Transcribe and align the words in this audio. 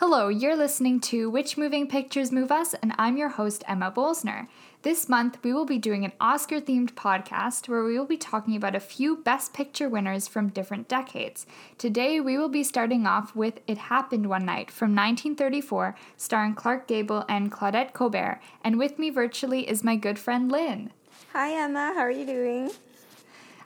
Hello, 0.00 0.28
you're 0.28 0.54
listening 0.54 1.00
to 1.00 1.28
Which 1.28 1.58
Moving 1.58 1.88
Pictures 1.88 2.30
Move 2.30 2.52
Us, 2.52 2.72
and 2.72 2.92
I'm 2.96 3.16
your 3.16 3.30
host, 3.30 3.64
Emma 3.66 3.90
Bolsner. 3.90 4.46
This 4.82 5.08
month, 5.08 5.38
we 5.42 5.52
will 5.52 5.64
be 5.64 5.76
doing 5.76 6.04
an 6.04 6.12
Oscar 6.20 6.60
themed 6.60 6.92
podcast 6.92 7.68
where 7.68 7.82
we 7.82 7.98
will 7.98 8.06
be 8.06 8.16
talking 8.16 8.54
about 8.54 8.76
a 8.76 8.80
few 8.80 9.16
Best 9.16 9.52
Picture 9.52 9.88
winners 9.88 10.28
from 10.28 10.50
different 10.50 10.86
decades. 10.86 11.46
Today, 11.78 12.20
we 12.20 12.38
will 12.38 12.48
be 12.48 12.62
starting 12.62 13.08
off 13.08 13.34
with 13.34 13.58
It 13.66 13.76
Happened 13.76 14.28
One 14.28 14.44
Night 14.44 14.70
from 14.70 14.90
1934, 14.90 15.96
starring 16.16 16.54
Clark 16.54 16.86
Gable 16.86 17.24
and 17.28 17.50
Claudette 17.50 17.92
Colbert. 17.92 18.40
And 18.62 18.78
with 18.78 19.00
me 19.00 19.10
virtually 19.10 19.68
is 19.68 19.82
my 19.82 19.96
good 19.96 20.20
friend 20.20 20.48
Lynn. 20.52 20.92
Hi, 21.32 21.60
Emma. 21.60 21.92
How 21.96 22.02
are 22.02 22.10
you 22.12 22.24
doing? 22.24 22.70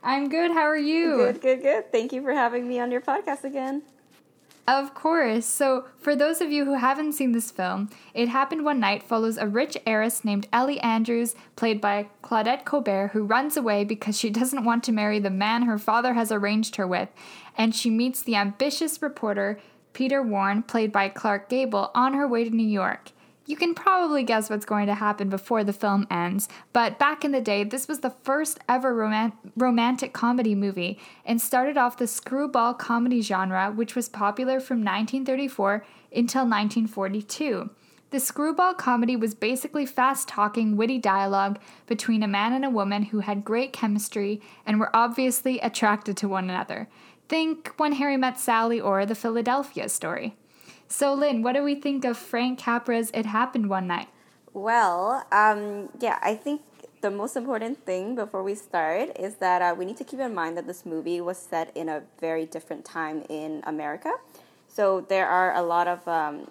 I'm 0.02 0.30
good. 0.30 0.52
How 0.52 0.62
are 0.62 0.78
you? 0.78 1.16
Good, 1.16 1.42
good, 1.42 1.60
good. 1.60 1.92
Thank 1.92 2.14
you 2.14 2.22
for 2.22 2.32
having 2.32 2.66
me 2.66 2.80
on 2.80 2.90
your 2.90 3.02
podcast 3.02 3.44
again. 3.44 3.82
Of 4.68 4.94
course. 4.94 5.44
So, 5.44 5.86
for 5.98 6.14
those 6.14 6.40
of 6.40 6.52
you 6.52 6.64
who 6.64 6.74
haven't 6.74 7.14
seen 7.14 7.32
this 7.32 7.50
film, 7.50 7.90
It 8.14 8.28
Happened 8.28 8.64
One 8.64 8.78
Night 8.78 9.02
follows 9.02 9.36
a 9.36 9.48
rich 9.48 9.76
heiress 9.84 10.24
named 10.24 10.46
Ellie 10.52 10.78
Andrews, 10.80 11.34
played 11.56 11.80
by 11.80 12.08
Claudette 12.22 12.64
Colbert, 12.64 13.08
who 13.12 13.24
runs 13.24 13.56
away 13.56 13.82
because 13.82 14.16
she 14.16 14.30
doesn't 14.40 14.64
want 14.64 14.84
to 14.84 14.92
marry 14.92 15.18
the 15.18 15.30
man 15.30 15.62
her 15.62 15.78
father 15.78 16.14
has 16.14 16.30
arranged 16.30 16.76
her 16.76 16.86
with, 16.86 17.08
and 17.56 17.74
she 17.74 17.90
meets 17.90 18.22
the 18.22 18.36
ambitious 18.36 19.02
reporter 19.02 19.58
Peter 19.92 20.22
Warne, 20.22 20.62
played 20.62 20.92
by 20.92 21.08
Clark 21.08 21.48
Gable, 21.48 21.90
on 21.94 22.14
her 22.14 22.26
way 22.26 22.44
to 22.44 22.50
New 22.50 22.66
York. 22.66 23.10
You 23.52 23.58
can 23.58 23.74
probably 23.74 24.22
guess 24.22 24.48
what's 24.48 24.64
going 24.64 24.86
to 24.86 24.94
happen 24.94 25.28
before 25.28 25.62
the 25.62 25.74
film 25.74 26.06
ends, 26.10 26.48
but 26.72 26.98
back 26.98 27.22
in 27.22 27.32
the 27.32 27.40
day, 27.42 27.64
this 27.64 27.86
was 27.86 28.00
the 28.00 28.14
first 28.24 28.58
ever 28.66 28.94
rom- 28.94 29.34
romantic 29.58 30.14
comedy 30.14 30.54
movie 30.54 30.98
and 31.26 31.38
started 31.38 31.76
off 31.76 31.98
the 31.98 32.06
screwball 32.06 32.72
comedy 32.72 33.20
genre, 33.20 33.70
which 33.70 33.94
was 33.94 34.08
popular 34.08 34.58
from 34.58 34.78
1934 34.78 35.84
until 36.16 36.48
1942. 36.48 37.68
The 38.08 38.20
screwball 38.20 38.72
comedy 38.72 39.16
was 39.16 39.34
basically 39.34 39.84
fast 39.84 40.28
talking, 40.28 40.78
witty 40.78 40.96
dialogue 40.96 41.60
between 41.86 42.22
a 42.22 42.26
man 42.26 42.54
and 42.54 42.64
a 42.64 42.70
woman 42.70 43.02
who 43.02 43.20
had 43.20 43.44
great 43.44 43.74
chemistry 43.74 44.40
and 44.64 44.80
were 44.80 44.96
obviously 44.96 45.60
attracted 45.60 46.16
to 46.16 46.26
one 46.26 46.48
another. 46.48 46.88
Think 47.28 47.74
When 47.76 47.92
Harry 47.92 48.16
Met 48.16 48.40
Sally 48.40 48.80
or 48.80 49.04
The 49.04 49.14
Philadelphia 49.14 49.90
Story. 49.90 50.36
So, 50.92 51.14
Lynn, 51.14 51.40
what 51.40 51.54
do 51.54 51.62
we 51.62 51.74
think 51.74 52.04
of 52.04 52.18
Frank 52.18 52.58
Capra's 52.58 53.10
It 53.14 53.24
Happened 53.24 53.70
One 53.70 53.86
Night? 53.86 54.08
Well, 54.52 55.24
um, 55.32 55.88
yeah, 55.98 56.18
I 56.20 56.34
think 56.34 56.60
the 57.00 57.10
most 57.10 57.34
important 57.34 57.86
thing 57.86 58.14
before 58.14 58.42
we 58.42 58.54
start 58.54 59.18
is 59.18 59.36
that 59.36 59.62
uh, 59.62 59.74
we 59.74 59.86
need 59.86 59.96
to 59.96 60.04
keep 60.04 60.20
in 60.20 60.34
mind 60.34 60.58
that 60.58 60.66
this 60.66 60.84
movie 60.84 61.18
was 61.22 61.38
set 61.38 61.74
in 61.74 61.88
a 61.88 62.02
very 62.20 62.44
different 62.44 62.84
time 62.84 63.24
in 63.30 63.62
America. 63.64 64.12
So, 64.68 65.00
there 65.00 65.26
are 65.26 65.56
a 65.56 65.62
lot 65.62 65.88
of 65.88 66.06
um, 66.06 66.50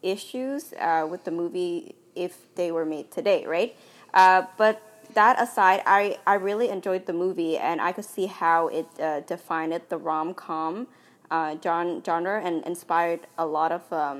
issues 0.00 0.72
uh, 0.80 1.06
with 1.08 1.24
the 1.24 1.30
movie 1.30 1.94
if 2.16 2.46
they 2.54 2.72
were 2.72 2.86
made 2.86 3.10
today, 3.10 3.44
right? 3.44 3.76
Uh, 4.14 4.44
but 4.56 4.80
that 5.12 5.38
aside, 5.38 5.82
I, 5.84 6.16
I 6.26 6.36
really 6.36 6.70
enjoyed 6.70 7.04
the 7.04 7.12
movie 7.12 7.58
and 7.58 7.78
I 7.78 7.92
could 7.92 8.06
see 8.06 8.24
how 8.24 8.68
it 8.68 8.86
uh, 8.98 9.20
defined 9.20 9.78
the 9.90 9.98
rom 9.98 10.32
com 10.32 10.86
uh, 11.32 11.56
genre 11.62 12.40
and 12.44 12.62
inspired 12.64 13.20
a 13.38 13.46
lot 13.46 13.72
of 13.72 13.90
um, 13.92 14.18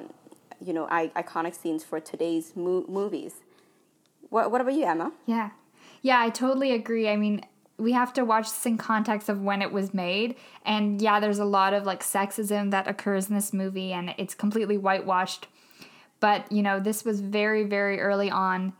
you 0.64 0.72
know 0.72 0.88
I- 0.90 1.12
iconic 1.14 1.54
scenes 1.54 1.84
for 1.84 2.00
today's 2.00 2.56
mo- 2.56 2.86
movies. 2.88 3.34
What 4.30 4.50
What 4.50 4.60
about 4.60 4.74
you, 4.74 4.84
Emma? 4.84 5.12
Yeah, 5.26 5.50
yeah, 6.00 6.20
I 6.20 6.30
totally 6.30 6.72
agree. 6.72 7.08
I 7.08 7.16
mean, 7.16 7.42
we 7.78 7.92
have 7.92 8.12
to 8.14 8.24
watch 8.24 8.46
this 8.48 8.64
in 8.66 8.78
context 8.78 9.28
of 9.28 9.42
when 9.42 9.60
it 9.62 9.72
was 9.72 9.92
made, 9.92 10.36
and 10.64 11.00
yeah, 11.02 11.20
there's 11.20 11.38
a 11.38 11.44
lot 11.44 11.74
of 11.74 11.84
like 11.84 12.02
sexism 12.02 12.70
that 12.70 12.88
occurs 12.88 13.28
in 13.28 13.34
this 13.34 13.52
movie, 13.52 13.92
and 13.92 14.14
it's 14.16 14.34
completely 14.34 14.78
whitewashed. 14.78 15.48
But 16.18 16.50
you 16.50 16.62
know, 16.62 16.80
this 16.80 17.04
was 17.04 17.20
very 17.20 17.64
very 17.64 18.00
early 18.00 18.30
on 18.30 18.72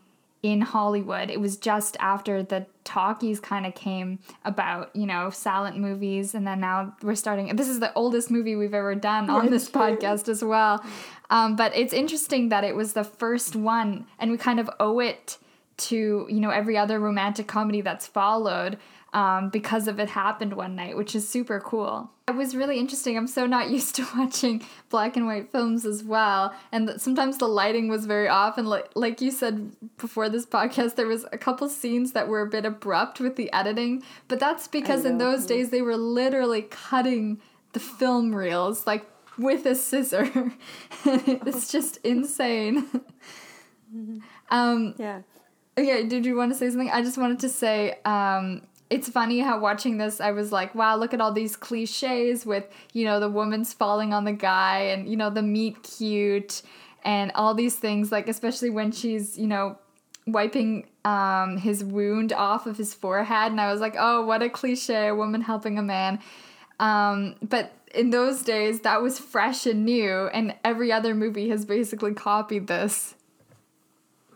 in 0.43 0.61
Hollywood. 0.61 1.31
It 1.31 1.41
was 1.41 1.57
just 1.57 1.97
after 2.01 2.43
the 2.43 2.67
talkies 2.85 3.39
kind 3.39 3.65
of 3.65 3.75
came 3.75 4.19
about, 4.45 4.95
you 4.95 5.07
know, 5.07 5.31
silent 5.31 5.79
movies, 5.79 6.35
and 6.35 6.47
then 6.47 6.61
now 6.61 6.97
we're 7.03 7.15
starting. 7.15 7.55
This 7.55 7.69
is 7.69 7.81
the 7.81 7.93
oldest 7.95 8.31
movie 8.31 8.57
we've 8.57 8.75
ever 8.75 8.95
done 8.95 9.31
on 9.31 9.51
this 9.51 9.71
podcast 9.71 10.29
as 10.29 10.43
well. 10.43 10.85
Um, 11.31 11.57
but 11.57 11.75
it's 11.77 11.93
interesting 11.93 12.49
that 12.49 12.65
it 12.65 12.75
was 12.75 12.93
the 12.93 13.05
first 13.05 13.55
one, 13.55 14.07
and 14.19 14.31
we 14.31 14.37
kind 14.37 14.59
of 14.59 14.69
owe 14.81 14.99
it 14.99 15.39
to 15.79 16.27
you 16.29 16.41
know 16.41 16.51
every 16.51 16.77
other 16.77 17.01
romantic 17.01 17.47
comedy 17.47 17.81
that's 17.81 18.07
followed 18.07 18.79
um, 19.13 19.51
because 19.51 19.89
of 19.89 20.01
it 20.01 20.09
happened 20.09 20.55
one 20.55 20.75
night, 20.75 20.97
which 20.97 21.15
is 21.15 21.29
super 21.29 21.61
cool. 21.61 22.11
It 22.29 22.35
was 22.35 22.57
really 22.57 22.79
interesting. 22.79 23.17
I'm 23.17 23.27
so 23.27 23.47
not 23.47 23.71
used 23.79 23.95
to 23.97 24.07
watching 24.17 24.65
black 24.89 25.17
and 25.17 25.27
white 25.27 25.51
films 25.53 25.85
as 25.85 26.03
well, 26.03 26.55
and 26.71 27.01
sometimes 27.01 27.39
the 27.39 27.49
lighting 27.49 27.89
was 27.89 28.07
very 28.07 28.29
off. 28.29 28.59
And 28.59 28.69
like 28.69 28.91
like 28.95 29.21
you 29.21 29.31
said 29.31 29.77
before 29.99 30.29
this 30.29 30.47
podcast, 30.47 30.95
there 30.95 31.07
was 31.07 31.27
a 31.33 31.39
couple 31.39 31.69
scenes 31.69 32.13
that 32.13 32.29
were 32.29 32.43
a 32.43 32.49
bit 32.49 32.65
abrupt 32.65 33.21
with 33.21 33.37
the 33.37 33.53
editing, 33.53 34.03
but 34.29 34.41
that's 34.41 34.69
because 34.69 35.05
in 35.05 35.19
those 35.19 35.47
days 35.47 35.71
they 35.71 35.83
were 35.83 35.97
literally 35.97 36.63
cutting 36.63 37.41
the 37.73 37.81
film 37.81 38.35
reels 38.35 38.87
like 38.87 39.07
with 39.39 39.67
a 39.67 39.75
scissor. 39.75 40.53
it's 41.05 41.71
just 41.71 41.99
insane. 41.99 42.89
um, 44.51 44.95
yeah. 44.99 45.23
Okay, 45.77 46.07
did 46.07 46.27
you 46.27 46.37
want 46.37 46.53
to 46.53 46.59
say 46.59 46.69
something? 46.69 46.91
I 46.91 47.01
just 47.01 47.17
wanted 47.17 47.41
to 47.41 47.49
say 47.49 47.99
um, 48.05 48.63
it's 48.93 49.09
funny 49.09 49.39
how 49.39 49.59
watching 49.59 49.97
this 49.97 50.21
I 50.21 50.33
was 50.33 50.53
like, 50.53 50.75
wow, 50.75 50.97
look 50.97 51.15
at 51.15 51.21
all 51.21 51.33
these 51.33 51.57
cliches 51.57 52.45
with, 52.45 52.67
you 52.93 53.07
know, 53.07 53.21
the 53.21 53.31
woman's 53.31 53.73
falling 53.73 54.13
on 54.13 54.25
the 54.25 54.33
guy 54.33 54.81
and, 54.81 55.09
you 55.09 55.17
know, 55.17 55.31
the 55.31 55.41
meet 55.41 55.83
cute 55.83 56.61
and 57.03 57.33
all 57.35 57.55
these 57.55 57.77
things, 57.77 58.13
like 58.13 58.29
especially 58.29 58.69
when 58.69 58.93
she's, 58.93 59.39
you 59.39 59.47
know, 59.47 59.79
wiping 60.27 60.87
um, 61.07 61.57
his 61.57 61.83
wound 61.83 62.35
off 62.35 62.67
of 62.67 62.77
his 62.77 62.93
forehead. 62.93 63.51
And 63.51 63.63
I 63.63 63.73
was 63.73 63.81
like, 63.81 63.97
oh, 63.99 64.27
what 64.27 64.43
a 64.43 64.51
cliche, 64.51 65.09
a 65.09 65.15
woman 65.15 65.41
helping 65.41 65.79
a 65.79 65.83
man. 65.83 66.21
Um, 66.79 67.37
but 67.41 67.73
in 67.95 68.11
those 68.11 68.43
days, 68.43 68.81
that 68.81 69.01
was 69.01 69.19
fresh 69.19 69.65
and 69.65 69.87
new, 69.87 70.27
and 70.35 70.55
every 70.65 70.93
other 70.93 71.15
movie 71.15 71.49
has 71.49 71.65
basically 71.65 72.13
copied 72.13 72.67
this. 72.67 73.15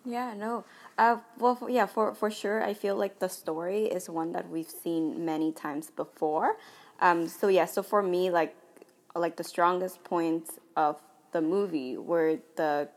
Yeah, 0.05 0.33
no. 0.35 0.65
Uh, 0.99 1.19
well, 1.39 1.55
for, 1.55 1.69
yeah, 1.69 1.87
for, 1.87 2.15
for 2.15 2.31
sure, 2.31 2.63
I 2.65 2.73
feel 2.73 2.97
like 2.97 3.19
the 3.19 3.29
story 3.29 3.85
is 3.85 4.09
one 4.09 4.33
that 4.33 4.49
we've 4.49 4.69
seen 4.71 5.25
many 5.25 5.53
times 5.53 5.91
before. 5.91 6.57
Um, 7.01 7.29
so 7.29 7.49
yeah, 7.49 7.67
so 7.67 7.83
for 7.83 8.03
me, 8.03 8.31
like, 8.31 8.57
like 9.15 9.37
the 9.37 9.45
strongest 9.45 10.03
points 10.05 10.59
of 10.77 10.97
the 11.33 11.43
movie 11.43 11.97
were 11.99 12.39
the 12.57 12.89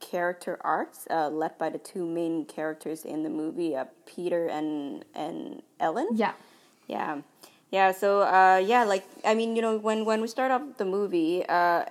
character 0.00 0.58
arcs 0.60 1.06
uh, 1.10 1.28
led 1.30 1.56
by 1.56 1.70
the 1.70 1.78
two 1.78 2.04
main 2.04 2.44
characters 2.44 3.04
in 3.04 3.22
the 3.22 3.30
movie, 3.30 3.74
uh, 3.74 3.86
Peter 4.04 4.46
and 4.48 5.04
and 5.14 5.62
Ellen. 5.80 6.08
Yeah. 6.14 6.32
Yeah. 6.86 7.22
Yeah, 7.70 7.92
so 7.92 8.20
uh, 8.22 8.62
yeah, 8.64 8.84
like 8.84 9.04
I 9.24 9.34
mean, 9.34 9.56
you 9.56 9.62
know, 9.62 9.76
when 9.78 10.04
when 10.04 10.20
we 10.20 10.28
start 10.28 10.50
off 10.50 10.62
the 10.76 10.84
movie, 10.84 11.44
uh, 11.48 11.84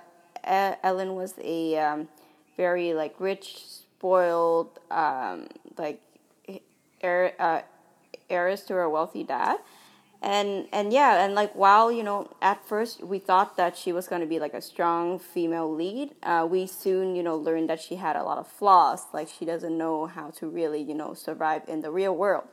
Ellen 0.44 1.14
was 1.14 1.34
a 1.42 1.76
um, 1.78 2.08
very 2.56 2.94
like 2.94 3.14
rich, 3.20 3.64
spoiled, 3.98 4.78
um, 4.90 5.48
like 5.78 6.00
heir, 7.00 7.32
uh, 7.38 7.62
heiress 8.28 8.62
to 8.62 8.74
her 8.74 8.88
wealthy 8.88 9.24
dad, 9.24 9.58
and 10.20 10.66
and 10.72 10.92
yeah, 10.92 11.24
and 11.24 11.34
like 11.34 11.54
while 11.54 11.90
you 11.90 12.02
know 12.02 12.30
at 12.42 12.66
first 12.66 13.02
we 13.02 13.18
thought 13.18 13.56
that 13.56 13.76
she 13.76 13.92
was 13.92 14.06
going 14.08 14.20
to 14.20 14.26
be 14.26 14.38
like 14.38 14.54
a 14.54 14.60
strong 14.60 15.18
female 15.18 15.72
lead, 15.72 16.14
uh, 16.22 16.46
we 16.48 16.66
soon 16.66 17.16
you 17.16 17.22
know 17.22 17.36
learned 17.36 17.70
that 17.70 17.80
she 17.80 17.96
had 17.96 18.16
a 18.16 18.22
lot 18.22 18.38
of 18.38 18.46
flaws. 18.46 19.04
Like 19.12 19.28
she 19.28 19.44
doesn't 19.44 19.76
know 19.76 20.06
how 20.06 20.30
to 20.38 20.48
really 20.48 20.82
you 20.82 20.94
know 20.94 21.14
survive 21.14 21.62
in 21.68 21.80
the 21.80 21.90
real 21.90 22.14
world. 22.14 22.44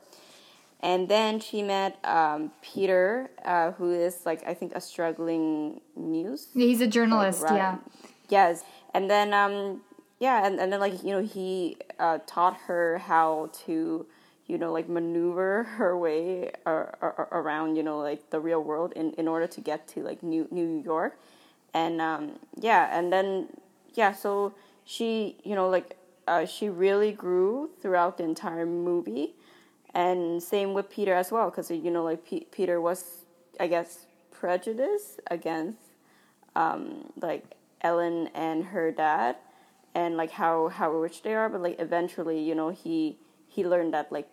And 0.80 1.08
then 1.08 1.40
she 1.40 1.62
met 1.62 1.98
um, 2.04 2.52
Peter, 2.62 3.32
uh, 3.46 3.72
who 3.72 3.92
is 3.92 4.26
like 4.26 4.46
I 4.48 4.54
think 4.54 4.76
a 4.76 4.82
struggling 4.82 5.82
muse. 5.96 6.48
He's 6.54 6.82
a 6.82 6.88
journalist. 6.88 7.42
Like, 7.42 7.52
right? 7.52 7.58
Yeah. 7.58 7.78
Yes, 8.30 8.64
and 8.94 9.10
then 9.10 9.34
um, 9.34 9.82
yeah, 10.20 10.46
and, 10.46 10.60
and 10.60 10.72
then 10.72 10.80
like 10.80 11.04
you 11.04 11.12
know 11.12 11.22
he 11.22 11.78
uh, 12.00 12.20
taught 12.26 12.58
her 12.68 13.00
how 13.00 13.50
to 13.66 14.06
you 14.48 14.58
know 14.58 14.72
like 14.72 14.90
maneuver 14.90 15.64
her 15.78 15.98
way 15.98 16.52
ar- 16.66 16.96
ar- 17.02 17.28
around 17.32 17.76
you 17.76 17.84
know 17.84 18.00
like 18.00 18.30
the 18.30 18.40
real 18.40 18.64
world 18.64 18.94
in, 18.96 19.12
in 19.14 19.28
order 19.28 19.48
to 19.48 19.62
get 19.62 19.88
to 19.90 20.02
like 20.02 20.24
New 20.24 20.48
New 20.52 20.82
York, 20.84 21.20
and 21.74 22.02
um, 22.02 22.40
yeah, 22.60 22.98
and 22.98 23.12
then 23.12 23.48
yeah, 23.94 24.14
so 24.14 24.54
she 24.86 25.38
you 25.44 25.56
know 25.56 25.70
like 25.70 25.98
uh, 26.28 26.46
she 26.46 26.70
really 26.70 27.12
grew 27.12 27.70
throughout 27.82 28.18
the 28.18 28.24
entire 28.24 28.66
movie. 28.66 29.34
And 29.94 30.42
same 30.42 30.74
with 30.74 30.90
Peter 30.90 31.14
as 31.14 31.32
well, 31.32 31.50
because 31.50 31.70
you 31.70 31.92
know, 31.92 32.04
like 32.04 32.26
P- 32.26 32.48
Peter 32.52 32.82
was, 32.82 33.26
I 33.60 33.68
guess, 33.68 34.08
prejudiced 34.32 35.20
against, 35.30 35.80
um, 36.56 37.12
like 37.22 37.46
Ellen 37.82 38.30
and 38.34 38.66
her 38.66 38.92
dad, 38.92 39.36
and 39.96 40.18
like 40.18 40.32
how 40.32 40.70
how 40.70 40.92
rich 40.92 41.22
they 41.22 41.34
are. 41.34 41.50
But 41.50 41.62
like 41.62 41.80
eventually, 41.80 42.40
you 42.40 42.56
know, 42.56 42.70
he 42.70 43.18
he 43.48 43.66
learned 43.66 43.94
that 43.94 44.12
like 44.12 44.28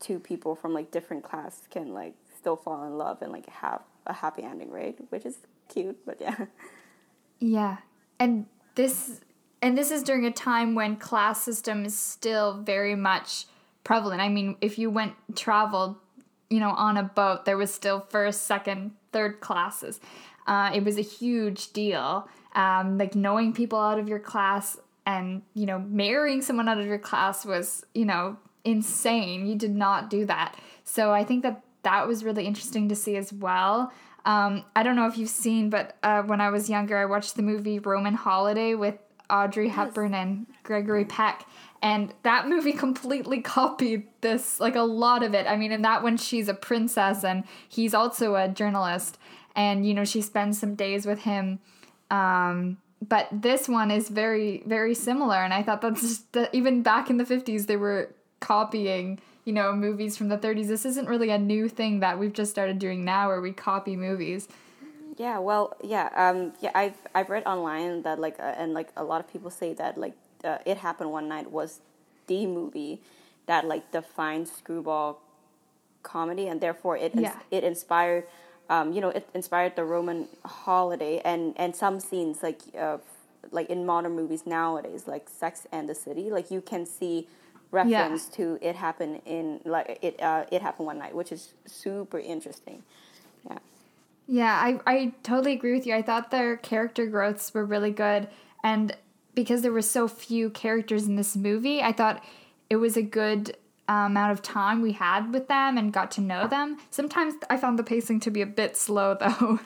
two 0.00 0.18
people 0.18 0.54
from 0.54 0.74
like 0.74 0.90
different 0.90 1.24
class 1.24 1.66
can 1.70 1.92
like 1.92 2.14
still 2.36 2.56
fall 2.56 2.84
in 2.84 2.96
love 2.96 3.22
and 3.22 3.32
like 3.32 3.48
have 3.48 3.82
a 4.06 4.12
happy 4.12 4.42
ending, 4.42 4.70
right? 4.70 4.96
Which 5.10 5.26
is 5.26 5.38
cute, 5.68 5.98
but 6.06 6.20
yeah. 6.20 6.46
Yeah, 7.40 7.78
and 8.18 8.46
this 8.74 9.20
and 9.62 9.76
this 9.76 9.90
is 9.90 10.02
during 10.02 10.24
a 10.24 10.30
time 10.30 10.74
when 10.74 10.96
class 10.96 11.42
system 11.42 11.84
is 11.84 11.96
still 11.96 12.62
very 12.62 12.94
much 12.94 13.46
prevalent. 13.84 14.20
I 14.20 14.28
mean, 14.28 14.56
if 14.60 14.78
you 14.78 14.90
went 14.90 15.14
traveled, 15.34 15.96
you 16.50 16.60
know, 16.60 16.70
on 16.70 16.96
a 16.96 17.02
boat, 17.02 17.44
there 17.44 17.56
was 17.56 17.72
still 17.72 18.06
first, 18.08 18.42
second, 18.42 18.92
third 19.12 19.40
classes. 19.40 20.00
Uh, 20.46 20.70
it 20.74 20.84
was 20.84 20.98
a 20.98 21.02
huge 21.02 21.72
deal. 21.72 22.28
Um, 22.54 22.98
like 22.98 23.14
knowing 23.14 23.52
people 23.52 23.78
out 23.78 23.98
of 23.98 24.08
your 24.08 24.18
class 24.18 24.78
and 25.08 25.40
you 25.54 25.64
know 25.64 25.78
marrying 25.80 26.42
someone 26.42 26.68
out 26.68 26.78
of 26.78 26.86
your 26.86 26.98
class 26.98 27.44
was 27.44 27.84
you 27.94 28.04
know 28.04 28.36
insane. 28.64 29.46
You 29.46 29.56
did 29.56 29.74
not 29.74 30.10
do 30.10 30.26
that. 30.26 30.54
So 30.84 31.12
I 31.12 31.24
think 31.24 31.42
that 31.42 31.64
that 31.82 32.06
was 32.06 32.22
really 32.22 32.46
interesting 32.46 32.88
to 32.90 32.94
see 32.94 33.16
as 33.16 33.32
well. 33.32 33.90
Um, 34.26 34.64
I 34.76 34.82
don't 34.82 34.94
know 34.94 35.06
if 35.06 35.16
you've 35.16 35.30
seen, 35.30 35.70
but 35.70 35.96
uh, 36.02 36.22
when 36.22 36.40
I 36.40 36.50
was 36.50 36.68
younger, 36.68 36.98
I 36.98 37.06
watched 37.06 37.36
the 37.36 37.42
movie 37.42 37.78
Roman 37.78 38.14
Holiday 38.14 38.74
with 38.74 38.96
Audrey 39.30 39.68
Hepburn 39.68 40.12
yes. 40.12 40.20
and 40.20 40.46
Gregory 40.64 41.06
Peck. 41.06 41.46
And 41.80 42.12
that 42.24 42.48
movie 42.48 42.72
completely 42.72 43.40
copied 43.56 44.08
this, 44.20 44.60
like 44.60 44.76
a 44.76 44.82
lot 44.82 45.22
of 45.22 45.34
it. 45.34 45.46
I 45.46 45.56
mean, 45.56 45.72
in 45.72 45.82
that 45.82 46.02
one, 46.02 46.18
she's 46.18 46.48
a 46.48 46.54
princess 46.54 47.24
and 47.24 47.44
he's 47.68 47.94
also 47.94 48.34
a 48.34 48.48
journalist. 48.48 49.16
And, 49.56 49.86
you 49.86 49.94
know, 49.94 50.04
she 50.04 50.20
spends 50.20 50.58
some 50.58 50.74
days 50.74 51.06
with 51.06 51.20
him. 51.20 51.60
Um, 52.10 52.78
but 53.06 53.28
this 53.30 53.68
one 53.68 53.90
is 53.90 54.08
very, 54.08 54.62
very 54.66 54.94
similar. 54.94 55.36
And 55.36 55.54
I 55.54 55.62
thought 55.62 55.80
that's 55.80 56.00
just, 56.00 56.32
that 56.32 56.54
even 56.54 56.82
back 56.82 57.10
in 57.10 57.16
the 57.16 57.24
50s, 57.24 57.66
they 57.66 57.76
were 57.76 58.14
copying, 58.40 59.20
you 59.44 59.52
know, 59.52 59.72
movies 59.72 60.16
from 60.16 60.28
the 60.28 60.38
30s. 60.38 60.68
This 60.68 60.84
isn't 60.84 61.08
really 61.08 61.30
a 61.30 61.38
new 61.38 61.68
thing 61.68 62.00
that 62.00 62.18
we've 62.18 62.32
just 62.32 62.50
started 62.50 62.78
doing 62.78 63.04
now 63.04 63.28
where 63.28 63.40
we 63.40 63.52
copy 63.52 63.96
movies. 63.96 64.48
Yeah, 65.16 65.38
well, 65.38 65.76
yeah, 65.82 66.10
um, 66.14 66.52
yeah. 66.60 66.70
I've 66.76 66.94
I've 67.12 67.28
read 67.28 67.44
online 67.44 68.02
that 68.02 68.20
like, 68.20 68.38
uh, 68.38 68.54
and 68.56 68.72
like 68.72 68.90
a 68.96 69.02
lot 69.02 69.20
of 69.20 69.30
people 69.30 69.50
say 69.50 69.74
that 69.74 69.98
like, 69.98 70.14
uh, 70.44 70.58
it 70.64 70.76
happened 70.76 71.10
one 71.10 71.28
night 71.28 71.50
was 71.50 71.80
the 72.28 72.46
movie 72.46 73.00
that 73.46 73.66
like 73.66 73.90
defined 73.90 74.46
screwball 74.46 75.20
comedy, 76.04 76.46
and 76.46 76.60
therefore 76.60 76.96
it 76.96 77.12
yeah. 77.16 77.36
it 77.50 77.64
inspired, 77.64 78.28
um, 78.68 78.92
you 78.92 79.00
know, 79.00 79.08
it 79.08 79.28
inspired 79.34 79.76
the 79.76 79.84
Roman 79.84 80.28
holiday 80.44 81.20
and 81.24 81.54
and 81.56 81.74
some 81.74 82.00
scenes 82.00 82.42
like 82.42 82.60
uh, 82.78 82.98
like 83.50 83.70
in 83.70 83.86
modern 83.86 84.14
movies 84.14 84.46
nowadays, 84.46 85.06
like 85.06 85.28
Sex 85.28 85.66
and 85.72 85.88
the 85.88 85.94
City, 85.94 86.30
like 86.30 86.50
you 86.50 86.60
can 86.60 86.84
see 86.86 87.28
reference 87.70 88.28
yeah. 88.30 88.36
to 88.36 88.58
it 88.62 88.76
happened 88.76 89.20
in 89.26 89.60
like 89.64 89.98
it 90.02 90.20
uh, 90.20 90.44
it 90.50 90.62
happened 90.62 90.86
one 90.86 90.98
night, 90.98 91.14
which 91.14 91.32
is 91.32 91.54
super 91.66 92.18
interesting. 92.18 92.82
Yeah. 93.48 93.58
Yeah, 94.30 94.52
I, 94.52 94.80
I 94.86 95.12
totally 95.22 95.54
agree 95.54 95.72
with 95.72 95.86
you. 95.86 95.94
I 95.94 96.02
thought 96.02 96.30
their 96.30 96.58
character 96.58 97.06
growths 97.06 97.54
were 97.54 97.64
really 97.64 97.90
good. 97.90 98.28
And 98.62 98.94
because 99.34 99.62
there 99.62 99.72
were 99.72 99.80
so 99.80 100.06
few 100.06 100.50
characters 100.50 101.06
in 101.06 101.16
this 101.16 101.34
movie, 101.34 101.80
I 101.80 101.92
thought 101.92 102.22
it 102.68 102.76
was 102.76 102.96
a 102.98 103.02
good 103.02 103.56
amount 103.88 104.32
of 104.32 104.42
time 104.42 104.82
we 104.82 104.92
had 104.92 105.32
with 105.32 105.48
them 105.48 105.78
and 105.78 105.92
got 105.92 106.10
to 106.12 106.20
know 106.20 106.46
them. 106.46 106.78
Sometimes 106.90 107.34
I 107.48 107.56
found 107.56 107.78
the 107.78 107.84
pacing 107.84 108.20
to 108.20 108.30
be 108.30 108.42
a 108.42 108.46
bit 108.46 108.76
slow, 108.76 109.14
though. 109.20 109.60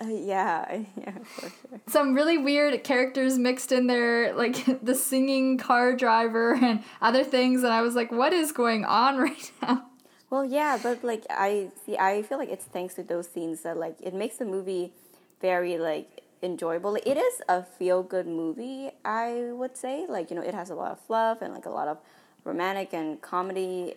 Uh, 0.00 0.08
yeah, 0.08 0.82
yeah, 0.96 1.12
for 1.24 1.50
sure. 1.50 1.80
Some 1.86 2.14
really 2.14 2.38
weird 2.38 2.82
characters 2.84 3.38
mixed 3.38 3.72
in 3.72 3.86
there, 3.86 4.32
like 4.32 4.64
the 4.82 4.94
singing 4.94 5.58
car 5.58 5.94
driver 5.94 6.54
and 6.54 6.82
other 7.00 7.24
things, 7.24 7.62
and 7.62 7.72
I 7.72 7.82
was 7.82 7.94
like, 7.94 8.10
what 8.10 8.32
is 8.32 8.52
going 8.52 8.84
on 8.84 9.18
right 9.18 9.52
now? 9.62 9.86
Well, 10.30 10.44
yeah, 10.44 10.78
but 10.80 11.02
like 11.02 11.24
I 11.28 11.70
see, 11.84 11.98
I 11.98 12.22
feel 12.22 12.38
like 12.38 12.50
it's 12.50 12.64
thanks 12.64 12.94
to 12.94 13.02
those 13.02 13.28
scenes 13.28 13.62
that 13.62 13.76
like 13.76 13.96
it 14.00 14.14
makes 14.14 14.36
the 14.36 14.44
movie 14.44 14.92
very 15.40 15.76
like 15.76 16.22
enjoyable. 16.40 16.94
It 16.94 17.16
is 17.16 17.42
a 17.48 17.64
feel 17.64 18.04
good 18.04 18.28
movie, 18.28 18.92
I 19.04 19.50
would 19.52 19.76
say. 19.76 20.06
Like 20.08 20.30
you 20.30 20.36
know, 20.36 20.42
it 20.42 20.54
has 20.54 20.70
a 20.70 20.74
lot 20.76 20.92
of 20.92 21.00
fluff 21.00 21.42
and 21.42 21.52
like 21.52 21.66
a 21.66 21.70
lot 21.70 21.88
of 21.88 21.98
romantic 22.44 22.92
and 22.92 23.20
comedy 23.20 23.94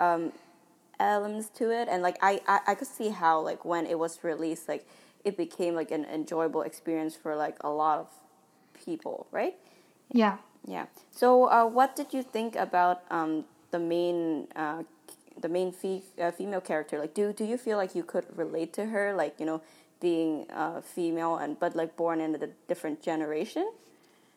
um, 0.00 0.32
elements 0.98 1.48
to 1.50 1.70
it, 1.70 1.88
and 1.88 2.02
like 2.02 2.16
I, 2.22 2.40
I 2.46 2.60
I 2.68 2.74
could 2.74 2.88
see 2.88 3.10
how 3.10 3.40
like 3.40 3.64
when 3.64 3.86
it 3.86 3.98
was 3.98 4.22
released, 4.22 4.68
like 4.68 4.86
it 5.24 5.36
became 5.36 5.74
like 5.74 5.90
an 5.90 6.04
enjoyable 6.04 6.62
experience 6.62 7.16
for 7.16 7.36
like 7.36 7.56
a 7.62 7.68
lot 7.70 7.98
of 7.98 8.08
people, 8.84 9.26
right? 9.30 9.54
Yeah. 10.12 10.38
Yeah. 10.66 10.86
So, 11.12 11.44
uh, 11.44 11.64
what 11.66 11.94
did 11.94 12.12
you 12.12 12.22
think 12.22 12.56
about 12.56 13.02
um, 13.10 13.44
the 13.70 13.78
main 13.78 14.48
uh, 14.56 14.82
the 15.40 15.48
main 15.48 15.72
fe- 15.72 16.02
uh, 16.20 16.30
female 16.30 16.60
character 16.60 16.98
like 16.98 17.14
do 17.14 17.32
do 17.32 17.44
you 17.44 17.58
feel 17.58 17.76
like 17.76 17.94
you 17.94 18.02
could 18.02 18.24
relate 18.36 18.72
to 18.72 18.86
her 18.86 19.12
like 19.12 19.38
you 19.38 19.46
know 19.46 19.60
being 20.00 20.46
uh, 20.50 20.80
female 20.80 21.36
and 21.36 21.58
but 21.58 21.76
like 21.76 21.96
born 21.96 22.20
in 22.20 22.34
a 22.34 22.46
different 22.68 23.02
generation 23.02 23.70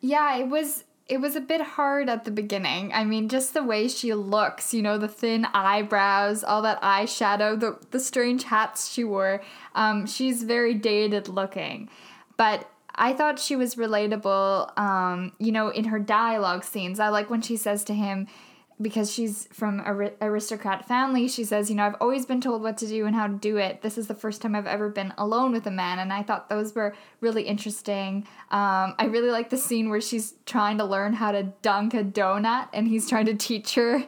yeah 0.00 0.36
it 0.36 0.48
was 0.48 0.84
it 1.10 1.20
was 1.20 1.34
a 1.34 1.40
bit 1.40 1.60
hard 1.60 2.08
at 2.08 2.24
the 2.24 2.30
beginning 2.30 2.92
i 2.92 3.04
mean 3.04 3.28
just 3.28 3.52
the 3.52 3.62
way 3.62 3.88
she 3.88 4.14
looks 4.14 4.72
you 4.72 4.80
know 4.80 4.96
the 4.96 5.08
thin 5.08 5.44
eyebrows 5.52 6.44
all 6.44 6.62
that 6.62 6.80
eyeshadow 6.80 7.58
the, 7.58 7.76
the 7.90 8.00
strange 8.00 8.44
hats 8.44 8.90
she 8.90 9.04
wore 9.04 9.42
um, 9.74 10.06
she's 10.06 10.42
very 10.44 10.74
dated 10.74 11.28
looking 11.28 11.88
but 12.36 12.70
I 12.94 13.12
thought 13.14 13.38
she 13.38 13.56
was 13.56 13.76
relatable, 13.76 14.78
um, 14.78 15.32
you 15.38 15.52
know, 15.52 15.68
in 15.68 15.84
her 15.84 15.98
dialogue 15.98 16.64
scenes. 16.64 17.00
I 17.00 17.08
like 17.08 17.30
when 17.30 17.40
she 17.40 17.56
says 17.56 17.84
to 17.84 17.94
him, 17.94 18.26
because 18.80 19.12
she's 19.12 19.46
from 19.52 19.80
a 19.80 20.12
aristocrat 20.22 20.86
family, 20.86 21.28
she 21.28 21.44
says, 21.44 21.68
you 21.68 21.76
know, 21.76 21.84
I've 21.84 21.96
always 22.00 22.24
been 22.24 22.40
told 22.40 22.62
what 22.62 22.78
to 22.78 22.86
do 22.86 23.06
and 23.06 23.14
how 23.14 23.26
to 23.26 23.34
do 23.34 23.58
it. 23.58 23.82
This 23.82 23.98
is 23.98 24.06
the 24.06 24.14
first 24.14 24.40
time 24.40 24.54
I've 24.54 24.66
ever 24.66 24.88
been 24.88 25.12
alone 25.18 25.52
with 25.52 25.66
a 25.66 25.70
man, 25.70 25.98
and 25.98 26.12
I 26.12 26.22
thought 26.22 26.48
those 26.48 26.74
were 26.74 26.94
really 27.20 27.42
interesting. 27.42 28.26
Um, 28.50 28.94
I 28.98 29.08
really 29.10 29.30
like 29.30 29.50
the 29.50 29.58
scene 29.58 29.90
where 29.90 30.00
she's 30.00 30.34
trying 30.46 30.78
to 30.78 30.84
learn 30.84 31.14
how 31.14 31.32
to 31.32 31.44
dunk 31.62 31.92
a 31.94 32.02
donut, 32.02 32.68
and 32.72 32.88
he's 32.88 33.08
trying 33.08 33.26
to 33.26 33.34
teach 33.34 33.74
her. 33.74 34.04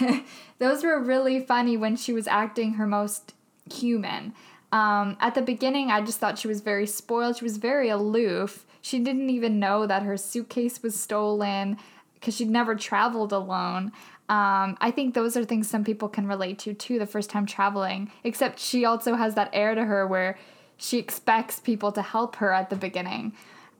those 0.58 0.84
were 0.84 1.00
really 1.00 1.40
funny 1.40 1.76
when 1.76 1.96
she 1.96 2.12
was 2.12 2.28
acting 2.28 2.74
her 2.74 2.86
most 2.86 3.34
human. 3.72 4.32
Um, 4.70 5.16
at 5.20 5.34
the 5.34 5.42
beginning, 5.42 5.90
I 5.90 6.00
just 6.02 6.18
thought 6.18 6.38
she 6.38 6.48
was 6.48 6.60
very 6.60 6.86
spoiled. 6.86 7.36
She 7.36 7.44
was 7.44 7.56
very 7.56 7.88
aloof. 7.88 8.66
She 8.80 8.98
didn't 8.98 9.30
even 9.30 9.58
know 9.58 9.86
that 9.86 10.02
her 10.02 10.16
suitcase 10.16 10.82
was 10.82 11.00
stolen 11.00 11.78
because 12.24 12.36
she'd 12.36 12.48
never 12.48 12.74
traveled 12.74 13.32
alone. 13.32 13.92
Um, 14.30 14.78
I 14.80 14.90
think 14.90 15.12
those 15.12 15.36
are 15.36 15.44
things 15.44 15.68
some 15.68 15.84
people 15.84 16.08
can 16.08 16.26
relate 16.26 16.58
to 16.60 16.72
too, 16.72 16.98
the 16.98 17.06
first 17.06 17.28
time 17.28 17.44
traveling. 17.44 18.10
Except 18.24 18.58
she 18.58 18.86
also 18.86 19.14
has 19.14 19.34
that 19.34 19.50
air 19.52 19.74
to 19.74 19.84
her 19.84 20.06
where 20.06 20.38
she 20.78 20.98
expects 20.98 21.60
people 21.60 21.92
to 21.92 22.00
help 22.00 22.36
her 22.36 22.50
at 22.50 22.70
the 22.70 22.76
beginning. 22.76 23.34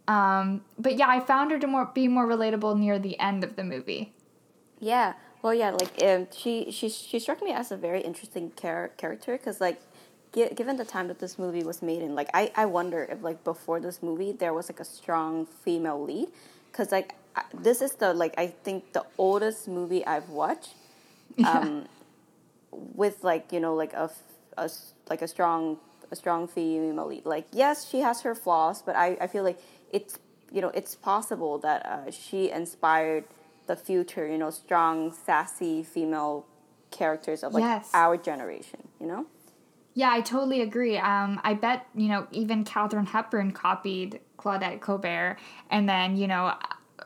Um, 0.07 0.63
but 0.79 0.99
yeah, 0.99 1.09
I 1.09 1.21
found 1.21 1.53
her 1.53 1.59
to 1.59 1.67
more 1.67 1.87
be 1.87 2.07
more 2.07 2.27
relatable 2.27 2.79
near 2.79 2.99
the 2.99 3.19
end 3.19 3.43
of 3.43 3.57
the 3.57 3.65
movie. 3.65 4.13
Yeah, 4.79 5.15
well, 5.41 5.55
yeah, 5.55 5.71
like 5.71 6.03
um, 6.03 6.29
she 6.31 6.71
she 6.71 6.91
she 6.91 7.19
struck 7.19 7.43
me 7.43 7.53
as 7.53 7.73
a 7.73 7.79
very 7.79 8.03
interesting 8.03 8.53
char- 8.61 8.91
character 8.99 9.39
because 9.39 9.59
like 9.63 9.81
given 10.33 10.77
the 10.77 10.85
time 10.85 11.09
that 11.09 11.21
this 11.21 11.39
movie 11.39 11.65
was 11.65 11.81
made 11.81 12.03
in, 12.03 12.15
like 12.15 12.29
I 12.35 12.53
I 12.55 12.67
wonder 12.67 13.09
if 13.11 13.23
like 13.23 13.43
before 13.43 13.81
this 13.81 14.03
movie 14.03 14.33
there 14.33 14.53
was 14.53 14.69
like 14.69 14.81
a 14.81 14.85
strong 14.85 15.47
female 15.47 16.03
lead 16.05 16.29
because 16.71 16.93
like 16.93 17.15
this 17.53 17.81
is 17.83 17.93
the 17.93 18.15
like 18.15 18.35
I 18.39 18.49
think 18.49 18.93
the 18.93 19.05
oldest 19.19 19.69
movie 19.69 20.05
I've 20.07 20.29
watched. 20.29 20.75
Yeah. 21.37 21.59
Um, 21.65 21.89
with 22.95 23.23
like 23.23 23.53
you 23.53 23.61
know 23.61 23.75
like 23.75 23.93
a, 23.93 24.11
a 24.57 24.69
like 25.09 25.23
a 25.23 25.29
strong 25.29 25.79
a 26.11 26.17
strong 26.17 26.49
female 26.49 27.07
lead. 27.07 27.27
Like 27.27 27.47
yes, 27.53 27.89
she 27.89 28.01
has 28.01 28.23
her 28.23 28.35
flaws, 28.35 28.83
but 28.83 28.97
I, 28.97 29.17
I 29.21 29.27
feel 29.27 29.45
like 29.45 29.59
it's 29.93 30.19
you 30.53 30.61
know 30.61 30.69
it's 30.69 30.95
possible 30.95 31.59
that 31.59 31.87
uh, 31.87 32.11
she 32.11 32.51
inspired 32.51 33.25
the 33.67 33.77
future 33.77 34.27
you 34.29 34.39
know 34.39 34.51
strong 34.51 35.13
sassy 35.13 35.83
female 35.83 36.47
characters 36.91 37.43
of 37.43 37.55
like 37.55 37.63
yes. 37.63 37.91
our 37.95 38.17
generation. 38.17 38.89
You 39.01 39.07
know. 39.07 39.27
Yeah, 39.97 40.11
I 40.11 40.23
totally 40.23 40.61
agree. 40.61 40.99
Um, 40.99 41.41
I 41.45 41.55
bet 41.55 41.87
you 41.95 42.09
know 42.09 42.27
even 42.33 42.65
Katharine 42.65 43.07
Hepburn 43.07 43.53
copied 43.53 44.21
Claudette 44.39 44.81
Colbert, 44.81 45.39
and 45.71 45.89
then 45.89 46.17
you 46.17 46.27
know 46.27 46.55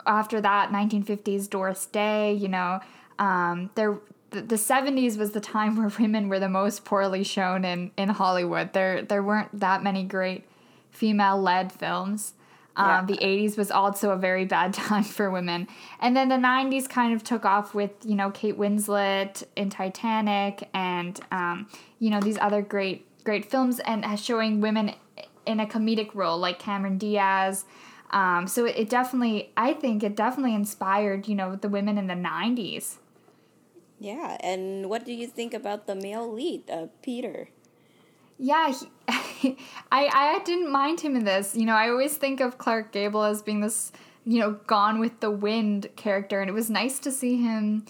after 0.07 0.40
that 0.40 0.71
1950s 0.71 1.49
Doris 1.49 1.87
Day, 1.87 2.33
you 2.33 2.49
know, 2.49 2.80
um, 3.18 3.71
there 3.75 3.99
the, 4.30 4.42
the 4.42 4.57
70s 4.57 5.16
was 5.16 5.33
the 5.33 5.40
time 5.40 5.76
where 5.78 5.90
women 5.99 6.28
were 6.28 6.38
the 6.38 6.49
most 6.49 6.85
poorly 6.85 7.25
shown 7.25 7.64
in, 7.64 7.90
in 7.97 8.09
Hollywood. 8.09 8.73
There 8.73 9.02
there 9.02 9.23
weren't 9.23 9.59
that 9.59 9.83
many 9.83 10.04
great 10.04 10.45
female 10.90 11.40
led 11.40 11.73
films. 11.73 12.35
Um, 12.76 12.87
yeah. 12.87 13.04
The 13.07 13.16
80s 13.16 13.59
was 13.59 13.71
also 13.73 14.11
a 14.11 14.16
very 14.16 14.45
bad 14.45 14.73
time 14.75 15.02
for 15.02 15.30
women. 15.30 15.66
And 16.00 16.16
then 16.16 16.28
the 16.28 16.37
90s 16.37 16.88
kind 16.88 17.12
of 17.12 17.25
took 17.25 17.45
off 17.45 17.75
with, 17.75 17.90
you 18.04 18.14
know, 18.14 18.30
Kate 18.30 18.57
Winslet 18.57 19.42
in 19.57 19.68
Titanic 19.68 20.68
and, 20.73 21.21
um, 21.33 21.66
you 21.99 22.09
know, 22.11 22.21
these 22.21 22.38
other 22.38 22.62
great, 22.62 23.04
great 23.25 23.45
films 23.45 23.80
and 23.80 24.18
showing 24.18 24.61
women 24.61 24.95
in 25.45 25.61
a 25.61 25.66
comedic 25.66 26.14
role 26.14 26.38
like 26.38 26.59
Cameron 26.59 26.99
Diaz, 26.99 27.64
um, 28.10 28.46
so 28.46 28.64
it, 28.64 28.76
it 28.76 28.88
definitely, 28.90 29.52
I 29.56 29.74
think 29.74 30.02
it 30.02 30.16
definitely 30.16 30.54
inspired, 30.54 31.28
you 31.28 31.34
know, 31.34 31.56
the 31.56 31.68
women 31.68 31.98
in 31.98 32.06
the 32.06 32.14
90s. 32.14 32.96
Yeah, 34.00 34.36
and 34.40 34.88
what 34.88 35.04
do 35.04 35.12
you 35.12 35.26
think 35.26 35.54
about 35.54 35.86
the 35.86 35.94
male 35.94 36.32
lead, 36.32 36.70
uh, 36.70 36.86
Peter? 37.02 37.48
Yeah, 38.38 38.72
he, 39.40 39.56
I 39.90 40.06
I 40.06 40.40
didn't 40.44 40.70
mind 40.70 41.00
him 41.00 41.16
in 41.16 41.24
this. 41.24 41.56
You 41.56 41.66
know, 41.66 41.74
I 41.74 41.88
always 41.88 42.16
think 42.16 42.40
of 42.40 42.58
Clark 42.58 42.92
Gable 42.92 43.24
as 43.24 43.42
being 43.42 43.60
this 43.60 43.90
you 44.28 44.40
know, 44.40 44.52
Gone 44.66 45.00
with 45.00 45.20
the 45.20 45.30
Wind 45.30 45.86
character, 45.96 46.42
and 46.42 46.50
it 46.50 46.52
was 46.52 46.68
nice 46.68 46.98
to 46.98 47.10
see 47.10 47.38
him, 47.38 47.86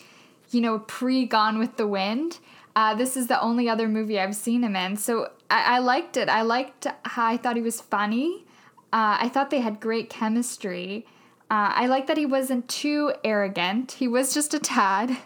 you 0.53 0.61
know, 0.61 0.79
pre 0.79 1.27
Gone 1.27 1.59
with 1.59 1.77
the 1.77 1.87
Wind. 1.89 2.39
Uh, 2.77 2.95
this 2.95 3.17
is 3.17 3.27
the 3.27 3.41
only 3.41 3.69
other 3.69 3.89
movie 3.89 4.21
I've 4.21 4.37
seen 4.37 4.63
him 4.63 4.77
in, 4.77 4.97
so 4.97 5.33
I, 5.51 5.77
I 5.77 5.79
liked 5.81 6.17
it. 6.17 6.29
I 6.29 6.43
liked 6.43 6.87
how 7.05 7.27
I 7.27 7.37
thought 7.39 7.57
he 7.57 7.63
was 7.63 7.81
funny. 7.81 8.47
Uh, 8.93 9.19
I 9.21 9.29
thought 9.29 9.51
they 9.51 9.61
had 9.61 9.81
great 9.81 10.09
chemistry. 10.09 11.07
Uh, 11.51 11.73
I 11.75 11.87
like 11.87 12.07
that 12.07 12.17
he 12.17 12.27
wasn't 12.27 12.69
too 12.69 13.13
arrogant. 13.25 13.93
He 13.93 14.09
was 14.09 14.35
just 14.35 14.55
a 14.55 14.59
tad. 14.59 15.17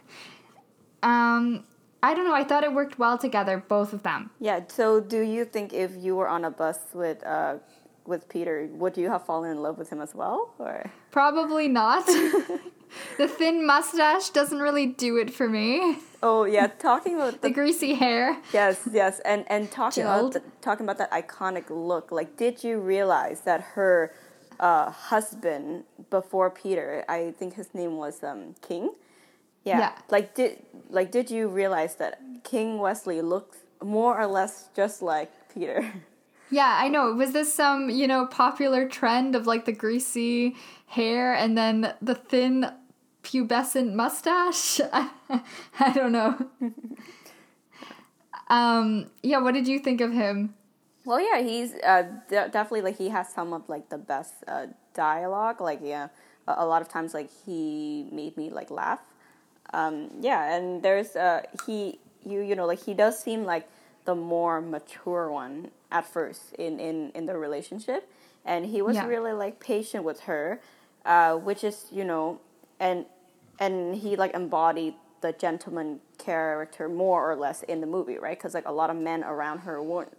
Um, 1.02 1.64
I 2.02 2.14
don't 2.14 2.24
know. 2.24 2.34
I 2.34 2.44
thought 2.44 2.64
it 2.64 2.72
worked 2.72 2.98
well 2.98 3.18
together, 3.18 3.62
both 3.66 3.92
of 3.92 4.02
them. 4.02 4.30
Yeah. 4.40 4.60
So, 4.68 5.00
do 5.00 5.20
you 5.20 5.44
think 5.44 5.72
if 5.72 5.92
you 5.96 6.16
were 6.16 6.28
on 6.28 6.44
a 6.44 6.50
bus 6.50 6.78
with 6.94 7.24
uh, 7.24 7.58
with 8.04 8.28
Peter, 8.28 8.68
would 8.72 8.96
you 8.96 9.08
have 9.08 9.24
fallen 9.24 9.50
in 9.50 9.62
love 9.62 9.78
with 9.78 9.90
him 9.90 10.00
as 10.00 10.14
well, 10.14 10.54
or 10.58 10.90
probably 11.10 11.68
not? 11.68 12.08
the 13.18 13.28
thin 13.28 13.66
mustache 13.66 14.30
doesn't 14.30 14.58
really 14.60 14.86
do 14.86 15.16
it 15.16 15.32
for 15.32 15.48
me. 15.48 15.98
Oh 16.22 16.44
yeah, 16.44 16.66
talking 16.66 17.16
about 17.16 17.40
the, 17.40 17.48
the 17.48 17.50
greasy 17.54 17.94
hair. 17.94 18.38
Yes, 18.52 18.88
yes, 18.92 19.20
and 19.24 19.44
and 19.48 19.70
talking 19.70 20.04
Jilled. 20.04 20.36
about 20.36 20.44
the, 20.44 20.50
talking 20.60 20.86
about 20.86 20.98
that 20.98 21.10
iconic 21.10 21.64
look. 21.68 22.12
Like, 22.12 22.36
did 22.36 22.62
you 22.62 22.78
realize 22.78 23.40
that 23.40 23.60
her 23.74 24.12
uh, 24.62 24.90
husband 24.90 25.84
before 26.08 26.48
Peter, 26.48 27.04
I 27.08 27.34
think 27.38 27.54
his 27.54 27.74
name 27.74 27.96
was 27.96 28.22
um, 28.22 28.54
King. 28.62 28.94
Yeah. 29.64 29.78
yeah. 29.78 29.92
Like 30.08 30.34
did 30.34 30.58
like 30.88 31.10
did 31.10 31.30
you 31.30 31.48
realize 31.48 31.96
that 31.96 32.20
King 32.44 32.78
Westley 32.78 33.20
looks 33.20 33.58
more 33.82 34.18
or 34.18 34.26
less 34.26 34.68
just 34.74 35.02
like 35.02 35.30
Peter? 35.52 35.92
Yeah, 36.50 36.76
I 36.78 36.88
know. 36.88 37.14
Was 37.14 37.32
this 37.32 37.52
some, 37.52 37.88
you 37.88 38.06
know, 38.06 38.26
popular 38.26 38.86
trend 38.86 39.34
of 39.34 39.46
like 39.46 39.64
the 39.64 39.72
greasy 39.72 40.54
hair 40.86 41.32
and 41.32 41.56
then 41.56 41.94
the 42.02 42.14
thin 42.14 42.70
pubescent 43.22 43.94
mustache? 43.94 44.80
I 44.92 45.92
don't 45.94 46.12
know. 46.12 46.38
um, 48.48 49.10
yeah, 49.22 49.38
what 49.38 49.54
did 49.54 49.66
you 49.66 49.78
think 49.78 50.00
of 50.00 50.12
him? 50.12 50.54
Well, 51.04 51.20
yeah, 51.20 51.42
he's 51.42 51.74
uh, 51.74 52.02
de- 52.28 52.48
definitely 52.48 52.82
like 52.82 52.98
he 52.98 53.08
has 53.08 53.28
some 53.28 53.52
of 53.52 53.68
like 53.68 53.88
the 53.88 53.98
best 53.98 54.34
uh, 54.46 54.66
dialogue. 54.94 55.60
Like, 55.60 55.80
yeah, 55.82 56.08
a-, 56.46 56.56
a 56.58 56.66
lot 56.66 56.82
of 56.82 56.88
times 56.88 57.14
like 57.14 57.28
he 57.44 58.06
made 58.12 58.36
me 58.36 58.50
like 58.50 58.70
laugh. 58.70 59.00
Um, 59.72 60.10
yeah, 60.20 60.54
and 60.54 60.82
there's 60.82 61.16
uh, 61.16 61.42
he 61.66 61.98
you 62.24 62.40
you 62.40 62.54
know 62.54 62.66
like 62.66 62.84
he 62.84 62.94
does 62.94 63.18
seem 63.18 63.44
like 63.44 63.68
the 64.04 64.14
more 64.14 64.60
mature 64.60 65.30
one 65.30 65.70
at 65.90 66.06
first 66.06 66.52
in 66.54 66.78
in 66.78 67.10
in 67.14 67.26
the 67.26 67.36
relationship, 67.36 68.08
and 68.44 68.66
he 68.66 68.82
was 68.82 68.96
yeah. 68.96 69.06
really 69.06 69.32
like 69.32 69.60
patient 69.60 70.04
with 70.04 70.20
her, 70.20 70.60
uh, 71.04 71.34
which 71.36 71.64
is 71.64 71.86
you 71.90 72.04
know, 72.04 72.40
and 72.80 73.06
and 73.58 73.96
he 73.96 74.16
like 74.16 74.34
embodied 74.34 74.94
the 75.20 75.32
gentleman 75.32 76.00
character 76.18 76.88
more 76.88 77.30
or 77.30 77.36
less 77.36 77.62
in 77.62 77.80
the 77.80 77.86
movie, 77.86 78.18
right? 78.18 78.36
Because 78.36 78.54
like 78.54 78.66
a 78.66 78.72
lot 78.72 78.90
of 78.90 78.96
men 78.96 79.24
around 79.24 79.60
her 79.60 79.82
weren't 79.82 80.12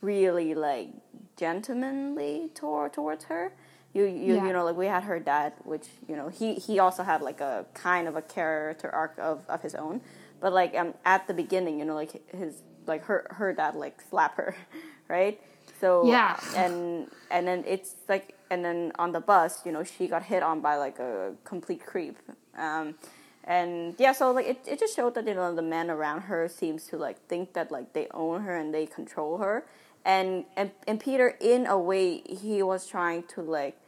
really 0.00 0.54
like 0.54 0.88
gentlemanly 1.36 2.50
toward 2.54 2.92
towards 2.92 3.24
her. 3.24 3.52
You 3.92 4.04
you 4.04 4.36
yeah. 4.36 4.46
you 4.46 4.52
know 4.52 4.64
like 4.64 4.76
we 4.76 4.86
had 4.86 5.04
her 5.04 5.18
dad, 5.18 5.52
which 5.64 5.86
you 6.08 6.16
know 6.16 6.28
he 6.28 6.54
he 6.54 6.78
also 6.78 7.02
had 7.02 7.22
like 7.22 7.40
a 7.40 7.66
kind 7.74 8.06
of 8.06 8.16
a 8.16 8.22
character 8.22 8.90
arc 8.90 9.14
of, 9.18 9.42
of 9.48 9.62
his 9.62 9.74
own, 9.74 10.00
but 10.40 10.52
like 10.52 10.74
um 10.76 10.94
at 11.04 11.26
the 11.26 11.34
beginning, 11.34 11.78
you 11.78 11.84
know 11.84 11.94
like 11.94 12.28
his 12.34 12.62
like 12.86 13.04
her 13.04 13.26
her 13.30 13.52
dad 13.52 13.74
like 13.74 14.00
slap 14.00 14.36
her, 14.36 14.54
right? 15.08 15.40
So 15.80 16.06
yeah, 16.06 16.38
and 16.56 17.10
and 17.30 17.46
then 17.46 17.64
it's 17.66 17.94
like 18.08 18.36
and 18.50 18.64
then 18.64 18.92
on 18.98 19.12
the 19.12 19.20
bus, 19.20 19.64
you 19.64 19.72
know, 19.72 19.84
she 19.84 20.08
got 20.08 20.24
hit 20.24 20.42
on 20.42 20.60
by 20.60 20.76
like 20.76 20.98
a 20.98 21.32
complete 21.44 21.86
creep. 21.86 22.18
Um, 22.58 22.96
and 23.44 23.94
yeah, 23.98 24.12
so 24.12 24.32
like 24.32 24.46
it, 24.46 24.60
it 24.66 24.78
just 24.78 24.94
showed 24.94 25.14
that 25.14 25.26
you 25.26 25.34
know 25.34 25.54
the 25.54 25.62
men 25.62 25.88
around 25.88 26.22
her 26.22 26.48
seems 26.48 26.86
to 26.88 26.96
like 26.96 27.26
think 27.26 27.54
that 27.54 27.70
like 27.70 27.92
they 27.94 28.06
own 28.12 28.42
her 28.42 28.54
and 28.56 28.74
they 28.74 28.86
control 28.86 29.38
her, 29.38 29.64
and 30.04 30.44
and 30.56 30.72
and 30.86 31.00
Peter 31.00 31.36
in 31.40 31.66
a 31.66 31.78
way 31.78 32.22
he 32.28 32.62
was 32.62 32.86
trying 32.86 33.22
to 33.34 33.40
like 33.40 33.78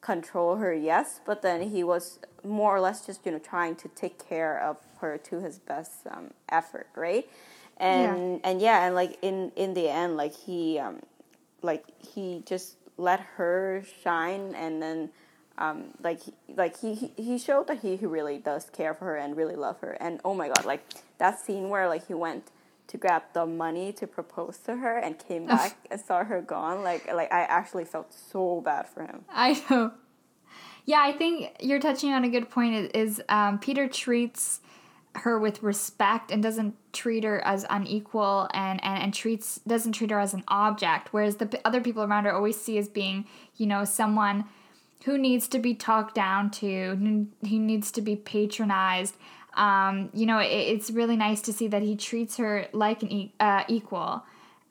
control 0.00 0.56
her, 0.56 0.72
yes, 0.72 1.20
but 1.26 1.42
then 1.42 1.70
he 1.70 1.84
was 1.84 2.18
more 2.44 2.74
or 2.74 2.80
less 2.80 3.04
just 3.04 3.26
you 3.26 3.32
know 3.32 3.38
trying 3.38 3.76
to 3.76 3.88
take 3.88 4.26
care 4.26 4.58
of 4.58 4.78
her 5.00 5.18
to 5.18 5.40
his 5.40 5.58
best 5.58 6.06
um, 6.10 6.30
effort, 6.48 6.88
right? 6.96 7.28
And 7.76 8.40
yeah. 8.42 8.50
and 8.50 8.60
yeah, 8.60 8.86
and 8.86 8.94
like 8.94 9.18
in 9.20 9.52
in 9.54 9.74
the 9.74 9.88
end, 9.88 10.16
like 10.16 10.34
he 10.34 10.78
um, 10.78 11.00
like 11.62 11.84
he 12.00 12.42
just 12.46 12.77
let 12.98 13.20
her 13.36 13.82
shine, 14.02 14.54
and 14.54 14.82
then 14.82 15.10
um, 15.56 15.94
like 16.02 16.20
like 16.54 16.80
he 16.80 17.12
he 17.16 17.38
showed 17.38 17.68
that 17.68 17.78
he, 17.80 17.96
he 17.96 18.06
really 18.06 18.38
does 18.38 18.68
care 18.70 18.92
for 18.92 19.06
her 19.06 19.16
and 19.16 19.36
really 19.36 19.56
love 19.56 19.80
her, 19.80 19.96
and 20.00 20.20
oh 20.24 20.34
my 20.34 20.48
god, 20.48 20.64
like 20.64 20.84
that 21.18 21.38
scene 21.40 21.68
where 21.68 21.88
like 21.88 22.06
he 22.08 22.14
went 22.14 22.50
to 22.88 22.96
grab 22.96 23.22
the 23.34 23.46
money 23.46 23.92
to 23.92 24.06
propose 24.06 24.58
to 24.58 24.76
her 24.76 24.98
and 24.98 25.18
came 25.18 25.46
back 25.46 25.78
and 25.90 26.00
saw 26.00 26.24
her 26.24 26.40
gone 26.40 26.82
like 26.82 27.10
like 27.12 27.32
I 27.32 27.42
actually 27.42 27.84
felt 27.84 28.12
so 28.12 28.60
bad 28.60 28.88
for 28.88 29.02
him. 29.02 29.24
I 29.30 29.62
know. 29.70 29.92
Yeah, 30.84 31.02
I 31.02 31.12
think 31.12 31.54
you're 31.60 31.80
touching 31.80 32.12
on 32.12 32.24
a 32.24 32.30
good 32.30 32.48
point. 32.50 32.96
Is 32.96 33.22
um, 33.28 33.58
Peter 33.58 33.88
treats 33.88 34.60
her 35.16 35.38
with 35.38 35.62
respect 35.62 36.30
and 36.30 36.42
doesn't 36.42 36.74
treat 36.92 37.24
her 37.24 37.44
as 37.44 37.66
unequal 37.70 38.48
and, 38.54 38.82
and, 38.84 39.02
and 39.02 39.14
treats 39.14 39.60
doesn't 39.66 39.92
treat 39.92 40.10
her 40.10 40.20
as 40.20 40.34
an 40.34 40.44
object 40.48 41.08
whereas 41.12 41.36
the 41.36 41.60
other 41.64 41.80
people 41.80 42.02
around 42.02 42.24
her 42.24 42.32
always 42.32 42.60
see 42.60 42.78
as 42.78 42.88
being 42.88 43.26
you 43.56 43.66
know 43.66 43.84
someone 43.84 44.44
who 45.04 45.16
needs 45.18 45.48
to 45.48 45.58
be 45.58 45.74
talked 45.74 46.14
down 46.14 46.50
to 46.50 47.26
he 47.42 47.58
needs 47.58 47.90
to 47.90 48.00
be 48.00 48.14
patronized 48.14 49.16
um, 49.58 50.10
you 50.14 50.24
know, 50.24 50.38
it, 50.38 50.46
it's 50.46 50.90
really 50.90 51.16
nice 51.16 51.42
to 51.42 51.52
see 51.52 51.66
that 51.68 51.82
he 51.82 51.96
treats 51.96 52.36
her 52.36 52.68
like 52.72 53.02
an 53.02 53.12
e- 53.12 53.34
uh, 53.40 53.64
equal. 53.68 54.22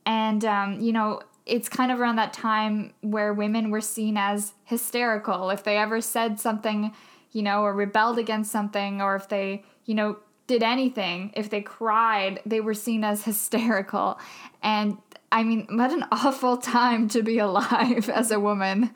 And, 0.06 0.44
um, 0.46 0.80
you 0.80 0.94
know, 0.94 1.22
it's 1.46 1.68
kind 1.68 1.92
of 1.92 2.00
around 2.00 2.16
that 2.16 2.34
time 2.34 2.94
where 3.02 3.34
women 3.34 3.70
were 3.70 3.82
seen 3.82 4.18
as 4.18 4.54
hysterical. 4.64 5.50
If 5.50 5.64
they 5.64 5.78
ever 5.78 6.00
said 6.00 6.40
something, 6.40 6.94
you 7.34 7.42
know, 7.42 7.64
or 7.64 7.74
rebelled 7.74 8.18
against 8.18 8.50
something, 8.50 9.02
or 9.02 9.16
if 9.16 9.28
they, 9.28 9.66
you 9.86 9.94
know, 9.94 10.18
did 10.48 10.64
anything, 10.64 11.32
if 11.36 11.50
they 11.50 11.62
cried, 11.62 12.40
they 12.46 12.62
were 12.62 12.74
seen 12.74 13.04
as 13.04 13.24
hysterical. 13.30 14.20
And 14.64 14.98
I 15.32 15.44
mean, 15.44 15.68
what 15.70 15.92
an 15.92 16.06
awful 16.12 16.58
time 16.58 17.10
to 17.10 17.22
be 17.22 17.38
alive 17.40 18.10
as 18.10 18.32
a 18.32 18.40
woman. 18.40 18.92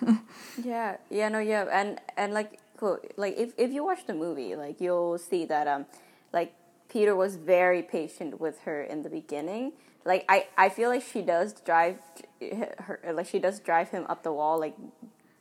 yeah, 0.62 0.96
yeah, 1.10 1.28
no, 1.28 1.38
yeah, 1.38 1.66
and 1.70 2.00
and 2.16 2.32
like 2.32 2.58
cool. 2.76 2.98
Like 3.16 3.36
if 3.36 3.52
if 3.58 3.72
you 3.72 3.84
watch 3.84 4.06
the 4.06 4.14
movie, 4.14 4.56
like 4.56 4.80
you'll 4.80 5.18
see 5.18 5.44
that 5.44 5.68
um, 5.68 5.86
like 6.32 6.54
Peter 6.88 7.14
was 7.14 7.36
very 7.36 7.82
patient 7.82 8.40
with 8.40 8.60
her 8.60 8.82
in 8.82 9.02
the 9.02 9.10
beginning. 9.10 9.72
Like 10.04 10.24
I 10.28 10.46
I 10.56 10.70
feel 10.70 10.88
like 10.88 11.02
she 11.02 11.20
does 11.20 11.52
drive 11.52 11.98
her 12.40 13.00
like 13.12 13.26
she 13.26 13.38
does 13.38 13.60
drive 13.60 13.90
him 13.90 14.06
up 14.08 14.22
the 14.22 14.32
wall 14.32 14.58
like 14.58 14.76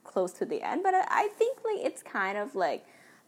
close 0.04 0.34
to 0.34 0.46
the 0.46 0.62
end, 0.62 0.84
but 0.84 0.94
I, 0.94 1.06
I 1.10 1.30
think 1.38 1.60
like 1.64 1.86
it's 1.86 2.04
kind 2.04 2.38
of 2.38 2.56
like 2.56 2.86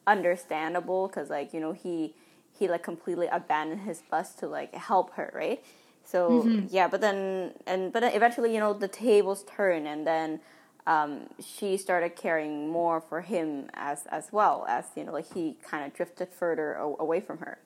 understandable 0.08 1.08
because 1.08 1.30
like 1.30 1.54
you 1.54 1.60
know 1.60 1.74
he 1.74 2.16
he 2.58 2.68
like 2.68 2.82
completely 2.82 3.28
abandoned 3.28 3.82
his 3.82 4.02
bus 4.10 4.34
to 4.34 4.48
like 4.48 4.74
help 4.74 5.14
her 5.14 5.32
right 5.36 5.64
so 6.04 6.44
mm-hmm. 6.44 6.66
yeah 6.70 6.88
but 6.88 7.02
then 7.02 7.52
and 7.68 7.92
but 7.94 8.00
then 8.00 8.14
eventually 8.14 8.54
you 8.54 8.60
know 8.60 8.74
the 8.74 8.88
tables 8.88 9.44
turn 9.44 9.86
and 9.86 10.08
then 10.08 10.40
um, 10.88 11.24
she 11.46 11.76
started 11.76 12.16
caring 12.16 12.70
more 12.70 13.02
for 13.02 13.20
him 13.20 13.70
as 13.74 14.06
as 14.10 14.30
well 14.32 14.66
as 14.70 14.86
you 14.96 15.04
know 15.04 15.12
like 15.12 15.34
he 15.34 15.58
kind 15.62 15.86
of 15.86 15.94
drifted 15.94 16.30
further 16.30 16.74
away 16.76 17.20
from 17.20 17.40
her 17.40 17.60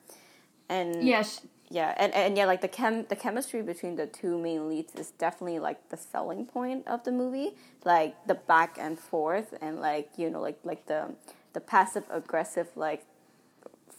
and 0.68 1.06
yes 1.06 1.40
yeah 1.70 1.94
and, 1.96 2.12
and 2.14 2.36
yeah 2.36 2.44
like 2.44 2.60
the 2.60 2.68
chem 2.68 3.06
the 3.08 3.16
chemistry 3.16 3.62
between 3.62 3.94
the 3.94 4.06
two 4.08 4.36
main 4.38 4.68
leads 4.68 4.94
is 4.96 5.12
definitely 5.12 5.60
like 5.60 5.88
the 5.90 5.96
selling 5.96 6.44
point 6.44 6.86
of 6.88 7.04
the 7.04 7.12
movie 7.12 7.52
like 7.84 8.16
the 8.26 8.34
back 8.34 8.76
and 8.78 8.98
forth 8.98 9.54
and 9.62 9.80
like 9.80 10.10
you 10.16 10.28
know 10.28 10.40
like 10.40 10.58
like 10.64 10.84
the 10.86 11.06
the 11.52 11.60
passive 11.60 12.04
aggressive 12.10 12.68
like 12.76 13.04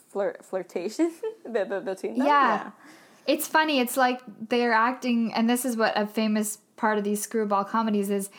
flirt 0.10 0.44
flirtation 0.44 1.12
between 1.52 2.18
them 2.18 2.28
yeah. 2.28 2.56
yeah 2.56 2.72
it's 3.26 3.48
funny 3.48 3.80
it's 3.80 3.98
like 3.98 4.22
they're 4.50 4.74
acting 4.74 5.34
and 5.34 5.50
this 5.50 5.66
is 5.66 5.78
what 5.78 5.94
a 5.96 6.06
famous 6.06 6.58
part 6.76 6.98
of 6.98 7.04
these 7.04 7.22
screwball 7.22 7.64
comedies 7.64 8.10
is 8.10 8.30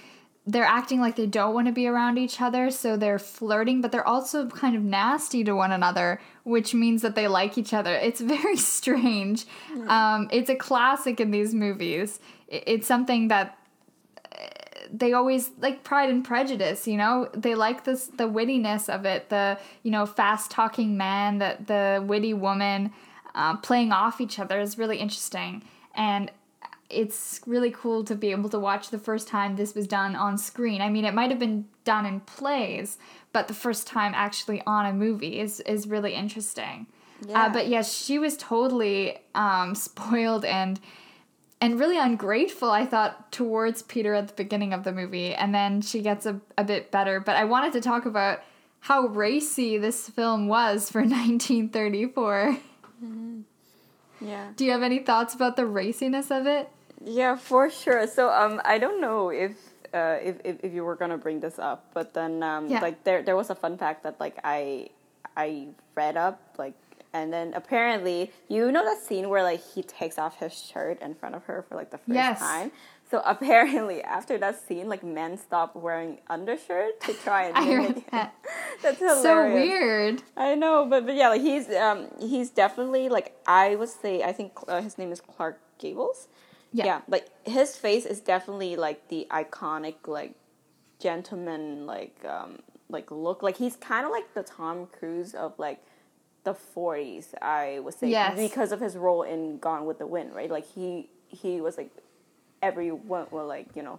they're 0.47 0.65
acting 0.65 1.01
like 1.01 1.17
they 1.17 1.27
don't 1.27 1.55
want 1.55 1.67
to 1.69 1.73
be 1.73 1.87
around 1.87 2.19
each 2.19 2.41
other, 2.41 2.71
so 2.71 2.97
they're 2.97 3.19
flirting, 3.19 3.81
but 3.81 3.93
they're 3.93 4.07
also 4.07 4.47
kind 4.49 4.77
of 4.77 4.83
nasty 4.83 5.43
to 5.45 5.55
one 5.55 5.73
another, 5.73 6.21
which 6.45 6.75
means 6.75 7.01
that 7.01 7.15
they 7.15 7.29
like 7.29 7.57
each 7.57 7.73
other. 7.73 7.95
It's 7.95 8.21
very 8.37 8.57
strange. 8.57 9.47
Mm. 9.73 9.89
Um, 9.89 10.29
it's 10.31 10.51
a 10.51 10.55
classic 10.55 11.19
in 11.21 11.31
these 11.31 11.55
movies. 11.55 12.21
It's 12.49 12.87
something 12.87 13.29
that 13.29 13.59
they 14.97 15.13
always 15.13 15.51
like 15.61 15.83
Pride 15.83 16.09
and 16.09 16.25
Prejudice. 16.25 16.87
You 16.87 16.97
know, 16.97 17.29
they 17.35 17.55
like 17.55 17.85
this 17.85 18.07
the 18.07 18.29
wittiness 18.29 18.89
of 18.89 19.05
it, 19.05 19.29
the 19.29 19.59
you 19.83 19.91
know 19.91 20.07
fast 20.07 20.51
talking 20.51 20.97
man, 20.97 21.39
the 21.39 21.57
the 21.67 22.05
witty 22.07 22.35
woman, 22.35 22.93
uh, 23.35 23.57
playing 23.57 23.93
off 23.93 24.21
each 24.21 24.39
other 24.39 24.61
is 24.61 24.79
really 24.79 24.99
interesting 24.99 25.63
and 25.95 26.31
it's 26.91 27.41
really 27.47 27.71
cool 27.71 28.05
to 28.05 28.15
be 28.15 28.31
able 28.31 28.49
to 28.51 28.59
watch 28.59 28.91
the 28.91 28.99
first 28.99 29.27
time 29.27 29.57
this 29.57 29.75
was 29.75 29.87
done 29.87 30.15
on 30.15 30.39
screen. 30.39 30.81
I 30.81 30.89
mean, 30.89 31.05
it 31.05 31.15
might 31.15 31.31
have 31.31 31.39
been 31.39 31.67
done 31.85 32.07
in 32.07 32.21
plays, 32.21 32.99
but 33.33 33.49
the 33.49 33.55
first 33.55 33.87
time 33.87 34.13
actually 34.15 34.63
on 34.67 34.87
a 34.87 34.93
movie 34.93 35.41
is 35.41 35.61
is 35.61 35.87
really 35.87 36.15
interesting. 36.15 36.87
Yeah. 37.27 37.45
Uh, 37.45 37.53
but 37.53 37.69
yes, 37.69 37.93
she 37.93 38.19
was 38.19 38.37
totally 38.37 39.19
um, 39.35 39.75
spoiled 39.89 40.45
and 40.45 40.79
and 41.61 41.79
really 41.79 41.99
ungrateful. 41.99 42.71
I 42.71 42.87
thought 42.87 43.33
towards 43.33 43.83
Peter 43.83 44.15
at 44.15 44.29
the 44.29 44.35
beginning 44.35 44.73
of 44.73 44.85
the 44.85 44.93
movie, 44.93 45.35
and 45.35 45.55
then 45.55 45.81
she 45.81 46.03
gets 46.03 46.27
a, 46.27 46.41
a 46.59 46.65
bit 46.65 46.91
better. 46.91 47.21
But 47.21 47.37
I 47.37 47.45
wanted 47.45 47.73
to 47.75 47.81
talk 47.81 48.07
about 48.07 48.41
how 48.81 49.07
racy 49.07 49.79
this 49.79 50.09
film 50.09 50.49
was 50.49 50.91
for 50.91 51.01
1934. 51.01 52.59
Mm-hmm. 53.03 53.41
Yeah. 54.21 54.49
Do 54.57 54.65
you 54.65 54.73
have 54.73 54.83
any 54.83 55.01
thoughts 55.01 55.35
about 55.35 55.57
the 55.57 55.63
raciness 55.63 56.31
of 56.31 56.47
it? 56.47 56.69
Yeah, 57.05 57.37
for 57.37 57.71
sure. 57.71 58.07
So 58.07 58.31
um, 58.31 58.61
I 58.65 58.79
don't 58.79 59.01
know 59.01 59.31
if 59.31 59.53
uh, 59.93 60.19
if, 60.23 60.37
if, 60.45 60.57
if 60.65 60.73
you 60.73 60.85
were 60.85 60.97
gonna 60.97 61.19
bring 61.19 61.41
this 61.41 61.59
up, 61.59 61.91
but 61.95 62.15
then 62.15 62.43
um, 62.43 62.69
yeah. 62.69 62.81
like 62.81 63.05
there 63.05 63.23
there 63.23 63.37
was 63.37 63.51
a 63.51 63.55
fun 63.55 63.77
fact 63.77 64.03
that 64.03 64.19
like 64.19 64.39
I 64.43 64.89
I 65.37 65.69
read 65.95 66.17
up 66.17 66.41
like 66.59 66.75
and 67.15 67.33
then 67.33 67.55
apparently 67.55 68.33
you 68.49 68.71
know 68.71 68.85
that 68.85 69.01
scene 69.01 69.29
where 69.31 69.43
like 69.43 69.63
he 69.75 69.83
takes 69.83 70.19
off 70.19 70.39
his 70.41 70.53
shirt 70.53 71.01
in 71.01 71.15
front 71.15 71.35
of 71.35 71.45
her 71.45 71.65
for 71.67 71.77
like 71.77 71.91
the 71.91 71.99
first 71.99 72.11
yes. 72.11 72.41
time. 72.41 72.73
So 73.11 73.23
apparently 73.25 74.03
after 74.03 74.37
that 74.39 74.61
scene, 74.67 74.89
like 74.89 75.05
men 75.05 75.39
stop 75.39 75.77
wearing 75.77 76.19
undershirt 76.29 77.01
to 77.03 77.15
try 77.15 77.45
and 77.45 77.69
mimic 77.69 78.11
that. 78.11 78.35
That's 78.83 78.99
hilarious. 78.99 79.23
So 79.23 79.55
weird. 79.55 80.23
I 80.37 80.57
know, 80.57 80.85
but 80.85 81.07
but 81.07 81.15
yeah, 81.15 81.29
like 81.29 81.41
he's 81.41 81.71
um 81.71 82.09
he's 82.21 82.51
definitely 82.51 83.09
like 83.09 83.37
I 83.47 83.77
would 83.77 83.89
say 83.89 84.23
I 84.23 84.33
think 84.33 84.53
uh, 84.69 84.83
his 84.83 84.99
name 84.99 85.13
is 85.13 85.21
Clark 85.21 85.61
Gables. 85.79 86.29
Yeah. 86.73 86.87
yeah, 86.87 87.01
like 87.07 87.29
his 87.47 87.77
face 87.77 88.05
is 88.05 88.21
definitely 88.21 88.75
like 88.75 89.07
the 89.07 89.29
iconic 89.31 90.09
like 90.09 90.35
gentleman 90.99 91.87
like 91.87 92.17
um 92.25 92.59
like 92.89 93.13
look 93.13 93.45
like 93.45 93.59
he's 93.59 93.77
kind 93.77 94.05
of 94.05 94.11
like 94.11 94.35
the 94.35 94.43
Tom 94.43 94.87
Cruise 94.87 95.35
of 95.35 95.57
like 95.57 95.81
the 96.45 96.55
40s 96.55 97.35
I 97.43 97.81
would 97.81 97.95
say 97.95 98.09
yes. 98.09 98.37
because 98.37 98.71
of 98.71 98.81
his 98.81 98.97
role 98.97 99.23
in 99.23 99.59
Gone 99.59 99.87
with 99.87 99.99
the 99.99 100.07
Wind 100.07 100.35
right 100.35 100.51
like 100.51 100.67
he 100.67 101.09
he 101.29 101.61
was 101.61 101.77
like 101.77 101.91
everyone 102.63 103.27
were 103.31 103.45
like 103.45 103.69
you 103.75 103.83
know 103.83 103.99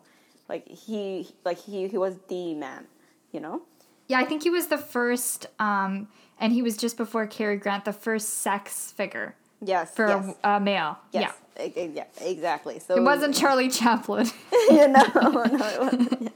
like 0.50 0.68
he 0.68 1.28
like 1.44 1.60
he 1.60 1.88
he 1.88 1.98
was 1.98 2.18
the 2.28 2.54
man 2.54 2.86
you 3.32 3.40
know 3.40 3.62
yeah 4.08 4.20
i 4.20 4.25
think 4.25 4.44
he 4.44 4.50
was 4.50 4.68
the 4.68 4.78
first 4.78 5.48
um 5.60 6.08
and 6.40 6.52
he 6.52 6.62
was 6.62 6.75
just 6.75 6.98
before 6.98 7.25
Cary 7.25 7.58
Grant 7.58 7.86
the 7.86 7.94
first 7.94 8.30
sex 8.40 8.92
figure 8.92 9.36
yes 9.62 9.94
for 9.94 10.08
yes. 10.08 10.36
A, 10.44 10.50
a, 10.52 10.60
male 10.60 10.98
yes. 11.12 11.34
yeah 11.60 11.86
yeah 11.94 12.04
exactly 12.22 12.80
so 12.80 12.96
it 12.96 13.02
wasn't 13.02 13.36
charlie 13.36 13.70
chaplin 13.70 14.28
you 14.70 14.88
know 14.88 15.06
no 15.14 15.44
it 15.44 15.80
wasn't 15.80 16.22
yeah. 16.22 16.30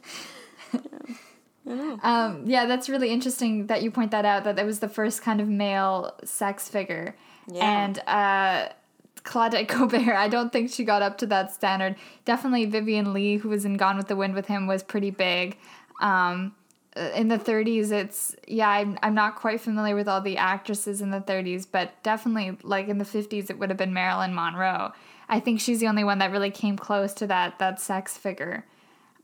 Um, 2.04 2.44
yeah, 2.46 2.66
that's 2.66 2.90
really 2.90 3.10
interesting 3.10 3.68
that 3.68 3.84
you 3.84 3.92
point 3.92 4.12
that 4.12 4.26
out. 4.26 4.44
That 4.44 4.58
it 4.58 4.66
was 4.66 4.80
the 4.80 4.90
first 4.90 5.22
kind 5.22 5.40
of 5.40 5.48
male 5.48 6.14
sex 6.24 6.68
figure, 6.68 7.16
yeah. 7.48 7.84
and 7.84 8.00
uh, 8.08 8.70
Claudette 9.24 9.68
Colbert, 9.68 10.16
I 10.16 10.28
don't 10.28 10.52
think 10.52 10.72
she 10.72 10.84
got 10.84 11.02
up 11.02 11.18
to 11.20 11.26
that 11.28 11.52
standard. 11.52 11.96
Definitely 12.26 12.66
Vivien 12.66 13.14
Leigh, 13.14 13.38
who 13.38 13.50
was 13.50 13.66
in 13.66 13.78
Gone 13.78 13.98
with 13.98 14.08
the 14.08 14.16
Wind 14.16 14.34
with 14.34 14.48
him, 14.48 14.68
was 14.68 14.84
pretty 14.84 15.12
big. 15.12 15.58
Um, 16.02 16.56
in 17.16 17.28
the 17.28 17.38
30s, 17.38 17.92
it's, 17.92 18.36
yeah, 18.48 18.70
I'm, 18.70 18.98
I'm 19.04 19.14
not 19.14 19.36
quite 19.36 19.62
familiar 19.62 19.96
with 19.96 20.08
all 20.08 20.22
the 20.22 20.38
actresses 20.38 21.02
in 21.02 21.12
the 21.12 21.22
30s, 21.22 21.68
but 21.72 22.02
definitely, 22.04 22.58
like 22.64 22.88
in 22.88 22.98
the 22.98 23.06
50s, 23.06 23.50
it 23.50 23.60
would 23.60 23.70
have 23.70 23.78
been 23.78 23.94
Marilyn 23.94 24.34
Monroe. 24.34 24.92
I 25.30 25.40
think 25.40 25.62
she's 25.62 25.80
the 25.80 25.88
only 25.88 26.04
one 26.04 26.18
that 26.20 26.32
really 26.32 26.50
came 26.50 26.76
close 26.76 27.14
to 27.16 27.28
that 27.28 27.60
that 27.60 27.80
sex 27.80 28.18
figure. 28.18 28.66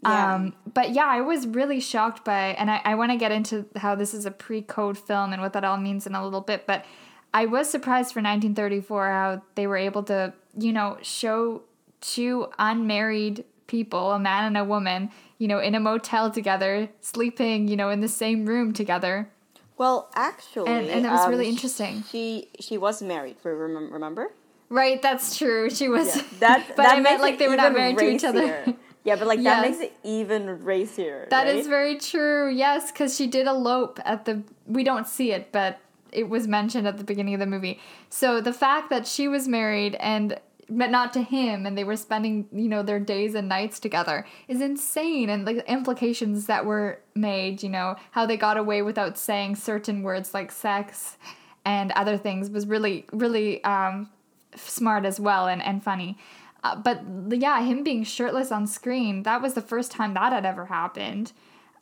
Yeah. 0.04 0.36
Um, 0.36 0.54
but 0.72 0.92
yeah, 0.92 1.06
I 1.06 1.22
was 1.22 1.48
really 1.48 1.80
shocked 1.80 2.24
by, 2.24 2.50
and 2.60 2.70
I, 2.70 2.82
I 2.84 2.96
want 2.96 3.12
to 3.12 3.18
get 3.18 3.32
into 3.32 3.66
how 3.75 3.96
this 3.96 4.14
is 4.14 4.25
a 4.25 4.32
pre-code 4.32 4.98
film 4.98 5.34
and 5.34 5.42
what 5.42 5.54
that 5.54 5.64
all 5.64 5.78
means 5.78 6.06
in 6.06 6.16
a 6.16 6.24
little 6.24 6.42
bit, 6.42 6.68
but 6.68 6.86
I 7.34 7.48
was 7.48 7.69
surprised 7.69 8.13
for 8.13 8.22
1934 8.22 9.08
how 9.10 9.41
they 9.56 9.67
were 9.67 9.78
able 9.78 10.04
to, 10.04 10.34
you 10.58 10.72
know, 10.72 10.98
show 11.02 11.63
two 12.00 12.48
unmarried 12.58 13.43
people, 13.67 14.13
a 14.13 14.19
man 14.19 14.46
and 14.46 14.58
a 14.58 14.63
woman, 14.63 15.12
you 15.38 15.48
know, 15.48 15.60
in 15.60 15.76
a 15.76 15.80
motel 15.80 16.32
together, 16.32 16.88
sleeping, 17.02 17.67
you 17.67 17.76
know, 17.76 17.89
in 17.89 18.00
the 18.00 18.08
same 18.08 18.46
room 18.46 18.72
together. 18.74 19.30
Well, 19.78 20.10
actually, 20.15 20.69
and, 20.69 20.88
and 20.88 21.06
it 21.06 21.10
was 21.10 21.26
um, 21.26 21.32
really 21.32 21.50
interesting. 21.50 22.04
She 22.10 22.48
she 22.62 22.78
was 22.78 23.02
married. 23.02 23.36
Remember? 23.43 24.32
Right, 24.69 25.02
that's 25.02 25.38
true. 25.38 25.69
She 25.69 25.89
was. 25.89 26.15
Yeah, 26.15 26.24
that, 26.39 26.67
but 26.78 26.84
that 26.84 26.98
I 26.98 27.02
meant 27.02 27.22
like 27.22 27.38
they 27.38 27.50
were 27.50 27.58
not 27.58 27.74
married 27.74 27.98
racier. 27.98 28.10
to 28.10 28.15
each 28.15 28.24
other. 28.24 28.76
Yeah, 29.06 29.15
but 29.15 29.28
like 29.28 29.39
yes. 29.39 29.62
that 29.62 29.70
makes 29.70 29.82
it 29.82 29.98
even 30.04 30.63
racier. 30.63 31.28
That 31.30 31.46
right? 31.46 31.56
is 31.56 31.68
very 31.68 31.98
true. 31.98 32.50
Yes, 32.50 32.91
because 32.91 33.15
she 33.15 33.28
did 33.28 33.48
elope 33.48 34.00
at 34.04 34.26
the. 34.26 34.44
We 34.65 34.84
don't 34.84 35.08
see 35.08 35.32
it, 35.32 35.52
but 35.52 35.80
it 36.12 36.28
was 36.28 36.48
mentioned 36.48 36.88
at 36.88 36.98
the 36.98 37.04
beginning 37.04 37.36
of 37.36 37.39
the 37.39 37.46
movie. 37.46 37.80
So 38.10 38.41
the 38.41 38.52
fact 38.52 38.89
that 38.89 39.06
she 39.06 39.28
was 39.28 39.48
married 39.48 39.96
and 40.00 40.39
but 40.68 40.89
not 40.89 41.13
to 41.13 41.22
him 41.22 41.68
and 41.68 41.78
they 41.78 41.84
were 41.84 41.96
spending 41.96 42.48
you 42.52 42.68
know 42.68 42.82
their 42.82 43.00
days 43.00 43.36
and 43.36 43.48
nights 43.48 43.80
together 43.80 44.26
is 44.48 44.62
insane 44.62 45.30
and 45.30 45.48
the 45.48 45.72
implications 45.72 46.48
that 46.48 46.65
were 46.65 47.00
made 47.13 47.62
you 47.62 47.70
know 47.70 47.96
how 48.10 48.26
they 48.26 48.36
got 48.36 48.58
away 48.58 48.82
without 48.82 49.15
saying 49.15 49.56
certain 49.56 50.02
words 50.02 50.34
like 50.34 50.52
sex 50.52 51.18
and 51.65 51.91
other 51.91 52.18
things 52.18 52.50
was 52.50 52.65
really 52.65 53.06
really 53.12 53.63
um, 53.63 54.10
smart 54.56 55.06
as 55.06 55.20
well 55.20 55.48
and, 55.48 55.62
and 55.62 55.84
funny 55.84 56.18
uh, 56.65 56.75
but 56.75 57.01
yeah 57.30 57.62
him 57.62 57.84
being 57.84 58.04
shirtless 58.04 58.51
on 58.51 58.65
screen 58.67 59.23
that 59.23 59.41
was 59.41 59.54
the 59.54 59.62
first 59.62 59.91
time 59.91 60.13
that 60.13 60.32
had 60.32 60.45
ever 60.45 60.65
happened 60.65 61.32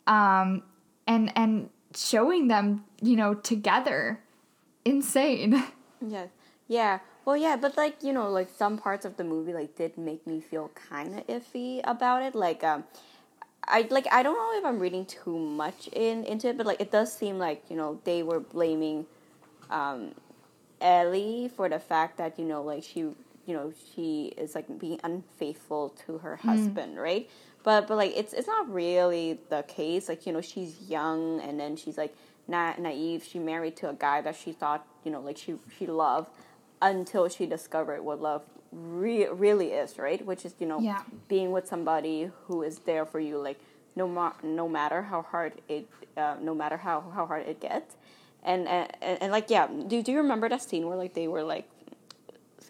um, 0.06 0.62
and 1.06 1.32
and 1.36 1.70
showing 1.96 2.48
them 2.48 2.84
you 3.00 3.16
know 3.16 3.34
together 3.34 4.20
insane. 4.84 5.62
Yeah. 6.06 6.26
Yeah. 6.68 6.98
Well, 7.24 7.36
yeah, 7.36 7.56
but 7.56 7.78
like 7.78 8.02
you 8.02 8.12
know, 8.12 8.28
like 8.28 8.50
some 8.50 8.76
parts 8.76 9.06
of 9.06 9.16
the 9.16 9.24
movie 9.24 9.54
like 9.54 9.74
did 9.74 9.96
make 9.96 10.26
me 10.26 10.38
feel 10.38 10.70
kind 10.74 11.18
of 11.18 11.26
iffy 11.28 11.80
about 11.84 12.20
it. 12.22 12.34
Like, 12.34 12.62
um, 12.62 12.84
I 13.66 13.86
like 13.88 14.06
I 14.12 14.22
don't 14.22 14.36
know 14.36 14.58
if 14.58 14.66
I'm 14.66 14.78
reading 14.78 15.06
too 15.06 15.38
much 15.38 15.88
in 15.94 16.24
into 16.24 16.48
it, 16.48 16.58
but 16.58 16.66
like 16.66 16.80
it 16.82 16.90
does 16.90 17.10
seem 17.10 17.38
like 17.38 17.62
you 17.70 17.76
know 17.76 18.00
they 18.04 18.22
were 18.22 18.40
blaming, 18.40 19.06
um, 19.70 20.14
Ellie 20.82 21.50
for 21.56 21.70
the 21.70 21.78
fact 21.78 22.18
that 22.18 22.38
you 22.38 22.44
know 22.44 22.60
like 22.60 22.82
she 22.82 23.14
you 23.46 23.54
know 23.54 23.72
she 23.94 24.32
is 24.36 24.54
like 24.54 24.78
being 24.78 25.00
unfaithful 25.04 25.90
to 26.06 26.18
her 26.18 26.36
hmm. 26.36 26.48
husband, 26.48 26.96
mm. 26.96 27.02
right? 27.02 27.30
But 27.62 27.88
but 27.88 27.96
like 27.96 28.12
it's 28.16 28.32
it's 28.32 28.46
not 28.46 28.72
really 28.72 29.38
the 29.48 29.62
case. 29.62 30.08
Like 30.08 30.26
you 30.26 30.32
know 30.32 30.40
she's 30.40 30.80
young 30.88 31.40
and 31.40 31.58
then 31.58 31.76
she's 31.76 31.98
like 31.98 32.14
na- 32.46 32.74
naive. 32.78 33.24
She 33.24 33.38
married 33.38 33.76
to 33.76 33.88
a 33.88 33.94
guy 33.94 34.20
that 34.20 34.36
she 34.36 34.52
thought, 34.52 34.86
you 35.04 35.10
know, 35.10 35.20
like 35.20 35.38
she 35.38 35.56
she 35.78 35.86
loved 35.86 36.30
until 36.82 37.28
she 37.28 37.46
discovered 37.46 38.02
what 38.02 38.20
love 38.20 38.42
re- 38.72 39.28
really 39.28 39.72
is, 39.72 39.98
right? 39.98 40.24
Which 40.24 40.44
is, 40.44 40.54
you 40.58 40.66
know, 40.66 40.80
yeah. 40.80 41.02
being 41.28 41.52
with 41.52 41.66
somebody 41.66 42.30
who 42.46 42.62
is 42.62 42.80
there 42.80 43.06
for 43.06 43.20
you, 43.20 43.38
like 43.38 43.58
no 43.96 44.08
ma- 44.08 44.34
no 44.42 44.68
matter 44.68 45.02
how 45.02 45.22
hard 45.22 45.54
it, 45.68 45.88
uh, 46.16 46.36
no 46.40 46.54
matter 46.54 46.76
how 46.76 47.00
how 47.14 47.26
hard 47.26 47.46
it 47.46 47.60
gets, 47.60 47.96
and 48.42 48.68
and, 48.68 48.92
and, 49.00 49.22
and 49.22 49.32
like 49.32 49.50
yeah, 49.50 49.66
do 49.66 50.02
do 50.02 50.12
you 50.12 50.18
remember 50.18 50.48
that 50.48 50.62
scene 50.62 50.86
where 50.86 50.96
like 50.96 51.14
they 51.14 51.28
were 51.28 51.44
like, 51.44 51.68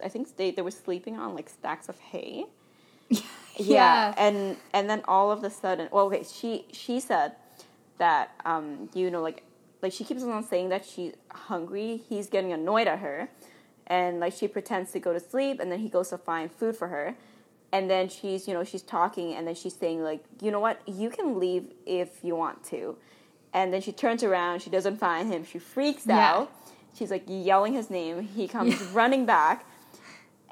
I 0.02 0.08
think 0.08 0.36
they 0.36 0.50
they 0.50 0.62
were 0.62 0.70
sleeping 0.70 1.16
on 1.18 1.34
like 1.34 1.48
stacks 1.48 1.88
of 1.88 1.98
hay. 1.98 2.46
yeah. 3.10 3.20
yeah, 3.56 4.14
and 4.16 4.56
and 4.72 4.88
then 4.88 5.02
all 5.06 5.30
of 5.30 5.44
a 5.44 5.50
sudden, 5.50 5.88
well, 5.92 6.06
okay, 6.06 6.24
she 6.24 6.66
she 6.72 7.00
said 7.00 7.32
that 7.98 8.32
um 8.44 8.88
you 8.94 9.10
know 9.10 9.22
like 9.22 9.44
like 9.82 9.92
she 9.92 10.02
keeps 10.02 10.22
on 10.22 10.42
saying 10.42 10.70
that 10.70 10.84
she's 10.84 11.12
hungry. 11.30 12.02
He's 12.08 12.28
getting 12.28 12.52
annoyed 12.52 12.88
at 12.88 13.00
her, 13.00 13.28
and 13.86 14.20
like 14.20 14.32
she 14.32 14.48
pretends 14.48 14.92
to 14.92 15.00
go 15.00 15.12
to 15.12 15.20
sleep, 15.20 15.60
and 15.60 15.70
then 15.70 15.80
he 15.80 15.88
goes 15.88 16.10
to 16.10 16.18
find 16.18 16.50
food 16.50 16.76
for 16.76 16.88
her, 16.88 17.14
and 17.72 17.90
then 17.90 18.08
she's 18.08 18.48
you 18.48 18.54
know 18.54 18.64
she's 18.64 18.82
talking, 18.82 19.34
and 19.34 19.46
then 19.46 19.54
she's 19.54 19.76
saying 19.76 20.02
like 20.02 20.24
you 20.40 20.50
know 20.50 20.60
what 20.60 20.80
you 20.88 21.10
can 21.10 21.38
leave 21.38 21.66
if 21.86 22.24
you 22.24 22.34
want 22.34 22.64
to, 22.64 22.96
and 23.52 23.72
then 23.72 23.80
she 23.80 23.92
turns 23.92 24.22
around, 24.22 24.62
she 24.62 24.70
doesn't 24.70 24.96
find 24.96 25.32
him, 25.32 25.44
she 25.44 25.58
freaks 25.58 26.06
yeah. 26.06 26.32
out. 26.32 26.52
She's 26.96 27.10
like 27.10 27.24
yelling 27.26 27.72
his 27.72 27.90
name. 27.90 28.22
He 28.22 28.46
comes 28.48 28.80
running 28.92 29.26
back, 29.26 29.66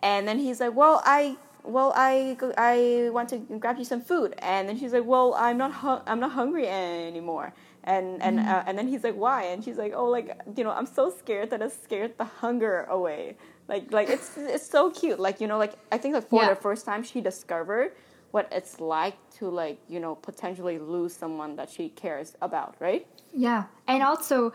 and 0.03 0.27
then 0.27 0.39
he's 0.39 0.61
like, 0.61 0.75
"Well, 0.75 1.03
I 1.05 1.37
well, 1.65 1.93
I, 1.95 2.37
I 2.59 3.11
want 3.11 3.29
to 3.29 3.39
grab 3.39 3.79
you 3.79 3.85
some 3.85 4.01
food. 4.01 4.35
And 4.39 4.69
then 4.69 4.77
she's 4.77 4.93
like, 4.93 5.05
well, 5.05 5.33
I'm 5.35 5.59
not, 5.59 5.73
hu- 5.75 6.03
I'm 6.09 6.19
not 6.19 6.33
hungry 6.33 6.67
anymore 6.67 7.53
and 7.85 8.23
and 8.23 8.39
mm-hmm. 8.39 8.49
uh, 8.49 8.63
and 8.67 8.79
then 8.79 8.89
he's 8.89 9.03
like 9.03 9.15
why 9.15 9.45
and 9.45 9.65
she's 9.65 9.77
like 9.77 9.93
oh 9.95 10.07
like 10.07 10.41
you 10.57 10.65
know 10.65 10.71
i'm 10.71 10.87
so 10.87 11.11
scared 11.11 11.51
that 11.51 11.63
i 11.63 11.69
scared 11.69 12.17
the 12.19 12.25
hunger 12.25 12.85
away 12.85 13.37
like 13.69 13.91
like 13.93 14.09
it's 14.09 14.37
it's 14.37 14.67
so 14.67 14.91
cute 14.91 15.19
like 15.19 15.41
you 15.41 15.47
know 15.47 15.59
like 15.59 15.75
i 15.91 15.99
think 15.99 16.15
like 16.15 16.29
for 16.29 16.43
yeah. 16.43 16.51
the 16.51 16.57
first 16.57 16.85
time 16.85 17.03
she 17.03 17.21
discovered 17.21 17.93
what 18.31 18.49
it's 18.53 18.81
like 18.81 19.17
to 19.31 19.49
like 19.49 19.79
you 19.89 19.99
know 19.99 20.15
potentially 20.15 20.79
lose 20.79 21.13
someone 21.13 21.57
that 21.57 21.69
she 21.69 21.89
cares 21.89 22.37
about 22.41 22.77
right 22.79 23.07
yeah 23.33 23.65
and 23.89 24.03
also 24.03 24.53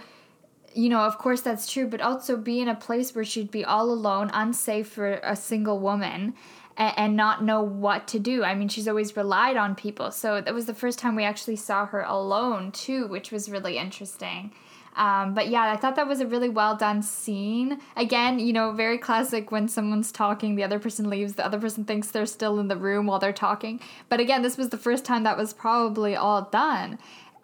you 0.74 0.90
know 0.90 1.02
of 1.02 1.18
course 1.18 1.42
that's 1.42 1.72
true 1.72 1.88
but 1.88 2.02
also 2.02 2.38
be 2.38 2.60
in 2.60 2.68
a 2.68 2.76
place 2.76 3.16
where 3.16 3.26
she'd 3.26 3.52
be 3.52 3.66
all 3.66 3.90
alone 3.90 4.30
unsafe 4.34 4.88
for 4.88 5.14
a 5.24 5.36
single 5.36 5.80
woman 5.80 6.34
and, 6.78 7.16
not 7.16 7.44
know 7.44 7.62
what 7.62 8.08
to 8.10 8.20
do. 8.20 8.44
I 8.44 8.54
mean, 8.54 8.68
she's 8.68 8.88
always 8.88 9.18
relied 9.18 9.58
on 9.58 9.74
people. 9.76 10.12
So 10.12 10.42
that 10.42 10.54
was 10.54 10.68
the 10.68 10.74
first 10.74 11.00
time 11.00 11.16
we 11.16 11.24
actually 11.24 11.56
saw 11.56 11.88
her 11.88 12.02
alone, 12.02 12.72
too, 12.72 13.08
which 13.08 13.32
was 13.32 13.50
really 13.50 13.78
interesting. 13.78 14.52
Um, 14.96 15.36
but 15.36 15.50
yeah, 15.50 15.72
I 15.72 15.78
thought 15.78 15.96
that 15.96 16.08
was 16.08 16.22
a 16.22 16.28
really 16.28 16.50
well 16.50 16.76
done 16.76 17.04
scene. 17.04 17.80
Again, 17.96 18.40
you 18.40 18.52
know, 18.52 18.72
very 18.72 18.98
classic 18.98 19.52
when 19.52 19.68
someone's 19.68 20.12
talking, 20.12 20.56
the 20.56 20.64
other 20.64 20.80
person 20.80 21.08
leaves, 21.08 21.34
the 21.34 21.46
other 21.46 21.60
person 21.60 21.86
thinks 21.86 22.10
they're 22.10 22.26
still 22.26 22.60
in 22.60 22.68
the 22.68 22.76
room 22.76 23.06
while 23.06 23.20
they're 23.20 23.32
talking. 23.32 23.80
But 24.10 24.20
again, 24.20 24.42
this 24.42 24.58
was 24.58 24.70
the 24.70 24.78
first 24.78 25.06
time 25.06 25.24
that 25.24 25.38
was 25.38 25.54
probably 25.54 26.16
all 26.16 26.44
done. 26.44 26.98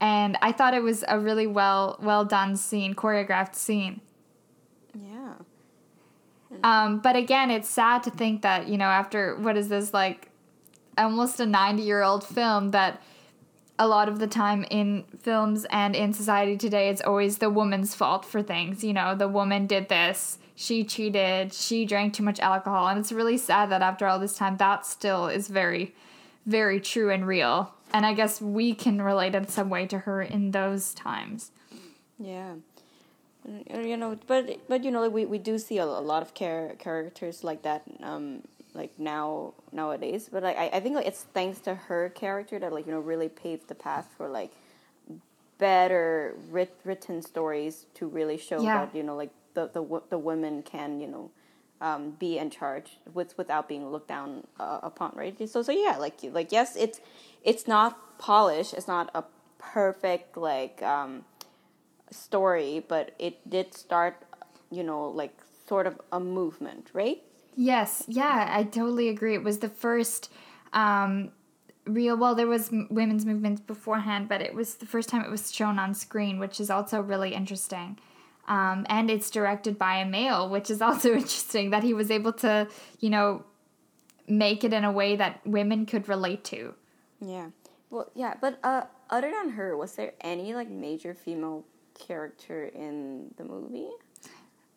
And 0.03 0.37
I 0.41 0.51
thought 0.51 0.73
it 0.73 0.83
was 0.83 1.05
a 1.07 1.17
really 1.17 1.47
well 1.47 1.97
well 2.01 2.25
done 2.25 2.57
scene, 2.57 2.93
choreographed 2.93 3.55
scene. 3.55 4.01
Yeah. 4.93 5.35
Um, 6.61 6.99
but 6.99 7.15
again, 7.15 7.49
it's 7.49 7.69
sad 7.69 8.03
to 8.03 8.11
think 8.11 8.41
that, 8.41 8.67
you 8.67 8.77
know, 8.77 8.87
after 8.87 9.37
what 9.37 9.55
is 9.55 9.69
this 9.69 9.93
like 9.93 10.29
almost 10.97 11.39
a 11.39 11.45
90 11.45 11.81
year 11.81 12.03
old 12.03 12.25
film 12.25 12.71
that 12.71 13.01
a 13.79 13.87
lot 13.87 14.09
of 14.09 14.19
the 14.19 14.27
time 14.27 14.65
in 14.69 15.05
films 15.21 15.65
and 15.69 15.95
in 15.95 16.11
society 16.11 16.57
today, 16.57 16.89
it's 16.89 17.01
always 17.01 17.37
the 17.37 17.49
woman's 17.49 17.95
fault 17.95 18.25
for 18.25 18.43
things. 18.43 18.83
You 18.83 18.91
know, 18.91 19.15
the 19.15 19.29
woman 19.29 19.67
did 19.67 19.87
this, 19.87 20.37
she 20.53 20.83
cheated, 20.83 21.53
she 21.53 21.85
drank 21.85 22.13
too 22.13 22.23
much 22.23 22.41
alcohol. 22.41 22.89
And 22.89 22.99
it's 22.99 23.13
really 23.13 23.37
sad 23.37 23.69
that 23.69 23.81
after 23.81 24.05
all 24.05 24.19
this 24.19 24.35
time, 24.35 24.57
that 24.57 24.85
still 24.85 25.27
is 25.27 25.47
very, 25.47 25.95
very 26.45 26.81
true 26.81 27.09
and 27.09 27.25
real. 27.25 27.73
And 27.93 28.05
I 28.05 28.13
guess 28.13 28.41
we 28.41 28.73
can 28.73 29.01
relate 29.01 29.35
in 29.35 29.47
some 29.47 29.69
way 29.69 29.85
to 29.87 29.99
her 29.99 30.21
in 30.21 30.51
those 30.51 30.93
times. 30.93 31.51
Yeah. 32.17 32.55
You 33.69 33.97
know, 33.97 34.17
but 34.25 34.67
but 34.67 34.83
you 34.83 34.89
know, 34.91 35.07
we, 35.09 35.25
we 35.25 35.37
do 35.37 35.59
see 35.59 35.77
a, 35.77 35.83
a 35.83 35.85
lot 35.85 36.21
of 36.23 36.33
char- 36.33 36.75
characters 36.79 37.43
like 37.43 37.61
that 37.63 37.83
um, 38.01 38.41
like 38.73 38.97
now 38.97 39.53
nowadays. 39.71 40.29
But 40.31 40.43
like 40.43 40.57
I, 40.57 40.69
I 40.73 40.79
think 40.79 40.95
like 40.95 41.05
it's 41.05 41.23
thanks 41.33 41.59
to 41.61 41.75
her 41.75 42.09
character 42.09 42.57
that 42.59 42.71
like 42.73 42.85
you 42.87 42.93
know 42.93 42.99
really 42.99 43.29
paved 43.29 43.67
the 43.67 43.75
path 43.75 44.07
for 44.17 44.27
like 44.29 44.51
better 45.57 46.35
writ- 46.49 46.79
written 46.83 47.21
stories 47.21 47.85
to 47.95 48.07
really 48.07 48.37
show 48.37 48.61
Yeah. 48.61 48.85
that 48.85 48.95
you 48.95 49.03
know 49.03 49.15
like 49.15 49.31
the 49.53 49.67
the 49.67 50.01
the 50.09 50.17
women 50.17 50.63
can 50.63 50.99
you 50.99 51.07
know 51.07 51.29
um, 51.83 52.11
be 52.11 52.37
in 52.37 52.49
charge 52.49 52.97
with 53.13 53.37
without 53.37 53.67
being 53.67 53.85
looked 53.91 54.07
down 54.07 54.47
uh, 54.59 54.79
upon 54.81 55.11
right 55.15 55.37
so 55.49 55.61
so 55.61 55.71
yeah 55.71 55.97
like 55.97 56.15
like 56.31 56.51
yes 56.51 56.75
it's 56.75 56.99
it's 57.43 57.67
not 57.67 58.17
polished 58.17 58.73
it's 58.73 58.87
not 58.87 59.11
a 59.13 59.23
perfect 59.59 60.37
like 60.37 60.81
um, 60.81 61.25
story 62.09 62.83
but 62.87 63.13
it 63.19 63.35
did 63.49 63.73
start 63.73 64.15
you 64.71 64.83
know 64.83 65.09
like 65.09 65.35
sort 65.67 65.85
of 65.85 65.99
a 66.11 66.19
movement 66.19 66.89
right 66.93 67.21
Yes, 67.55 68.03
yeah, 68.07 68.47
I 68.49 68.63
totally 68.63 69.09
agree. 69.09 69.35
It 69.35 69.43
was 69.43 69.59
the 69.59 69.69
first 69.69 70.31
um, 70.73 71.31
real. 71.85 72.17
Well, 72.17 72.35
there 72.35 72.47
was 72.47 72.71
women's 72.89 73.25
movements 73.25 73.61
beforehand, 73.61 74.27
but 74.27 74.41
it 74.41 74.53
was 74.53 74.75
the 74.75 74.85
first 74.85 75.09
time 75.09 75.23
it 75.23 75.29
was 75.29 75.53
shown 75.53 75.77
on 75.77 75.93
screen, 75.93 76.39
which 76.39 76.59
is 76.59 76.69
also 76.69 77.01
really 77.01 77.33
interesting. 77.33 77.99
Um, 78.47 78.85
and 78.89 79.09
it's 79.09 79.29
directed 79.29 79.79
by 79.79 79.97
a 79.97 80.05
male, 80.05 80.49
which 80.49 80.69
is 80.69 80.81
also 80.87 81.13
interesting 81.13 81.69
that 81.71 81.83
he 81.83 81.93
was 81.93 82.11
able 82.11 82.33
to, 82.33 82.67
you 82.99 83.09
know, 83.09 83.43
make 84.27 84.63
it 84.63 84.73
in 84.73 84.83
a 84.83 84.91
way 84.91 85.15
that 85.15 85.41
women 85.45 85.85
could 85.85 86.07
relate 86.07 86.43
to. 86.45 86.73
Yeah. 87.21 87.47
Well, 87.89 88.09
yeah, 88.15 88.35
but 88.41 88.59
uh, 88.63 88.83
other 89.09 89.31
than 89.31 89.51
her, 89.51 89.77
was 89.77 89.95
there 89.95 90.13
any 90.21 90.53
like 90.53 90.69
major 90.69 91.13
female 91.13 91.63
character 91.93 92.65
in 92.65 93.33
the 93.37 93.43
movie? 93.43 93.89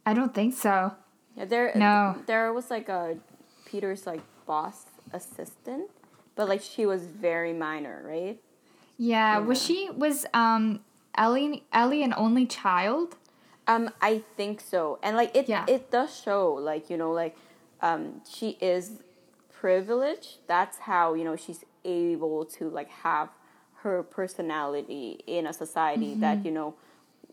I 0.05 0.14
don't 0.14 0.35
think 0.35 0.55
so. 0.55 0.92
Yeah, 1.37 1.46
there. 1.46 1.72
No. 1.74 2.16
There 2.26 2.52
was 2.52 2.70
like 2.70 2.88
a 2.88 3.16
Peter's 3.64 4.07
like 4.07 4.20
boss 4.46 4.85
assistant, 5.12 5.90
but 6.35 6.48
like 6.48 6.62
she 6.62 6.87
was 6.87 7.02
very 7.02 7.52
minor, 7.52 8.02
right? 8.05 8.38
Yeah, 8.98 9.38
was 9.38 9.62
she 9.62 9.90
was 9.90 10.26
um 10.33 10.81
Ellie 11.16 11.64
Ellie 11.72 12.02
an 12.02 12.14
only 12.16 12.46
child? 12.46 13.16
Um, 13.68 13.90
I 14.00 14.22
think 14.37 14.61
so, 14.61 14.98
and 15.02 15.16
like 15.16 15.35
it, 15.35 15.48
Yeah. 15.48 15.64
it 15.66 15.90
does 15.90 16.14
show 16.20 16.55
like 16.55 16.88
you 16.90 16.96
know 16.96 17.12
like, 17.12 17.37
um, 17.83 18.20
she 18.29 18.50
is 18.61 19.02
privileged. 19.52 20.38
That's 20.46 20.79
how 20.79 21.14
you 21.14 21.24
know 21.24 21.37
she's 21.37 21.64
able 21.85 22.44
to 22.44 22.68
like 22.70 22.88
have 22.90 23.29
her 23.83 24.02
personality 24.02 25.20
in 25.26 25.46
a 25.46 25.52
society 25.52 26.12
Mm-hmm. 26.12 26.20
that 26.20 26.44
you 26.44 26.50
know 26.52 26.74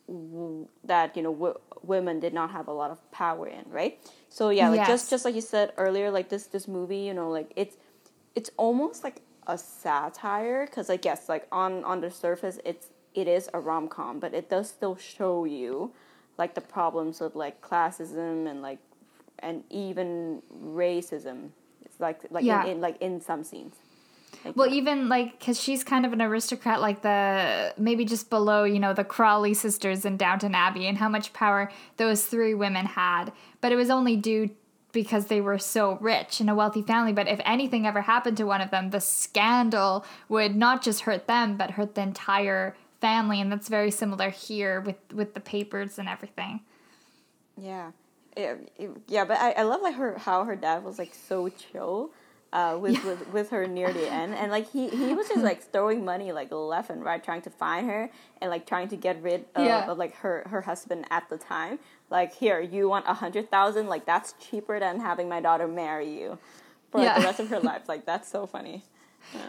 w- 0.07 0.67
that 0.83 1.15
you 1.15 1.23
know 1.23 1.33
w- 1.33 1.59
women 1.83 2.19
did 2.19 2.33
not 2.33 2.51
have 2.51 2.67
a 2.67 2.73
lot 2.73 2.91
of 2.91 2.99
power 3.11 3.47
in, 3.47 3.65
right? 3.69 3.99
So 4.29 4.49
yeah, 4.49 4.69
like 4.69 4.81
Yes. 4.81 4.87
just 4.87 5.09
just 5.09 5.25
like 5.25 5.35
you 5.35 5.41
said 5.41 5.73
earlier, 5.77 6.09
like 6.11 6.29
this 6.29 6.47
this 6.47 6.67
movie, 6.67 6.99
you 7.09 7.13
know, 7.13 7.29
like 7.29 7.51
it's 7.55 7.77
it's 8.35 8.49
almost 8.57 9.03
like 9.03 9.21
a 9.45 9.57
satire 9.57 10.65
because 10.65 10.89
i 10.89 10.95
guess 10.95 11.27
like 11.27 11.45
on 11.51 11.83
on 11.83 12.01
the 12.01 12.09
surface, 12.09 12.59
it's 12.65 12.87
it 13.13 13.27
is 13.27 13.49
a 13.53 13.59
rom 13.59 13.87
com, 13.87 14.19
but 14.19 14.33
it 14.33 14.49
does 14.49 14.69
still 14.69 14.95
show 14.95 15.45
you 15.45 15.91
like 16.37 16.55
the 16.55 16.61
problems 16.61 17.21
of 17.21 17.35
like 17.35 17.61
classism 17.61 18.49
and 18.49 18.61
like 18.61 18.79
and 19.39 19.63
even 19.69 20.41
racism. 20.63 21.49
It's 21.85 21.99
like 21.99 22.21
like 22.29 22.43
Yeah. 22.43 22.63
in, 22.63 22.71
in 22.71 22.81
like 22.81 23.01
in 23.01 23.21
some 23.21 23.43
scenes. 23.43 23.75
Like, 24.43 24.57
Well, 24.57 24.73
even 24.73 25.09
like, 25.09 25.39
because 25.39 25.61
she's 25.61 25.83
kind 25.83 26.05
of 26.05 26.11
an 26.11 26.21
aristocrat, 26.21 26.81
like 26.81 27.01
the 27.01 27.73
maybe 27.77 28.03
just 28.03 28.29
below, 28.29 28.63
you 28.63 28.79
know, 28.79 28.93
the 28.93 29.03
Crawley 29.03 29.53
sisters 29.53 30.05
in 30.05 30.17
Downton 30.17 30.55
Abbey, 30.55 30.87
and 30.87 30.97
how 30.97 31.07
much 31.07 31.33
power 31.33 31.71
those 31.97 32.25
three 32.25 32.53
women 32.53 32.85
had. 32.85 33.31
But 33.61 33.71
it 33.71 33.75
was 33.75 33.89
only 33.89 34.15
due 34.15 34.49
because 34.91 35.25
they 35.25 35.41
were 35.41 35.57
so 35.57 35.97
rich 36.01 36.39
and 36.39 36.49
a 36.49 36.55
wealthy 36.55 36.81
family. 36.81 37.13
But 37.13 37.27
if 37.27 37.39
anything 37.45 37.87
ever 37.87 38.01
happened 38.01 38.37
to 38.37 38.43
one 38.43 38.61
of 38.61 38.69
them, 38.69 38.91
the 38.91 39.01
scandal 39.01 40.05
would 40.29 40.55
not 40.55 40.83
just 40.83 41.01
hurt 41.01 41.27
them, 41.27 41.57
but 41.57 41.71
hurt 41.71 41.95
the 41.95 42.01
entire 42.01 42.75
family. 43.07 43.37
And 43.41 43.51
that's 43.51 43.69
very 43.79 43.91
similar 43.91 44.29
here 44.47 44.75
with 44.87 44.99
with 45.19 45.29
the 45.37 45.43
papers 45.55 45.91
and 45.99 46.07
everything. 46.15 46.53
Yeah, 47.57 47.91
It- 48.35 48.71
it- 48.83 48.91
yeah, 49.07 49.25
but 49.29 49.37
I, 49.47 49.51
I 49.51 49.63
love 49.71 49.81
like 49.87 49.95
her 49.95 50.17
how 50.17 50.43
her 50.49 50.55
dad 50.55 50.83
was 50.83 50.97
like 51.03 51.13
so 51.13 51.37
chill. 51.49 52.11
Uh, 52.61 52.77
with, 52.83 53.03
with 53.03 53.21
with 53.33 53.49
her 53.49 53.65
near 53.65 53.91
the 53.91 54.07
end, 54.21 54.31
and 54.39 54.51
like 54.51 54.67
he 54.75 54.83
he 54.87 55.15
was 55.19 55.27
just 55.27 55.41
like 55.49 55.59
throwing 55.73 56.05
money 56.05 56.31
like 56.31 56.49
left 56.51 56.91
and 56.91 57.03
right, 57.03 57.23
trying 57.23 57.41
to 57.41 57.49
find 57.49 57.83
her 57.89 58.03
and 58.41 58.47
like 58.51 58.63
trying 58.67 58.87
to 58.93 58.95
get 58.95 59.15
rid 59.23 59.41
of, 59.55 59.65
Yeah. 59.65 59.89
of 59.89 59.97
like 59.97 60.13
her 60.23 60.43
her 60.53 60.61
husband 60.61 61.05
at 61.09 61.23
the 61.31 61.37
time. 61.53 61.79
Like 62.11 62.31
here, 62.43 62.59
you 62.61 62.87
want 62.93 63.05
a 63.07 63.15
hundred 63.23 63.49
thousand? 63.49 63.87
Like 63.89 64.05
that's 64.05 64.29
cheaper 64.45 64.79
than 64.79 64.99
having 64.99 65.27
my 65.35 65.41
daughter 65.41 65.67
marry 65.67 66.09
you 66.19 66.37
for 66.91 66.99
like, 66.99 67.07
Yeah. 67.07 67.17
the 67.19 67.25
rest 67.25 67.39
of 67.39 67.49
her 67.49 67.59
life. 67.71 67.89
Like 67.93 68.05
that's 68.05 68.29
so 68.29 68.45
funny. 68.45 68.83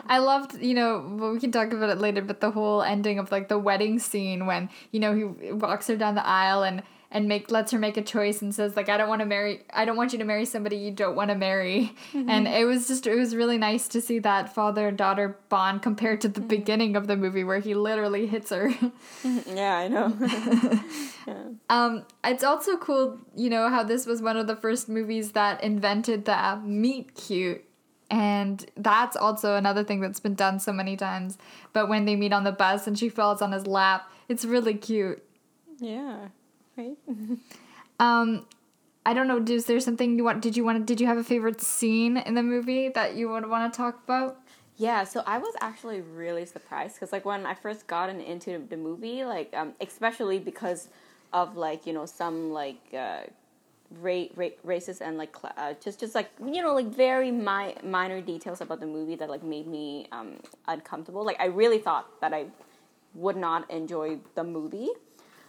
I 0.06 0.18
loved, 0.18 0.60
you 0.60 0.74
know, 0.74 1.16
well, 1.18 1.32
we 1.32 1.40
can 1.40 1.52
talk 1.52 1.72
about 1.72 1.90
it 1.90 1.98
later, 1.98 2.22
but 2.22 2.40
the 2.40 2.50
whole 2.50 2.82
ending 2.82 3.18
of 3.18 3.30
like 3.30 3.48
the 3.48 3.58
wedding 3.58 3.98
scene 3.98 4.46
when, 4.46 4.70
you 4.90 5.00
know, 5.00 5.14
he 5.14 5.52
walks 5.52 5.86
her 5.88 5.96
down 5.96 6.14
the 6.14 6.26
aisle 6.26 6.62
and 6.62 6.82
and 7.14 7.28
make 7.28 7.48
lets 7.50 7.70
her 7.70 7.78
make 7.78 7.96
a 7.96 8.02
choice 8.02 8.42
and 8.42 8.52
says 8.52 8.74
like 8.74 8.88
I 8.88 8.96
don't 8.96 9.08
want 9.08 9.20
to 9.20 9.24
marry 9.24 9.62
I 9.72 9.84
don't 9.84 9.96
want 9.96 10.12
you 10.12 10.18
to 10.18 10.24
marry 10.24 10.44
somebody 10.44 10.76
you 10.76 10.90
don't 10.90 11.14
want 11.14 11.30
to 11.30 11.36
marry. 11.36 11.94
Mm-hmm. 12.12 12.28
And 12.28 12.48
it 12.48 12.66
was 12.66 12.88
just 12.88 13.06
it 13.06 13.14
was 13.14 13.36
really 13.36 13.56
nice 13.56 13.86
to 13.88 14.00
see 14.00 14.18
that 14.18 14.52
father 14.52 14.88
and 14.88 14.98
daughter 14.98 15.38
bond 15.48 15.80
compared 15.80 16.20
to 16.22 16.28
the 16.28 16.40
mm-hmm. 16.40 16.48
beginning 16.48 16.96
of 16.96 17.06
the 17.06 17.16
movie 17.16 17.44
where 17.44 17.60
he 17.60 17.74
literally 17.74 18.26
hits 18.26 18.50
her. 18.50 18.70
Mm-hmm. 18.70 19.56
Yeah, 19.56 19.76
I 19.76 19.88
know. 19.88 20.80
Um, 21.70 22.04
it's 22.22 22.44
also 22.44 22.76
cool, 22.76 23.18
you 23.34 23.48
know, 23.48 23.70
how 23.70 23.82
this 23.82 24.04
was 24.04 24.20
one 24.20 24.36
of 24.36 24.46
the 24.46 24.56
first 24.56 24.90
movies 24.90 25.32
that 25.32 25.64
invented 25.64 26.26
the 26.26 26.60
meet 26.62 27.14
cute. 27.14 27.64
And 28.10 28.64
that's 28.76 29.16
also 29.16 29.56
another 29.56 29.82
thing 29.82 30.00
that's 30.00 30.20
been 30.20 30.34
done 30.34 30.60
so 30.60 30.72
many 30.72 30.96
times. 30.96 31.38
But 31.72 31.88
when 31.88 32.04
they 32.04 32.16
meet 32.16 32.32
on 32.32 32.44
the 32.44 32.52
bus 32.52 32.86
and 32.86 32.98
she 32.98 33.08
falls 33.08 33.40
on 33.42 33.52
his 33.52 33.66
lap, 33.66 34.10
it's 34.28 34.44
really 34.44 34.74
cute. 34.74 35.22
yeah, 35.78 36.28
right. 36.76 36.96
Um, 38.00 38.46
I 39.06 39.14
don't 39.14 39.28
know. 39.28 39.42
Is 39.42 39.66
there 39.66 39.78
something 39.80 40.16
you 40.16 40.24
want? 40.24 40.42
Did 40.42 40.56
you 40.56 40.64
want? 40.64 40.86
Did 40.86 41.00
you 41.00 41.06
have 41.06 41.18
a 41.18 41.24
favorite 41.24 41.60
scene 41.60 42.16
in 42.16 42.34
the 42.34 42.42
movie 42.42 42.88
that 42.88 43.14
you 43.14 43.28
would 43.28 43.48
want 43.48 43.72
to 43.72 43.76
talk 43.76 44.02
about? 44.04 44.40
Yeah, 44.76 45.04
so 45.04 45.22
I 45.26 45.38
was 45.38 45.54
actually 45.60 46.00
really 46.00 46.46
surprised 46.46 46.96
because 46.96 47.12
like 47.12 47.24
when 47.24 47.46
I 47.46 47.54
first 47.54 47.86
gotten 47.86 48.20
into 48.20 48.66
the 48.68 48.76
movie, 48.76 49.24
like 49.24 49.54
um, 49.54 49.74
especially 49.80 50.38
because 50.38 50.88
of 51.32 51.56
like 51.56 51.86
you 51.86 51.92
know 51.92 52.06
some 52.06 52.52
like 52.52 52.80
uh, 52.92 53.22
ra- 54.00 54.28
ra- 54.36 54.58
racist 54.66 55.00
and 55.00 55.16
like 55.18 55.32
cla 55.32 55.52
uh, 55.56 55.74
just 55.84 56.00
just 56.00 56.14
like 56.14 56.30
you 56.44 56.62
know 56.62 56.74
like 56.74 56.86
very 56.86 57.30
mi- 57.30 57.76
minor 57.82 58.20
details 58.20 58.60
about 58.60 58.80
the 58.80 58.86
movie 58.86 59.14
that 59.16 59.28
like 59.30 59.42
made 59.42 59.66
me 59.66 60.06
um, 60.12 60.36
uncomfortable. 60.68 61.24
Like 61.24 61.40
I 61.40 61.46
really 61.46 61.78
thought 61.78 62.20
that 62.20 62.32
I 62.32 62.46
would 63.14 63.36
not 63.36 63.70
enjoy 63.70 64.18
the 64.34 64.42
movie 64.44 64.88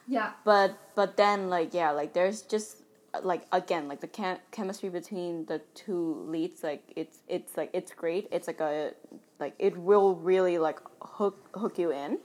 Yeah. 0.07 0.31
but 0.43 0.77
but 0.95 1.17
then 1.17 1.49
like 1.49 1.73
yeah 1.73 1.91
like 1.91 2.13
there's 2.13 2.43
just 2.43 2.77
like 3.23 3.43
again 3.51 3.87
like 3.87 4.01
the 4.01 4.07
chem- 4.07 4.37
chemistry 4.51 4.89
between 4.89 5.45
the 5.45 5.59
two 5.73 6.25
leads 6.27 6.63
like 6.63 6.83
it's 6.95 7.19
it's 7.27 7.57
like 7.57 7.71
it's 7.73 7.91
great 7.91 8.27
it's 8.31 8.45
like 8.45 8.59
a 8.59 8.93
like 9.39 9.55
it 9.57 9.75
will 9.77 10.15
really 10.15 10.57
like 10.59 10.79
hook 11.01 11.37
hook 11.57 11.79
you 11.79 11.91
in 11.91 12.19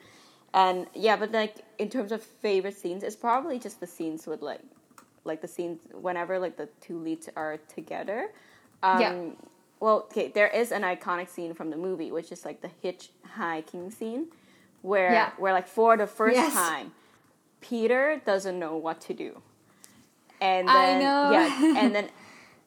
and 0.53 0.87
yeah 0.95 1.17
but 1.17 1.31
like 1.33 1.57
in 1.79 1.89
terms 1.89 2.13
of 2.13 2.23
favorite 2.23 2.77
scenes 2.77 3.03
it's 3.03 3.17
probably 3.17 3.59
just 3.59 3.81
the 3.81 3.87
scenes 3.87 4.27
with 4.27 4.43
like 4.43 4.61
like 5.25 5.41
the 5.41 5.49
scenes 5.49 5.81
whenever 5.93 6.39
like 6.39 6.57
the 6.57 6.69
two 6.81 6.99
leads 6.99 7.29
are 7.37 7.59
together 7.75 8.33
um 8.83 9.01
Yeah. 9.01 9.23
well, 9.81 9.99
okay, 10.11 10.29
there 10.29 10.49
is 10.49 10.73
an 10.73 10.83
iconic 10.83 11.29
scene 11.29 11.55
from 11.55 11.71
the 11.71 11.77
movie, 11.77 12.11
which 12.13 12.31
is 12.33 12.45
like 12.45 12.61
the 12.61 12.71
hitchhiking 12.83 13.93
scene, 13.93 14.27
where 14.83 15.13
Yeah. 15.13 15.31
where 15.39 15.53
like 15.53 15.69
for 15.69 15.97
the 15.97 16.07
first 16.07 16.37
Yes. 16.37 16.53
time, 16.55 16.93
Peter 17.61 18.21
doesn't 18.25 18.59
know 18.59 18.77
what 18.77 19.01
to 19.03 19.15
do, 19.15 19.43
and 20.41 20.69
I 20.71 20.75
then 20.87 20.99
know. 21.03 21.31
yeah, 21.33 21.79
and 21.81 21.95
then 21.95 22.09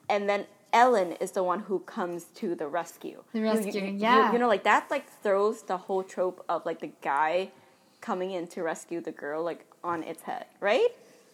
and 0.09 0.29
then 0.29 0.45
Ellen 0.71 1.13
is 1.13 1.31
the 1.31 1.43
one 1.43 1.59
who 1.61 1.79
comes 1.79 2.25
to 2.41 2.55
the 2.55 2.67
rescue. 2.67 3.23
The 3.31 3.39
You- 3.39 3.45
you- 3.45 3.51
rescue, 3.51 3.81
you- 3.81 3.93
yeah. 3.97 4.31
you 4.33 4.39
know, 4.39 4.47
like 4.47 4.63
that 4.63 4.89
like 4.89 5.07
throws 5.21 5.63
the 5.63 5.77
whole 5.77 6.03
trope 6.03 6.43
of 6.49 6.65
like 6.65 6.79
the 6.79 6.91
guy 7.01 7.51
coming 8.01 8.31
in 8.31 8.47
to 8.47 8.63
rescue 8.63 8.99
the 9.01 9.11
girl 9.11 9.43
like 9.43 9.65
on 9.83 10.03
its 10.03 10.23
head, 10.23 10.45
right? 10.59 10.89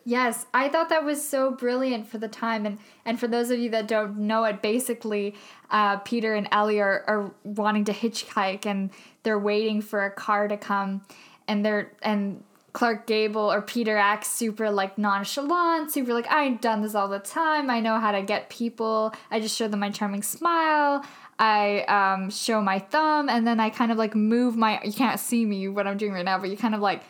Yes, 0.09 0.47
I 0.55 0.69
thought 0.69 0.89
that 0.89 1.05
was 1.05 1.23
so 1.23 1.51
brilliant 1.51 2.07
for 2.07 2.17
the 2.17 2.27
time, 2.27 2.65
and 2.65 2.79
and 3.05 3.19
for 3.19 3.27
those 3.27 3.51
of 3.51 3.59
you 3.59 3.69
that 3.69 3.87
don't 3.87 4.17
know 4.17 4.43
it, 4.45 4.59
basically, 4.59 5.35
uh, 5.69 5.97
Peter 5.97 6.33
and 6.33 6.47
Ellie 6.51 6.79
are, 6.79 7.03
are 7.05 7.31
wanting 7.43 7.85
to 7.85 7.93
hitchhike, 7.93 8.65
and 8.65 8.89
they're 9.21 9.37
waiting 9.37 9.83
for 9.83 10.03
a 10.03 10.09
car 10.09 10.47
to 10.47 10.57
come, 10.57 11.03
and 11.47 11.63
they're 11.63 11.91
and 12.01 12.43
Clark 12.73 13.05
Gable 13.05 13.53
or 13.53 13.61
Peter 13.61 13.97
acts 13.97 14.31
super 14.31 14.71
like 14.71 14.97
nonchalant, 14.97 15.91
super 15.91 16.15
like 16.15 16.25
I've 16.31 16.59
done 16.59 16.81
this 16.81 16.95
all 16.95 17.07
the 17.07 17.19
time. 17.19 17.69
I 17.69 17.79
know 17.79 17.99
how 17.99 18.11
to 18.11 18.23
get 18.23 18.49
people. 18.49 19.13
I 19.29 19.39
just 19.39 19.55
show 19.55 19.67
them 19.67 19.81
my 19.81 19.91
charming 19.91 20.23
smile. 20.23 21.05
I 21.37 21.81
um, 21.83 22.31
show 22.31 22.63
my 22.63 22.79
thumb, 22.79 23.29
and 23.29 23.45
then 23.45 23.59
I 23.59 23.69
kind 23.69 23.91
of 23.91 23.99
like 23.99 24.15
move 24.15 24.57
my. 24.57 24.81
You 24.83 24.91
can't 24.91 25.19
see 25.19 25.45
me 25.45 25.67
what 25.67 25.85
I'm 25.85 25.97
doing 25.97 26.13
right 26.13 26.25
now, 26.25 26.39
but 26.39 26.49
you 26.49 26.57
kind 26.57 26.73
of 26.73 26.81
like 26.81 27.03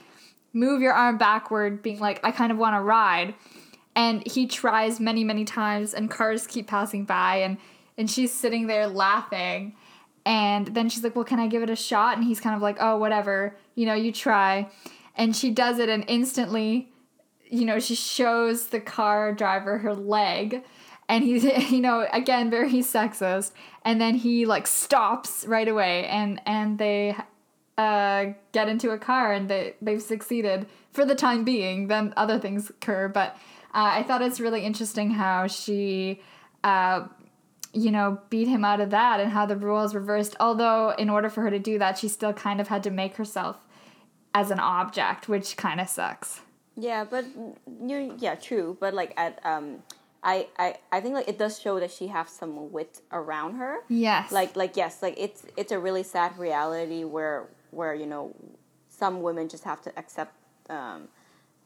move 0.54 0.82
your 0.82 0.94
arm 0.94 1.18
backward, 1.18 1.82
being 1.82 2.00
like, 2.00 2.20
I 2.24 2.32
kind 2.32 2.52
of 2.52 2.58
want 2.58 2.76
to 2.76 2.82
ride. 2.82 3.36
And 3.96 4.26
he 4.26 4.48
tries 4.48 5.00
many, 5.00 5.24
many 5.24 5.46
times, 5.46 5.94
and 5.94 6.10
cars 6.10 6.48
keep 6.48 6.68
passing 6.68 7.06
by, 7.06 7.38
and, 7.38 7.58
and 7.98 8.10
she's 8.10 8.34
sitting 8.34 8.68
there 8.68 8.88
laughing. 8.88 9.76
And 10.26 10.68
then 10.68 10.90
she's 10.90 11.04
like, 11.04 11.16
Well, 11.16 11.26
can 11.26 11.40
I 11.40 11.48
give 11.48 11.64
it 11.64 11.70
a 11.70 11.76
shot? 11.76 12.18
And 12.18 12.26
he's 12.26 12.40
kind 12.40 12.56
of 12.56 12.62
like, 12.62 12.78
Oh, 12.80 12.98
whatever, 12.98 13.58
you 13.76 13.86
know, 13.86 13.96
you 13.96 14.12
try. 14.12 14.70
And 15.16 15.36
she 15.36 15.50
does 15.50 15.80
it, 15.80 15.90
and 15.90 16.06
instantly, 16.08 16.92
you 17.50 17.66
know, 17.66 17.80
she 17.80 17.96
shows 17.96 18.68
the 18.68 18.80
car 18.80 19.34
driver 19.34 19.80
her 19.80 19.94
leg. 19.94 20.64
And 21.08 21.24
he's, 21.24 21.44
you 21.72 21.82
know, 21.82 22.08
again, 22.14 22.50
very 22.50 22.72
sexist. 22.72 23.52
And 23.84 24.00
then 24.00 24.16
he 24.16 24.46
like 24.46 24.68
stops 24.68 25.46
right 25.48 25.68
away, 25.68 26.06
and 26.06 26.42
and 26.46 26.78
they 26.78 27.16
uh, 27.80 28.34
get 28.52 28.68
into 28.68 28.90
a 28.90 28.98
car 28.98 29.32
and 29.32 29.50
they, 29.50 29.74
they've 29.82 30.02
succeeded 30.02 30.68
for 30.92 31.06
the 31.06 31.16
time 31.16 31.46
being. 31.46 31.88
Then 31.88 32.14
other 32.18 32.38
things 32.38 32.70
occur. 32.70 33.08
But 33.08 33.38
uh, 33.74 33.92
I 33.94 34.04
thought 34.04 34.22
it's 34.22 34.42
really 34.42 34.66
interesting 34.66 35.12
how 35.12 35.48
she, 35.48 36.22
uh, 36.62 37.08
you 37.74 37.90
know, 37.90 38.20
beat 38.30 38.50
him 38.50 38.66
out 38.66 38.82
of 38.82 38.90
that 38.90 39.22
and 39.22 39.32
how 39.32 39.46
the 39.46 39.56
rules 39.56 39.96
reversed. 39.96 40.36
Although, 40.42 40.90
in 40.98 41.10
order 41.10 41.30
for 41.30 41.42
her 41.42 41.50
to 41.50 41.60
do 41.60 41.80
that, 41.80 41.98
she 41.98 42.10
still 42.10 42.34
kind 42.34 42.60
of 42.60 42.68
had 42.68 42.84
to 42.84 42.92
make 42.92 43.16
herself 43.16 43.56
as 44.36 44.52
an 44.52 44.60
object, 44.60 45.30
which 45.30 45.56
kind 45.56 45.80
of 45.80 45.88
sucks. 45.88 46.42
Yeah, 46.76 47.06
but 47.06 47.26
you 47.82 48.14
yeah, 48.18 48.36
true. 48.36 48.76
But 48.80 48.94
like 48.94 49.14
at 49.16 49.40
um, 49.46 49.84
I 50.22 50.48
I 50.58 50.76
I 50.92 51.00
think 51.00 51.14
like 51.16 51.30
it 51.30 51.38
does 51.38 51.60
show 51.60 51.80
that 51.80 51.92
she 51.92 52.08
has 52.08 52.30
some 52.30 52.74
wit 52.74 53.02
around 53.12 53.56
her. 53.56 53.78
Yes. 53.88 54.34
Like 54.34 54.58
like 54.58 54.76
yes, 54.76 55.02
like 55.02 55.16
it's 55.18 55.46
it's 55.56 55.72
a 55.72 55.80
really 55.80 56.04
sad 56.04 56.38
reality 56.38 57.04
where 57.04 57.48
where 57.72 57.94
you 57.94 58.06
know 58.06 58.36
some 58.90 59.22
women 59.22 59.48
just 59.50 59.64
have 59.64 59.82
to 59.82 59.98
accept 59.98 60.34
um, 60.70 61.08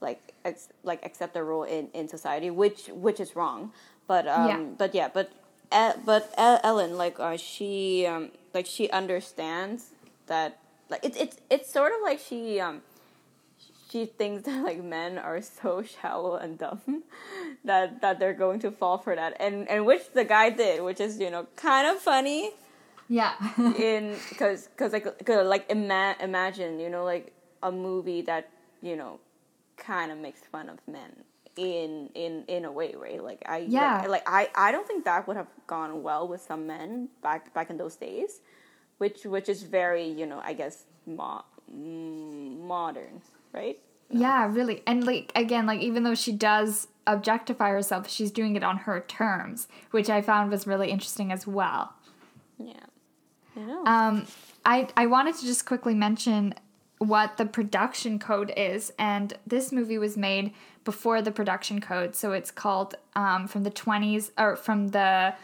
like 0.00 0.34
ex- 0.44 0.68
like 0.82 1.04
accept 1.04 1.34
their 1.34 1.44
role 1.44 1.64
in, 1.64 1.88
in 1.94 2.08
society, 2.08 2.50
which 2.50 2.88
which 2.88 3.20
is 3.20 3.34
wrong. 3.36 3.72
But 4.06 4.26
um, 4.28 4.48
Yeah. 4.48 4.60
but 4.78 4.94
yeah, 4.94 5.08
but 5.12 5.32
uh, 5.72 5.94
but 6.04 6.32
Ellen 6.36 6.96
like 6.96 7.18
uh, 7.18 7.36
she 7.36 8.06
um, 8.06 8.30
like 8.52 8.66
she 8.66 8.90
understands 8.90 9.90
that 10.26 10.58
like 10.90 11.00
it's 11.04 11.16
it's 11.16 11.36
it's 11.50 11.70
sort 11.72 11.92
of 11.92 11.98
like 12.02 12.18
she 12.20 12.60
um 12.60 12.82
she 13.90 14.06
thinks 14.06 14.42
that 14.44 14.62
like 14.64 14.82
men 14.82 15.18
are 15.18 15.40
so 15.40 15.82
shallow 16.02 16.36
and 16.36 16.58
dumb 16.58 17.02
that 17.64 18.00
that 18.00 18.18
they're 18.18 18.34
going 18.34 18.60
to 18.60 18.70
fall 18.70 18.98
for 18.98 19.14
that 19.14 19.36
and 19.40 19.68
and 19.68 19.86
which 19.86 20.12
the 20.12 20.24
guy 20.24 20.50
did 20.50 20.82
which 20.82 21.00
is 21.00 21.18
you 21.18 21.30
know 21.30 21.46
kind 21.56 21.86
of 21.86 21.96
funny 22.02 22.50
yeah. 23.08 23.34
in 23.78 24.14
because 24.28 24.68
because 24.68 24.92
like 24.92 25.04
cause, 25.26 25.46
like 25.46 25.66
ima- 25.70 26.16
imagine 26.20 26.78
you 26.80 26.88
know 26.90 27.04
like 27.04 27.32
a 27.62 27.70
movie 27.72 28.22
that 28.22 28.48
you 28.82 28.96
know 28.96 29.18
kind 29.76 30.10
of 30.12 30.18
makes 30.18 30.40
fun 30.40 30.68
of 30.68 30.78
men 30.86 31.10
in 31.56 32.08
in 32.14 32.44
in 32.48 32.64
a 32.64 32.72
way 32.72 32.94
right 32.96 33.22
like 33.22 33.42
i 33.46 33.58
Yeah. 33.58 33.98
like, 34.00 34.08
like 34.08 34.22
i 34.26 34.48
i 34.56 34.72
don't 34.72 34.86
think 34.86 35.04
that 35.04 35.26
would 35.28 35.36
have 35.36 35.46
gone 35.66 36.02
well 36.02 36.26
with 36.26 36.40
some 36.40 36.66
men 36.66 37.08
back 37.22 37.52
back 37.54 37.70
in 37.70 37.76
those 37.76 37.96
days 37.96 38.40
which 38.98 39.24
which 39.24 39.48
is 39.48 39.62
very 39.62 40.06
you 40.06 40.26
know 40.26 40.40
i 40.44 40.52
guess 40.52 40.84
mo- 41.06 41.44
mm, 41.72 42.60
modern 42.60 43.20
right 43.52 43.78
Yeah, 44.10 44.46
really. 44.52 44.82
And 44.86 45.04
like 45.06 45.32
again, 45.34 45.64
like 45.66 45.80
even 45.80 46.02
though 46.04 46.14
she 46.14 46.32
does 46.32 46.88
objectify 47.06 47.70
herself, 47.70 48.08
she's 48.08 48.30
doing 48.30 48.54
it 48.54 48.62
on 48.62 48.76
her 48.86 49.00
terms, 49.00 49.66
which 49.90 50.08
I 50.10 50.20
found 50.22 50.50
was 50.50 50.66
really 50.66 50.90
interesting 50.90 51.32
as 51.32 51.46
well. 51.46 51.94
yeah 52.58 52.86
know 53.62 53.84
Um, 53.86 54.26
I 54.64 54.88
I 54.96 55.06
wanted 55.06 55.34
to 55.36 55.46
just 55.46 55.66
quickly 55.66 55.94
mention 55.94 56.54
what 56.98 57.36
the 57.36 57.44
production 57.44 58.18
code 58.18 58.52
is, 58.56 58.92
and 58.98 59.34
this 59.46 59.72
movie 59.72 59.98
was 59.98 60.16
made 60.16 60.52
before 60.84 61.20
the 61.22 61.32
production 61.32 61.80
code, 61.80 62.14
so 62.14 62.32
it's 62.32 62.50
called 62.50 62.94
um, 63.14 63.46
from 63.48 63.62
the 63.64 63.70
twenties 63.70 64.32
or 64.38 64.56
from 64.56 64.88
the 64.88 65.34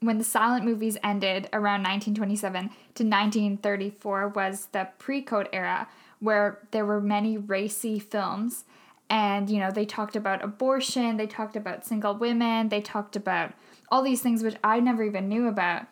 when 0.00 0.18
the 0.18 0.24
silent 0.24 0.64
movies 0.64 0.96
ended 1.04 1.48
around 1.52 1.82
1927 1.82 2.70
to 2.94 3.04
1934 3.04 4.28
was 4.28 4.68
the 4.72 4.88
pre-code 4.98 5.48
era 5.52 5.88
where 6.20 6.58
there 6.70 6.86
were 6.86 7.00
many 7.00 7.36
racy 7.36 7.98
films 7.98 8.64
and 9.10 9.50
you 9.50 9.58
know 9.58 9.70
they 9.70 9.84
talked 9.84 10.16
about 10.16 10.42
abortion 10.42 11.16
they 11.18 11.26
talked 11.26 11.54
about 11.54 11.84
single 11.84 12.14
women 12.14 12.70
they 12.70 12.80
talked 12.80 13.14
about 13.14 13.52
all 13.90 14.02
these 14.02 14.22
things 14.22 14.42
which 14.42 14.56
i 14.64 14.80
never 14.80 15.02
even 15.02 15.28
knew 15.28 15.46
about 15.46 15.84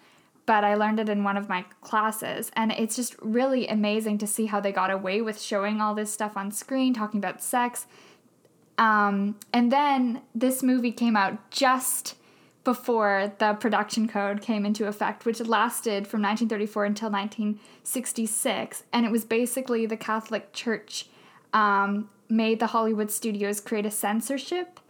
but 0.48 0.64
i 0.64 0.74
learned 0.74 0.98
it 0.98 1.08
in 1.08 1.22
one 1.22 1.36
of 1.36 1.48
my 1.48 1.62
classes 1.82 2.50
and 2.56 2.72
it's 2.72 2.96
just 2.96 3.14
really 3.20 3.68
amazing 3.68 4.16
to 4.16 4.26
see 4.26 4.46
how 4.46 4.58
they 4.58 4.72
got 4.72 4.90
away 4.90 5.20
with 5.20 5.40
showing 5.40 5.80
all 5.80 5.94
this 5.94 6.10
stuff 6.12 6.36
on 6.36 6.50
screen 6.50 6.94
talking 6.94 7.18
about 7.18 7.42
sex 7.42 7.86
um, 8.78 9.36
and 9.52 9.70
then 9.72 10.22
this 10.34 10.62
movie 10.62 10.92
came 10.92 11.16
out 11.16 11.50
just 11.50 12.14
before 12.68 13.32
the 13.38 13.54
production 13.54 14.06
code 14.06 14.42
came 14.42 14.64
into 14.64 14.86
effect, 14.86 15.24
which 15.24 15.40
lasted 15.40 16.06
from 16.06 16.22
1934 16.22 16.84
until 16.84 17.10
1966. 17.10 18.84
And 18.92 19.04
it 19.04 19.10
was 19.10 19.24
basically 19.24 19.86
the 19.86 19.96
Catholic 19.96 20.52
Church 20.52 21.06
um, 21.52 22.08
made 22.28 22.60
the 22.60 22.68
Hollywood 22.68 23.10
studios 23.10 23.60
create 23.60 23.86
a 23.86 23.90
censorship. 23.90 24.80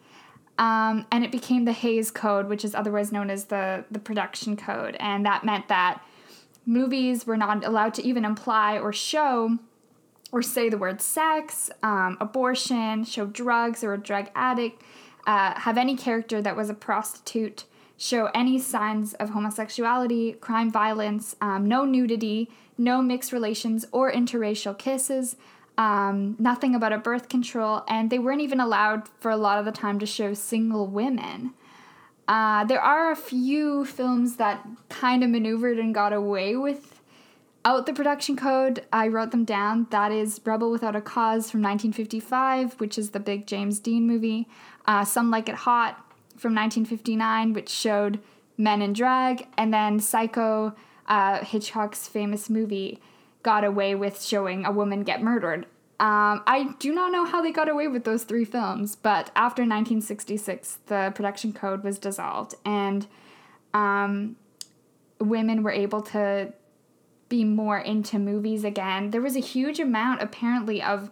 Um, 0.58 1.06
and 1.12 1.24
it 1.24 1.30
became 1.30 1.64
the 1.64 1.72
Hays 1.72 2.10
Code, 2.10 2.48
which 2.48 2.64
is 2.64 2.74
otherwise 2.74 3.12
known 3.12 3.30
as 3.30 3.44
the, 3.44 3.84
the 3.90 4.00
production 4.00 4.56
code. 4.56 4.96
And 4.98 5.24
that 5.24 5.44
meant 5.44 5.68
that 5.68 6.02
movies 6.66 7.26
were 7.26 7.36
not 7.36 7.64
allowed 7.64 7.94
to 7.94 8.04
even 8.04 8.24
imply 8.24 8.78
or 8.78 8.92
show 8.92 9.58
or 10.30 10.42
say 10.42 10.68
the 10.68 10.76
word 10.76 11.00
sex, 11.00 11.70
um, 11.82 12.18
abortion, 12.20 13.04
show 13.04 13.26
drugs 13.26 13.82
or 13.82 13.94
a 13.94 13.98
drug 13.98 14.28
addict, 14.34 14.82
uh, 15.26 15.58
have 15.60 15.78
any 15.78 15.96
character 15.96 16.42
that 16.42 16.56
was 16.56 16.68
a 16.68 16.74
prostitute, 16.74 17.64
show 17.96 18.26
any 18.34 18.58
signs 18.58 19.14
of 19.14 19.30
homosexuality, 19.30 20.32
crime, 20.32 20.70
violence, 20.70 21.34
um, 21.40 21.66
no 21.66 21.84
nudity, 21.84 22.50
no 22.76 23.00
mixed 23.00 23.32
relations 23.32 23.86
or 23.90 24.12
interracial 24.12 24.76
kisses, 24.76 25.36
um, 25.78 26.34
nothing 26.40 26.74
about 26.74 26.92
a 26.92 26.98
birth 26.98 27.28
control, 27.28 27.84
and 27.88 28.10
they 28.10 28.18
weren't 28.18 28.40
even 28.40 28.60
allowed 28.60 29.08
for 29.20 29.30
a 29.30 29.36
lot 29.36 29.58
of 29.58 29.64
the 29.64 29.72
time 29.72 30.00
to 30.00 30.06
show 30.06 30.34
single 30.34 30.88
women. 30.88 31.54
Uh, 32.26 32.64
there 32.64 32.80
are 32.80 33.10
a 33.10 33.16
few 33.16 33.84
films 33.86 34.36
that 34.36 34.66
kind 34.90 35.24
of 35.24 35.30
maneuvered 35.30 35.78
and 35.78 35.94
got 35.94 36.12
away 36.12 36.56
with 36.56 37.00
out 37.64 37.86
the 37.86 37.92
production 37.92 38.36
code. 38.36 38.84
I 38.92 39.08
wrote 39.08 39.30
them 39.30 39.44
down. 39.44 39.86
That 39.90 40.10
is 40.10 40.40
Rebel 40.44 40.70
Without 40.70 40.96
a 40.96 41.00
Cause 41.00 41.50
from 41.50 41.62
1955, 41.62 42.80
which 42.80 42.98
is 42.98 43.10
the 43.10 43.20
big 43.20 43.46
James 43.46 43.78
Dean 43.78 44.06
movie. 44.06 44.48
Uh, 44.84 45.04
Some 45.04 45.30
Like 45.30 45.48
It 45.48 45.54
Hot 45.54 45.94
from 46.36 46.54
1959, 46.54 47.52
which 47.52 47.68
showed 47.68 48.20
men 48.56 48.82
in 48.82 48.92
drag. 48.92 49.46
And 49.56 49.72
then 49.72 50.00
Psycho, 50.00 50.74
uh, 51.06 51.44
Hitchcock's 51.44 52.08
famous 52.08 52.50
movie, 52.50 53.00
got 53.42 53.64
away 53.64 53.94
with 53.94 54.22
showing 54.22 54.64
a 54.64 54.72
woman 54.72 55.02
get 55.04 55.22
murdered. 55.22 55.66
Um, 56.00 56.42
I 56.46 56.74
do 56.78 56.94
not 56.94 57.10
know 57.10 57.24
how 57.24 57.42
they 57.42 57.50
got 57.50 57.68
away 57.68 57.88
with 57.88 58.04
those 58.04 58.22
three 58.24 58.44
films, 58.44 58.94
but 58.96 59.30
after 59.34 59.62
1966, 59.62 60.78
the 60.86 61.12
production 61.14 61.52
code 61.52 61.82
was 61.82 61.98
dissolved 61.98 62.54
and 62.64 63.06
um, 63.74 64.36
women 65.20 65.62
were 65.64 65.72
able 65.72 66.00
to 66.02 66.52
be 67.28 67.44
more 67.44 67.78
into 67.78 68.18
movies 68.18 68.64
again. 68.64 69.10
There 69.10 69.20
was 69.20 69.36
a 69.36 69.40
huge 69.40 69.80
amount, 69.80 70.22
apparently, 70.22 70.80
of 70.82 71.10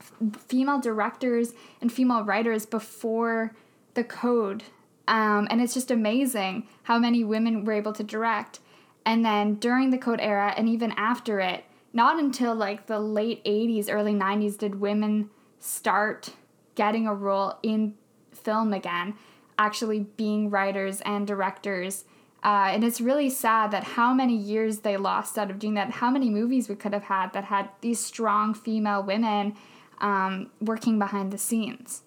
f- 0.00 0.12
female 0.38 0.80
directors 0.80 1.52
and 1.80 1.92
female 1.92 2.22
writers 2.24 2.66
before 2.66 3.52
the 3.94 4.04
code 4.04 4.64
Um, 5.06 5.46
and 5.50 5.60
it's 5.60 5.74
just 5.74 5.90
amazing 5.90 6.66
how 6.84 6.98
many 6.98 7.24
women 7.24 7.64
were 7.64 7.74
able 7.74 7.92
to 7.92 8.02
direct. 8.02 8.60
And 9.06 9.24
then 9.24 9.54
during 9.56 9.90
the 9.90 9.98
Code 9.98 10.20
era 10.20 10.54
and 10.56 10.68
even 10.68 10.92
after 10.92 11.40
it, 11.40 11.64
not 11.92 12.18
until 12.18 12.54
like 12.54 12.86
the 12.86 12.98
late 12.98 13.44
80s, 13.44 13.86
early 13.90 14.14
90s 14.14 14.58
did 14.58 14.80
women 14.80 15.30
start 15.60 16.30
getting 16.74 17.06
a 17.06 17.14
role 17.14 17.58
in 17.62 17.94
film 18.32 18.72
again, 18.72 19.14
actually 19.58 20.00
being 20.00 20.50
writers 20.50 21.00
and 21.02 21.26
directors. 21.26 22.04
Uh, 22.42 22.68
and 22.70 22.84
it's 22.84 23.00
really 23.00 23.30
sad 23.30 23.70
that 23.70 23.84
how 23.84 24.12
many 24.12 24.36
years 24.36 24.80
they 24.80 24.96
lost 24.96 25.38
out 25.38 25.50
of 25.50 25.58
doing 25.58 25.74
that, 25.74 25.90
how 25.90 26.10
many 26.10 26.28
movies 26.28 26.68
we 26.68 26.74
could 26.74 26.92
have 26.92 27.04
had 27.04 27.32
that 27.32 27.44
had 27.44 27.70
these 27.80 27.98
strong 27.98 28.52
female 28.52 29.02
women 29.02 29.54
um, 30.00 30.50
working 30.60 30.98
behind 30.98 31.32
the 31.32 31.38
scenes. 31.38 32.02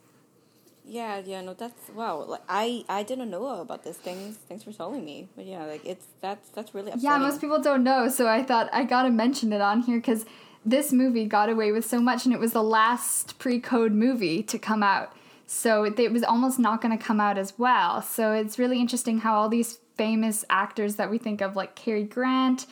Yeah, 0.89 1.21
yeah, 1.25 1.41
no, 1.41 1.53
that's 1.53 1.89
wow. 1.93 2.23
Like 2.23 2.43
I, 2.47 2.85
I 2.87 3.03
didn't 3.03 3.29
know 3.29 3.45
about 3.59 3.83
this. 3.83 3.97
Thanks, 3.97 4.37
thanks 4.47 4.63
for 4.63 4.71
telling 4.71 5.03
me. 5.03 5.27
But 5.35 5.45
yeah, 5.45 5.65
like 5.65 5.85
it's 5.85 6.05
that's 6.21 6.49
that's 6.49 6.73
really 6.73 6.91
upsetting. 6.91 7.03
Yeah, 7.03 7.17
most 7.17 7.41
people 7.41 7.61
don't 7.61 7.83
know, 7.83 8.07
so 8.07 8.27
I 8.27 8.41
thought 8.41 8.69
I 8.71 8.85
gotta 8.85 9.09
mention 9.09 9.51
it 9.51 9.59
on 9.59 9.81
here 9.81 9.97
because 9.97 10.25
this 10.65 10.91
movie 10.91 11.25
got 11.25 11.49
away 11.49 11.71
with 11.71 11.85
so 11.85 11.99
much, 11.99 12.25
and 12.25 12.33
it 12.33 12.39
was 12.39 12.53
the 12.53 12.63
last 12.63 13.39
pre-code 13.39 13.93
movie 13.93 14.43
to 14.43 14.59
come 14.59 14.83
out, 14.83 15.13
so 15.45 15.83
it 15.83 16.11
was 16.11 16.23
almost 16.23 16.59
not 16.59 16.81
going 16.81 16.97
to 16.97 17.03
come 17.03 17.21
out 17.21 17.37
as 17.37 17.57
well. 17.57 18.01
So 18.01 18.33
it's 18.33 18.59
really 18.59 18.79
interesting 18.79 19.19
how 19.19 19.35
all 19.35 19.47
these 19.47 19.79
famous 19.95 20.43
actors 20.49 20.97
that 20.97 21.09
we 21.09 21.17
think 21.17 21.39
of, 21.41 21.55
like 21.55 21.75
Cary 21.75 22.03
Grant, 22.03 22.65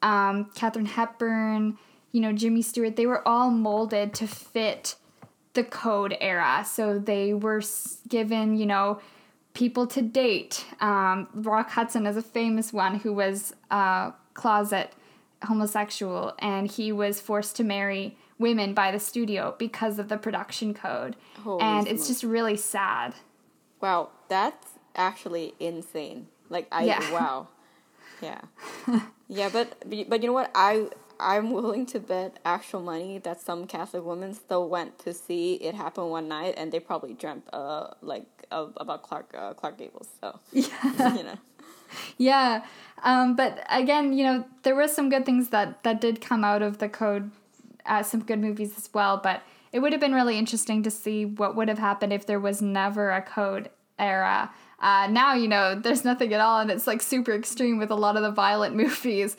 um, 0.00 0.50
Katharine 0.54 0.86
Hepburn, 0.86 1.76
you 2.10 2.20
know, 2.22 2.32
Jimmy 2.32 2.62
Stewart, 2.62 2.96
they 2.96 3.06
were 3.06 3.26
all 3.28 3.50
molded 3.50 4.14
to 4.14 4.26
fit 4.26 4.96
the 5.54 5.64
code 5.64 6.16
era. 6.20 6.64
So 6.68 6.98
they 6.98 7.34
were 7.34 7.62
given, 8.08 8.56
you 8.56 8.66
know, 8.66 9.00
people 9.54 9.86
to 9.88 10.02
date. 10.02 10.64
Um, 10.80 11.28
Rock 11.34 11.70
Hudson 11.70 12.06
is 12.06 12.16
a 12.16 12.22
famous 12.22 12.72
one 12.72 13.00
who 13.00 13.12
was 13.12 13.54
a 13.70 14.12
closet 14.34 14.92
homosexual 15.44 16.34
and 16.38 16.70
he 16.70 16.92
was 16.92 17.20
forced 17.20 17.56
to 17.56 17.64
marry 17.64 18.16
women 18.38 18.74
by 18.74 18.90
the 18.90 18.98
studio 18.98 19.54
because 19.58 19.98
of 19.98 20.08
the 20.08 20.16
production 20.16 20.74
code. 20.74 21.16
Holy 21.42 21.62
and 21.62 21.86
it's 21.86 22.06
just 22.06 22.22
really 22.22 22.56
sad. 22.56 23.14
Wow, 23.80 24.10
that's 24.28 24.68
actually 24.94 25.54
insane. 25.58 26.28
Like 26.48 26.66
I 26.72 26.84
yeah. 26.84 27.12
wow. 27.12 27.48
Yeah. 28.20 28.40
yeah, 29.28 29.48
but 29.52 29.82
but 30.08 30.22
you 30.22 30.28
know 30.28 30.32
what? 30.32 30.50
I 30.54 30.88
I'm 31.20 31.50
willing 31.50 31.86
to 31.86 32.00
bet 32.00 32.38
actual 32.44 32.80
money 32.80 33.18
that 33.18 33.40
some 33.40 33.66
Catholic 33.66 34.04
women 34.04 34.34
still 34.34 34.68
went 34.68 34.98
to 35.00 35.12
see 35.12 35.54
it 35.54 35.74
happen 35.74 36.08
one 36.10 36.28
night, 36.28 36.54
and 36.56 36.72
they 36.72 36.80
probably 36.80 37.14
dreamt 37.14 37.48
uh 37.52 37.88
like 38.00 38.26
of, 38.50 38.72
about 38.76 39.02
Clark 39.02 39.34
uh, 39.36 39.54
Clark 39.54 39.78
Gables. 39.78 40.08
So 40.20 40.38
yeah, 40.52 41.16
you 41.16 41.24
know. 41.24 41.38
Yeah, 42.16 42.64
um, 43.02 43.36
but 43.36 43.64
again, 43.68 44.14
you 44.14 44.24
know, 44.24 44.46
there 44.62 44.74
were 44.74 44.88
some 44.88 45.10
good 45.10 45.26
things 45.26 45.50
that 45.50 45.82
that 45.82 46.00
did 46.00 46.20
come 46.20 46.44
out 46.44 46.62
of 46.62 46.78
the 46.78 46.88
code, 46.88 47.30
uh, 47.86 48.02
some 48.02 48.20
good 48.20 48.40
movies 48.40 48.74
as 48.76 48.88
well. 48.92 49.18
But 49.18 49.42
it 49.72 49.80
would 49.80 49.92
have 49.92 50.00
been 50.00 50.14
really 50.14 50.38
interesting 50.38 50.82
to 50.82 50.90
see 50.90 51.24
what 51.24 51.56
would 51.56 51.68
have 51.68 51.78
happened 51.78 52.12
if 52.12 52.26
there 52.26 52.40
was 52.40 52.62
never 52.62 53.10
a 53.10 53.22
code 53.22 53.70
era. 54.02 54.50
Uh, 54.80 55.06
now 55.06 55.32
you 55.32 55.46
know 55.46 55.76
there's 55.76 56.04
nothing 56.04 56.34
at 56.34 56.40
all, 56.40 56.58
and 56.60 56.70
it's 56.70 56.88
like 56.88 57.00
super 57.00 57.32
extreme 57.32 57.78
with 57.78 57.90
a 57.90 57.94
lot 57.94 58.16
of 58.16 58.22
the 58.22 58.30
violent 58.32 58.74
movies, 58.84 59.36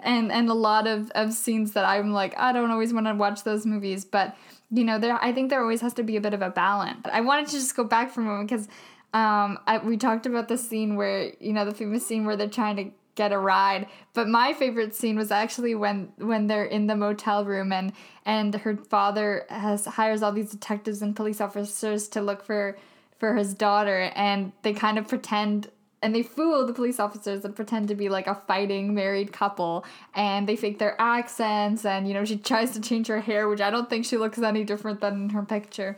and 0.00 0.30
and 0.30 0.48
a 0.48 0.54
lot 0.54 0.86
of, 0.86 1.10
of 1.10 1.32
scenes 1.32 1.72
that 1.72 1.84
I'm 1.84 2.12
like 2.12 2.38
I 2.38 2.52
don't 2.52 2.70
always 2.70 2.94
want 2.94 3.06
to 3.06 3.14
watch 3.14 3.42
those 3.42 3.66
movies, 3.66 4.04
but 4.04 4.36
you 4.70 4.84
know 4.84 4.98
there 4.98 5.18
I 5.20 5.32
think 5.32 5.50
there 5.50 5.60
always 5.60 5.80
has 5.80 5.92
to 5.94 6.04
be 6.04 6.16
a 6.16 6.20
bit 6.20 6.34
of 6.34 6.42
a 6.42 6.50
balance. 6.50 7.00
I 7.12 7.20
wanted 7.20 7.46
to 7.46 7.52
just 7.52 7.74
go 7.74 7.82
back 7.82 8.12
for 8.12 8.20
a 8.20 8.24
moment 8.24 8.48
because 8.48 8.68
um, 9.12 9.58
I, 9.66 9.78
we 9.78 9.96
talked 9.96 10.24
about 10.24 10.48
the 10.48 10.56
scene 10.56 10.94
where 10.94 11.32
you 11.40 11.52
know 11.52 11.64
the 11.64 11.74
famous 11.74 12.06
scene 12.06 12.24
where 12.24 12.36
they're 12.36 12.48
trying 12.48 12.76
to 12.76 12.90
get 13.14 13.32
a 13.32 13.38
ride. 13.38 13.86
But 14.14 14.28
my 14.28 14.52
favorite 14.52 14.94
scene 14.94 15.16
was 15.16 15.30
actually 15.30 15.74
when 15.74 16.12
when 16.18 16.46
they're 16.46 16.64
in 16.64 16.86
the 16.86 16.96
motel 16.96 17.44
room 17.44 17.72
and 17.72 17.92
and 18.24 18.54
her 18.54 18.76
father 18.76 19.46
has 19.48 19.84
hires 19.84 20.22
all 20.22 20.32
these 20.32 20.50
detectives 20.50 21.02
and 21.02 21.14
police 21.14 21.40
officers 21.40 22.08
to 22.08 22.22
look 22.22 22.44
for 22.44 22.76
for 23.22 23.36
his 23.36 23.54
daughter 23.54 24.10
and 24.16 24.50
they 24.62 24.72
kind 24.72 24.98
of 24.98 25.06
pretend 25.06 25.70
and 26.02 26.12
they 26.12 26.24
fool 26.24 26.66
the 26.66 26.72
police 26.72 26.98
officers 26.98 27.44
and 27.44 27.54
pretend 27.54 27.86
to 27.86 27.94
be 27.94 28.08
like 28.08 28.26
a 28.26 28.34
fighting 28.48 28.94
married 28.94 29.32
couple 29.32 29.84
and 30.12 30.48
they 30.48 30.56
fake 30.56 30.80
their 30.80 31.00
accents 31.00 31.84
and 31.84 32.08
you 32.08 32.14
know 32.14 32.24
she 32.24 32.36
tries 32.36 32.72
to 32.72 32.80
change 32.80 33.06
her 33.06 33.20
hair 33.20 33.48
which 33.48 33.60
i 33.60 33.70
don't 33.70 33.88
think 33.88 34.04
she 34.04 34.16
looks 34.16 34.40
any 34.40 34.64
different 34.64 35.00
than 35.00 35.14
in 35.14 35.30
her 35.30 35.44
picture. 35.44 35.96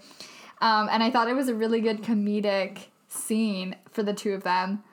Um, 0.61 0.91
and 0.93 1.03
i 1.03 1.11
thought 1.11 1.29
it 1.29 1.35
was 1.35 1.49
a 1.49 1.55
really 1.55 1.81
good 1.81 2.03
comedic 2.03 2.89
scene 3.09 3.75
for 3.91 4.03
the 4.03 4.13
two 4.13 4.35
of 4.35 4.43
them. 4.43 4.85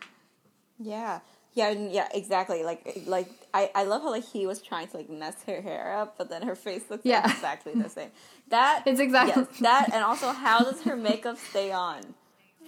Yeah. 0.80 1.20
Yeah 1.54 1.72
yeah 1.72 2.08
exactly. 2.14 2.64
Like 2.64 2.98
like 3.08 3.28
I, 3.54 3.72
I 3.76 3.84
love 3.84 4.04
how 4.04 4.12
like 4.12 4.24
he 4.24 4.48
was 4.48 4.62
trying 4.62 4.88
to 4.88 4.96
like 4.96 5.10
mess 5.10 5.36
her 5.48 5.60
hair 5.60 5.98
up 5.98 6.18
but 6.18 6.30
then 6.30 6.44
her 6.44 6.56
face 6.56 6.84
looks 6.90 7.06
yeah. 7.06 7.30
exactly 7.30 7.74
the 7.74 7.90
same. 7.90 8.12
That 8.48 8.84
it's 8.86 9.02
exactly 9.02 9.46
yes, 9.50 9.60
that 9.60 9.90
and 9.94 10.02
also 10.02 10.32
how 10.32 10.60
does 10.60 10.82
her 10.84 10.96
makeup 10.96 11.38
stay 11.38 11.74
on 11.74 12.16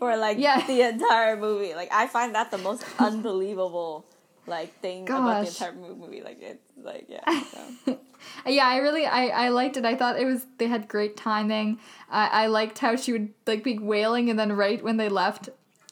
for 0.04 0.18
like 0.18 0.38
yeah. 0.38 0.66
the 0.68 0.82
entire 0.82 1.38
movie. 1.38 1.74
Like 1.74 1.89
I 1.94 2.08
find 2.08 2.36
that 2.36 2.52
the 2.52 2.58
most 2.58 2.84
unbelievable 3.00 4.06
like 4.46 4.78
thing 4.82 5.06
Gosh. 5.06 5.18
about 5.18 5.42
the 5.46 5.48
entire 5.48 5.96
movie. 5.96 6.22
Like 6.22 6.39
it's 6.42 6.72
like 6.78 7.06
yeah. 7.08 7.44
So. 7.86 8.00
yeah, 8.48 8.68
I 8.68 8.78
really 8.78 9.06
I, 9.06 9.28
I 9.28 9.50
liked 9.50 9.78
it. 9.78 9.86
I 9.86 9.96
thought 9.96 10.20
it 10.20 10.26
was 10.26 10.46
they 10.58 10.68
had 10.68 10.88
great 10.88 11.16
timing. 11.16 11.80
I, 12.10 12.44
I 12.44 12.48
liked 12.48 12.80
how 12.80 12.96
she 12.96 13.13
would 13.13 13.30
like 13.48 13.63
be 13.63 13.80
wailing 13.80 14.30
and 14.30 14.38
then 14.38 14.52
right 14.54 14.84
when 14.84 14.98
they 14.98 15.10
left, 15.10 15.50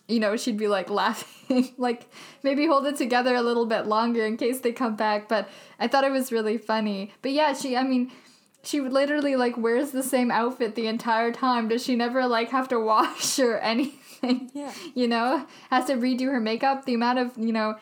you 0.08 0.20
know, 0.20 0.36
she'd 0.36 0.58
be 0.58 0.68
like 0.68 0.90
laughing. 1.02 1.74
like 1.78 2.10
maybe 2.44 2.68
hold 2.68 2.86
it 2.88 2.98
together 2.98 3.36
a 3.36 3.42
little 3.42 3.66
bit 3.66 3.86
longer 3.86 4.26
in 4.26 4.36
case 4.36 4.60
they 4.60 4.74
come 4.74 4.98
back. 4.98 5.30
But 5.30 5.48
I 5.80 5.88
thought 5.88 6.04
it 6.04 6.12
was 6.12 6.34
really 6.34 6.58
funny. 6.58 7.14
But 7.22 7.32
yeah, 7.32 7.54
she 7.54 7.78
I 7.78 7.84
mean 7.84 8.12
she 8.64 8.82
literally 8.82 9.36
like 9.36 9.58
wears 9.58 9.92
the 9.92 10.04
same 10.04 10.32
outfit 10.32 10.76
the 10.76 10.88
entire 10.88 11.32
time. 11.32 11.70
Does 11.70 11.84
she 11.84 11.96
never 11.96 12.28
like 12.28 12.50
have 12.50 12.68
to 12.70 12.80
wash 12.80 13.40
or 13.40 13.58
anything? 13.58 14.01
Yeah. 14.54 14.72
You 14.94 15.08
know, 15.08 15.46
has 15.70 15.86
to 15.86 15.94
redo 15.94 16.26
her 16.26 16.40
makeup. 16.40 16.86
The 16.86 16.94
amount 16.94 17.20
of 17.20 17.38
you 17.38 17.54
know 17.54 17.76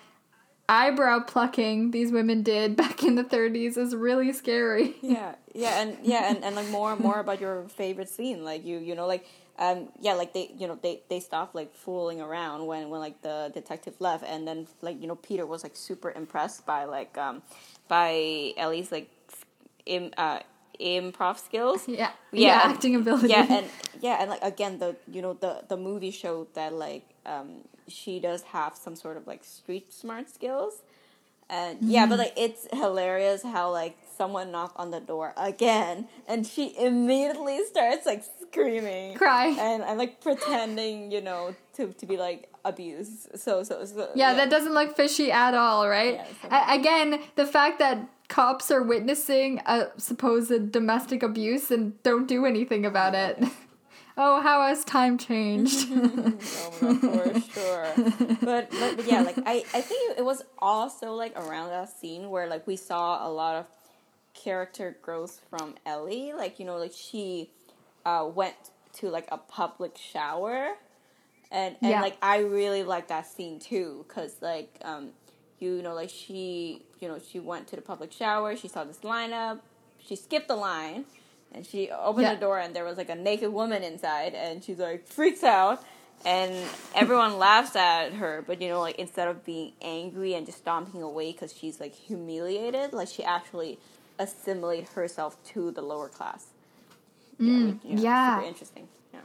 eyebrow 0.70 1.20
plucking 1.22 1.92
these 1.92 2.12
women 2.12 2.44
did 2.44 2.76
back 2.84 3.04
in 3.04 3.16
the 3.16 3.24
30s 3.24 3.78
is 3.78 3.96
really 3.96 4.32
scary. 4.32 4.96
Yeah, 5.02 5.36
yeah, 5.56 5.82
and 5.82 5.98
yeah, 6.04 6.30
and, 6.30 6.44
and 6.44 6.56
like 6.56 6.70
more 6.70 6.94
and 6.94 7.02
more 7.02 7.20
about 7.20 7.42
your 7.42 7.68
favorite 7.70 8.10
scene, 8.10 8.44
like 8.44 8.66
you 8.66 8.78
you 8.78 8.96
know 8.96 9.08
like 9.08 9.26
um 9.58 9.90
yeah 10.00 10.14
like 10.14 10.34
they 10.34 10.52
you 10.58 10.68
know 10.68 10.78
they 10.82 11.02
they 11.10 11.20
stopped 11.20 11.54
like 11.56 11.74
fooling 11.74 12.22
around 12.22 12.66
when 12.68 12.90
when 12.90 13.00
like 13.00 13.22
the 13.22 13.52
detective 13.54 13.96
left, 14.00 14.24
and 14.24 14.48
then 14.48 14.68
like 14.82 15.02
you 15.02 15.08
know 15.08 15.16
Peter 15.16 15.46
was 15.46 15.64
like 15.64 15.76
super 15.76 16.12
impressed 16.12 16.66
by 16.66 16.86
like 16.86 17.18
um 17.18 17.42
by 17.88 18.54
Ellie's 18.56 18.92
like 18.92 19.10
im 19.86 20.12
uh 20.18 20.40
improv 20.80 21.38
skills. 21.38 21.88
Yeah. 21.88 22.12
Yeah, 22.32 22.62
yeah 22.64 22.72
acting 22.72 22.96
ability. 22.96 23.30
Yeah, 23.30 23.46
and 23.50 23.66
yeah, 24.00 24.18
and 24.20 24.30
like 24.30 24.44
again 24.44 24.80
the 24.80 24.96
you 25.12 25.22
know 25.22 25.34
the 25.34 25.64
the 25.68 25.78
movie 25.78 26.12
showed 26.12 26.54
that 26.56 26.74
like 26.74 27.04
um 27.26 27.62
she 27.88 28.20
does 28.20 28.44
have 28.44 28.76
some 28.76 28.96
sort 28.96 29.18
of 29.18 29.28
like 29.28 29.44
street 29.44 29.94
smart 29.94 30.30
skills. 30.30 30.82
And 31.52 31.80
yeah, 31.82 32.06
but 32.06 32.20
mm-hmm. 32.20 32.20
like 32.20 32.34
it's 32.38 32.68
hilarious 32.72 33.42
how 33.42 33.72
like 33.72 33.98
someone 34.16 34.52
knocked 34.52 34.78
on 34.78 34.92
the 34.92 35.00
door 35.00 35.34
again 35.36 36.08
and 36.28 36.46
she 36.46 36.76
immediately 36.78 37.64
starts 37.66 38.06
like 38.06 38.24
screaming. 38.42 39.16
Cry. 39.16 39.48
And 39.48 39.82
and 39.84 39.98
like 39.98 40.22
pretending, 40.22 41.12
you 41.12 41.22
know, 41.22 41.56
to 41.74 41.88
to 41.94 42.06
be 42.06 42.18
like 42.18 42.52
abused. 42.64 43.40
So 43.40 43.64
so 43.64 43.84
so 43.86 44.10
Yeah, 44.14 44.32
yeah. 44.32 44.34
that 44.36 44.52
doesn't 44.52 44.74
look 44.74 44.96
fishy 44.96 45.32
at 45.32 45.56
all, 45.56 45.90
right? 45.90 46.22
Yeah, 46.44 46.68
so. 46.68 46.80
again, 46.80 47.20
the 47.36 47.48
fact 47.48 47.80
that 47.80 48.08
cops 48.28 48.70
are 48.70 48.84
witnessing 48.84 49.60
a 49.66 49.88
supposed 49.98 50.72
domestic 50.72 51.24
abuse 51.24 51.72
and 51.72 52.02
don't 52.04 52.28
do 52.28 52.46
anything 52.46 52.86
about 52.86 53.16
it. 53.16 53.44
oh, 54.20 54.42
how 54.42 54.68
has 54.68 54.84
time 54.84 55.18
changed? 55.18 55.90
no, 55.92 56.32
for 56.32 57.40
sure. 57.40 57.88
But, 58.42 58.70
but, 58.72 58.98
but 58.98 59.08
yeah, 59.08 59.22
like 59.22 59.38
I, 59.46 59.64
I 59.74 59.82
think 59.82 60.18
it 60.18 60.26
was 60.26 60.44
also 60.60 61.14
like 61.14 61.38
around 61.38 61.70
that 61.70 61.90
scene 61.90 62.30
where 62.30 62.48
like 62.48 62.68
we 62.68 62.76
saw 62.76 63.28
a 63.28 63.30
lot 63.30 63.56
of 63.56 63.66
character 64.34 64.98
growth 65.02 65.42
from 65.50 65.76
Ellie. 65.86 66.34
Like, 66.34 66.60
you 66.60 66.66
know, 66.66 66.78
like 66.78 66.94
she 66.94 67.50
uh, 68.06 68.30
went 68.34 68.56
to 68.94 69.10
like 69.10 69.28
a 69.32 69.38
public 69.38 69.98
shower. 69.98 70.76
And, 71.52 71.76
and 71.82 71.92
yeah. 71.92 72.02
like 72.02 72.18
I 72.22 72.40
really 72.40 72.84
like 72.84 73.08
that 73.08 73.26
scene 73.26 73.60
too, 73.60 74.06
cause 74.08 74.36
like 74.40 74.78
um, 74.84 75.10
you 75.58 75.82
know, 75.82 75.96
like 75.96 76.12
she, 76.12 76.84
you 77.00 77.08
know, 77.08 77.20
she 77.20 77.40
went 77.40 77.68
to 77.70 77.76
the 77.76 77.82
public 77.82 78.12
shower, 78.12 78.56
she 78.56 78.68
saw 78.68 78.84
this 78.84 79.00
lineup, 79.00 79.60
she 79.98 80.16
skipped 80.16 80.48
the 80.48 80.56
line, 80.56 81.06
and 81.54 81.66
she 81.66 81.90
opened 81.90 82.24
yeah. 82.24 82.36
the 82.36 82.40
door, 82.40 82.60
and 82.60 82.76
there 82.76 82.86
was 82.86 82.98
like 82.98 83.10
a 83.10 83.16
naked 83.16 83.52
woman 83.52 83.84
inside, 83.84 84.34
and 84.34 84.64
she's 84.64 84.80
like 84.80 85.08
freaks 85.08 85.44
out, 85.44 85.84
and 86.26 86.54
everyone 86.96 87.38
laughs 87.40 87.76
at 87.76 88.14
her, 88.14 88.44
but 88.46 88.62
you 88.62 88.70
know, 88.70 88.80
like 88.80 89.00
instead 89.00 89.28
of 89.28 89.46
being 89.46 89.74
angry 89.82 90.34
and 90.34 90.46
just 90.46 90.60
stomping 90.60 91.02
away 91.02 91.32
because 91.32 91.56
she's 91.56 91.80
like 91.80 91.94
humiliated, 91.94 92.94
like 92.94 93.08
she 93.08 93.24
actually 93.24 93.80
assimilate 94.20 94.90
herself 94.90 95.42
to 95.44 95.72
the 95.72 95.82
lower 95.82 96.10
class. 96.10 96.48
Mm, 97.40 97.80
yeah, 97.84 98.36
Super 98.36 98.48
interesting. 98.48 98.88
Yeah. 99.14 99.22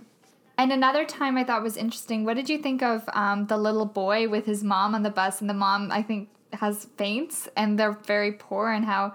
And 0.56 0.72
another 0.72 1.04
time 1.04 1.36
I 1.36 1.44
thought 1.44 1.62
was 1.62 1.76
interesting. 1.76 2.24
What 2.24 2.34
did 2.34 2.48
you 2.48 2.58
think 2.58 2.82
of 2.82 3.08
um, 3.12 3.46
the 3.46 3.56
little 3.56 3.86
boy 3.86 4.28
with 4.28 4.46
his 4.46 4.62
mom 4.62 4.94
on 4.94 5.02
the 5.02 5.10
bus, 5.10 5.40
and 5.40 5.50
the 5.50 5.54
mom 5.54 5.90
I 5.90 6.02
think 6.02 6.28
has 6.52 6.86
faints, 6.96 7.48
and 7.56 7.78
they're 7.78 7.98
very 8.06 8.32
poor, 8.32 8.70
and 8.70 8.84
how, 8.84 9.14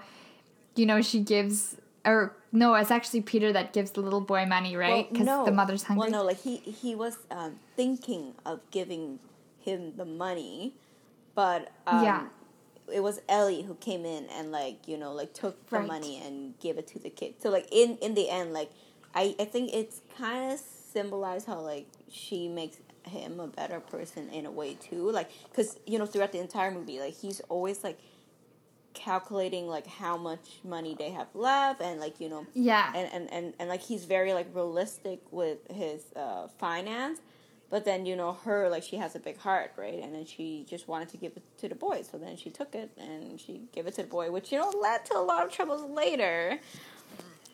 you 0.76 0.84
know, 0.84 1.00
she 1.00 1.20
gives 1.20 1.76
or 2.04 2.36
no, 2.52 2.74
it's 2.74 2.90
actually 2.90 3.20
Peter 3.22 3.52
that 3.52 3.72
gives 3.72 3.90
the 3.92 4.00
little 4.00 4.20
boy 4.20 4.46
money, 4.46 4.76
right? 4.76 5.08
Because 5.10 5.26
well, 5.26 5.40
no. 5.40 5.44
the 5.44 5.52
mother's 5.52 5.82
hungry. 5.84 6.10
Well, 6.10 6.20
no, 6.20 6.26
like 6.26 6.40
he 6.40 6.56
he 6.56 6.94
was 6.94 7.18
um, 7.30 7.56
thinking 7.76 8.34
of 8.46 8.60
giving 8.70 9.18
him 9.60 9.94
the 9.96 10.04
money, 10.04 10.74
but 11.34 11.70
um, 11.86 12.04
Yeah. 12.04 12.26
it 12.92 13.02
was 13.02 13.20
Ellie 13.28 13.62
who 13.62 13.74
came 13.74 14.04
in 14.04 14.26
and 14.26 14.50
like 14.50 14.88
you 14.88 14.96
know 14.96 15.12
like 15.12 15.32
took 15.34 15.64
the 15.68 15.78
Right. 15.78 15.86
money 15.86 16.20
and 16.24 16.58
gave 16.58 16.78
it 16.78 16.86
to 16.88 16.98
the 16.98 17.10
kid. 17.10 17.34
So 17.40 17.50
like 17.50 17.68
in 17.70 17.96
in 17.98 18.14
the 18.14 18.30
end, 18.30 18.52
like 18.52 18.70
I 19.14 19.34
I 19.38 19.44
think 19.44 19.72
it's 19.74 20.00
kind 20.16 20.52
of 20.52 20.60
symbolized 20.60 21.46
how 21.46 21.60
like 21.60 21.86
she 22.10 22.48
makes 22.48 22.78
him 23.04 23.40
a 23.40 23.46
better 23.46 23.80
person 23.80 24.28
in 24.30 24.46
a 24.46 24.50
way 24.50 24.74
too. 24.74 25.10
Like 25.10 25.30
because 25.50 25.78
you 25.86 25.98
know 25.98 26.06
throughout 26.06 26.32
the 26.32 26.40
entire 26.40 26.70
movie, 26.70 26.98
like 26.98 27.14
he's 27.14 27.40
always 27.48 27.84
like 27.84 27.98
calculating 28.94 29.68
like 29.68 29.86
how 29.86 30.16
much 30.16 30.60
money 30.64 30.94
they 30.98 31.10
have 31.10 31.28
left 31.34 31.80
and 31.80 32.00
like 32.00 32.20
you 32.20 32.28
know 32.28 32.46
yeah. 32.54 32.92
and, 32.94 33.08
and, 33.12 33.32
and, 33.32 33.54
and 33.58 33.68
like 33.68 33.80
he's 33.80 34.04
very 34.04 34.32
like 34.32 34.48
realistic 34.54 35.20
with 35.30 35.58
his 35.70 36.02
uh, 36.16 36.48
finance 36.58 37.20
but 37.70 37.84
then 37.84 38.04
you 38.04 38.16
know 38.16 38.32
her 38.44 38.68
like 38.68 38.82
she 38.82 38.96
has 38.96 39.14
a 39.14 39.18
big 39.18 39.38
heart 39.38 39.72
right 39.76 40.00
and 40.02 40.14
then 40.14 40.24
she 40.26 40.66
just 40.68 40.88
wanted 40.88 41.08
to 41.08 41.16
give 41.16 41.32
it 41.36 41.42
to 41.56 41.68
the 41.68 41.74
boy 41.74 42.02
so 42.02 42.18
then 42.18 42.36
she 42.36 42.50
took 42.50 42.74
it 42.74 42.90
and 42.98 43.40
she 43.40 43.62
gave 43.72 43.86
it 43.86 43.94
to 43.94 44.02
the 44.02 44.08
boy 44.08 44.30
which 44.30 44.52
you 44.52 44.58
know 44.58 44.70
led 44.80 45.04
to 45.04 45.16
a 45.16 45.22
lot 45.22 45.44
of 45.44 45.52
troubles 45.52 45.88
later 45.90 46.58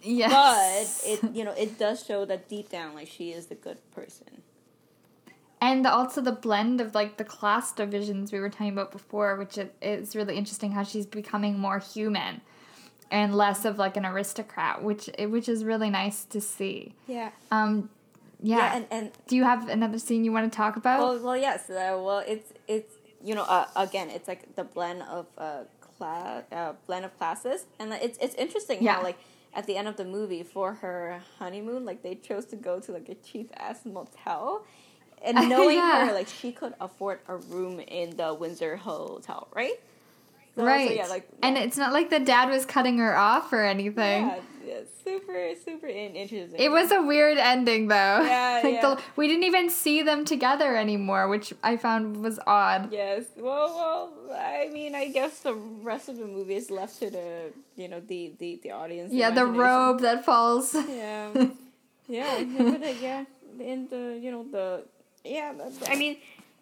yes. 0.03 1.03
but 1.05 1.11
it 1.11 1.35
you 1.35 1.45
know 1.45 1.53
it 1.53 1.79
does 1.79 2.05
show 2.05 2.25
that 2.25 2.49
deep 2.49 2.71
down 2.71 2.95
like 2.95 3.09
she 3.09 3.31
is 3.31 3.47
the 3.47 3.55
good 3.55 3.79
person 3.93 4.43
and 5.61 5.87
also 5.87 6.21
the 6.21 6.33
blend 6.33 6.81
of 6.81 6.95
like 6.95 7.17
the 7.17 7.25
class 7.25 7.73
divisions 7.73 8.33
we 8.33 8.41
were 8.41 8.51
talking 8.51 8.73
about 8.73 8.93
before, 8.93 9.37
which 9.37 9.57
it, 9.59 9.75
it's 9.81 10.15
really 10.15 10.37
interesting 10.37 10.73
how 10.73 10.83
she's 10.83 11.07
becoming 11.07 11.59
more 11.59 11.79
human 11.79 12.41
and 13.11 13.35
less 13.35 13.65
of 13.65 13.79
like 13.79 13.97
an 13.97 14.05
aristocrat, 14.05 14.83
which 14.83 15.09
which 15.19 15.49
is 15.49 15.65
really 15.65 15.91
nice 15.91 16.25
to 16.25 16.41
see. 16.41 16.95
yeah 17.07 17.31
Um, 17.51 17.89
yeah. 18.43 18.77
and, 18.77 18.87
and 18.91 19.11
Do 19.29 19.37
you 19.37 19.45
have 19.45 19.69
another 19.69 19.99
scene 19.99 20.25
you 20.25 20.33
want 20.33 20.51
to 20.53 20.57
talk 20.57 20.77
about? 20.77 20.99
Well, 21.01 21.19
well, 21.21 21.37
yes. 21.37 21.71
Uh, 21.71 21.99
well, 22.03 22.23
it's 22.27 22.53
it's 22.69 22.95
you 23.25 23.35
know 23.35 23.45
uh, 23.45 23.67
again, 23.77 24.11
it's 24.11 24.29
like 24.29 24.55
the 24.57 24.65
blend 24.65 25.03
of 25.03 25.27
uh, 25.39 25.65
class, 25.81 26.45
uh, 26.53 26.73
blend 26.87 27.05
of 27.05 27.17
classes, 27.17 27.65
and 27.79 27.93
it's 27.95 28.19
it's 28.19 28.35
interesting 28.35 28.83
Yeah. 28.83 28.97
how 28.97 29.03
like 29.03 29.19
at 29.55 29.67
the 29.67 29.77
end 29.77 29.89
of 29.89 29.97
the 29.97 30.05
movie 30.05 30.43
for 30.43 30.75
her 30.75 31.23
honeymoon, 31.39 31.87
like 31.87 32.03
they 32.03 32.15
chose 32.17 32.45
to 32.47 32.57
go 32.57 32.79
to 32.81 32.93
like 32.93 33.09
a 33.09 33.15
cheap 33.15 33.51
ass 33.57 33.87
motel, 33.87 34.67
and 35.25 35.37
knowing 35.49 35.77
Yeah. 35.77 36.07
her, 36.09 36.13
like 36.15 36.29
she 36.29 36.53
could 36.53 36.75
afford 36.81 37.21
a 37.29 37.37
room 37.37 37.81
in 37.81 38.17
the 38.17 38.35
Windsor 38.35 38.77
Hotel, 38.77 39.49
right? 39.55 39.75
So- 39.75 39.83
so, 40.57 40.65
right. 40.65 40.97
yeah, 40.97 41.07
like 41.09 41.29
and 41.43 41.59
it's 41.59 41.77
not 41.77 41.93
like 41.93 42.09
the 42.09 42.19
dad 42.19 42.49
was 42.49 42.65
cutting 42.65 42.97
her 42.97 43.15
off 43.15 43.53
or 43.53 43.63
anything. 43.63 44.25
yeah, 44.25 44.39
yeah, 44.67 44.81
super 45.05 45.51
super 45.63 45.87
interesting. 45.87 46.59
It 46.59 46.71
was 46.71 46.91
a 46.93 47.03
weird 47.03 47.37
ending, 47.37 47.89
though. 47.89 48.23
Yeah, 48.23 48.61
like 48.65 48.75
yeah. 48.77 48.95
The, 48.95 49.03
we 49.17 49.29
didn't 49.29 49.45
even 49.45 49.69
see 49.69 50.01
them 50.01 50.25
together 50.25 50.75
anymore, 50.75 51.29
which 51.29 51.53
I 51.63 51.77
found 51.77 52.23
was 52.23 52.41
odd. 52.47 52.91
Yes. 52.91 53.25
Well, 53.37 53.69
well. 54.27 54.35
I 54.35 54.71
mean, 54.73 54.95
I 54.95 55.09
guess 55.09 55.41
the 55.41 55.53
rest 55.53 56.09
of 56.09 56.17
the 56.17 56.25
movie 56.25 56.55
is 56.55 56.71
left 56.71 57.01
to 57.01 57.11
the 57.11 57.53
you 57.77 57.89
know 57.89 58.01
the 58.01 58.33
the 58.39 58.59
the 58.63 58.71
audience. 58.71 59.13
Yeah, 59.13 59.29
the 59.33 59.45
robe 59.45 60.01
that 60.01 60.25
falls. 60.25 60.73
Yeah. 60.73 61.33
yeah. 62.09 62.39
yeah, 62.39 62.45
but, 62.57 62.83
uh, 62.83 62.95
yeah. 63.03 63.25
In 63.61 63.89
the 63.89 64.19
you 64.19 64.31
know 64.31 64.47
the 64.51 64.85
yeah. 65.27 65.53
that's- 65.53 65.79
I 65.89 65.97
mean, 65.97 66.17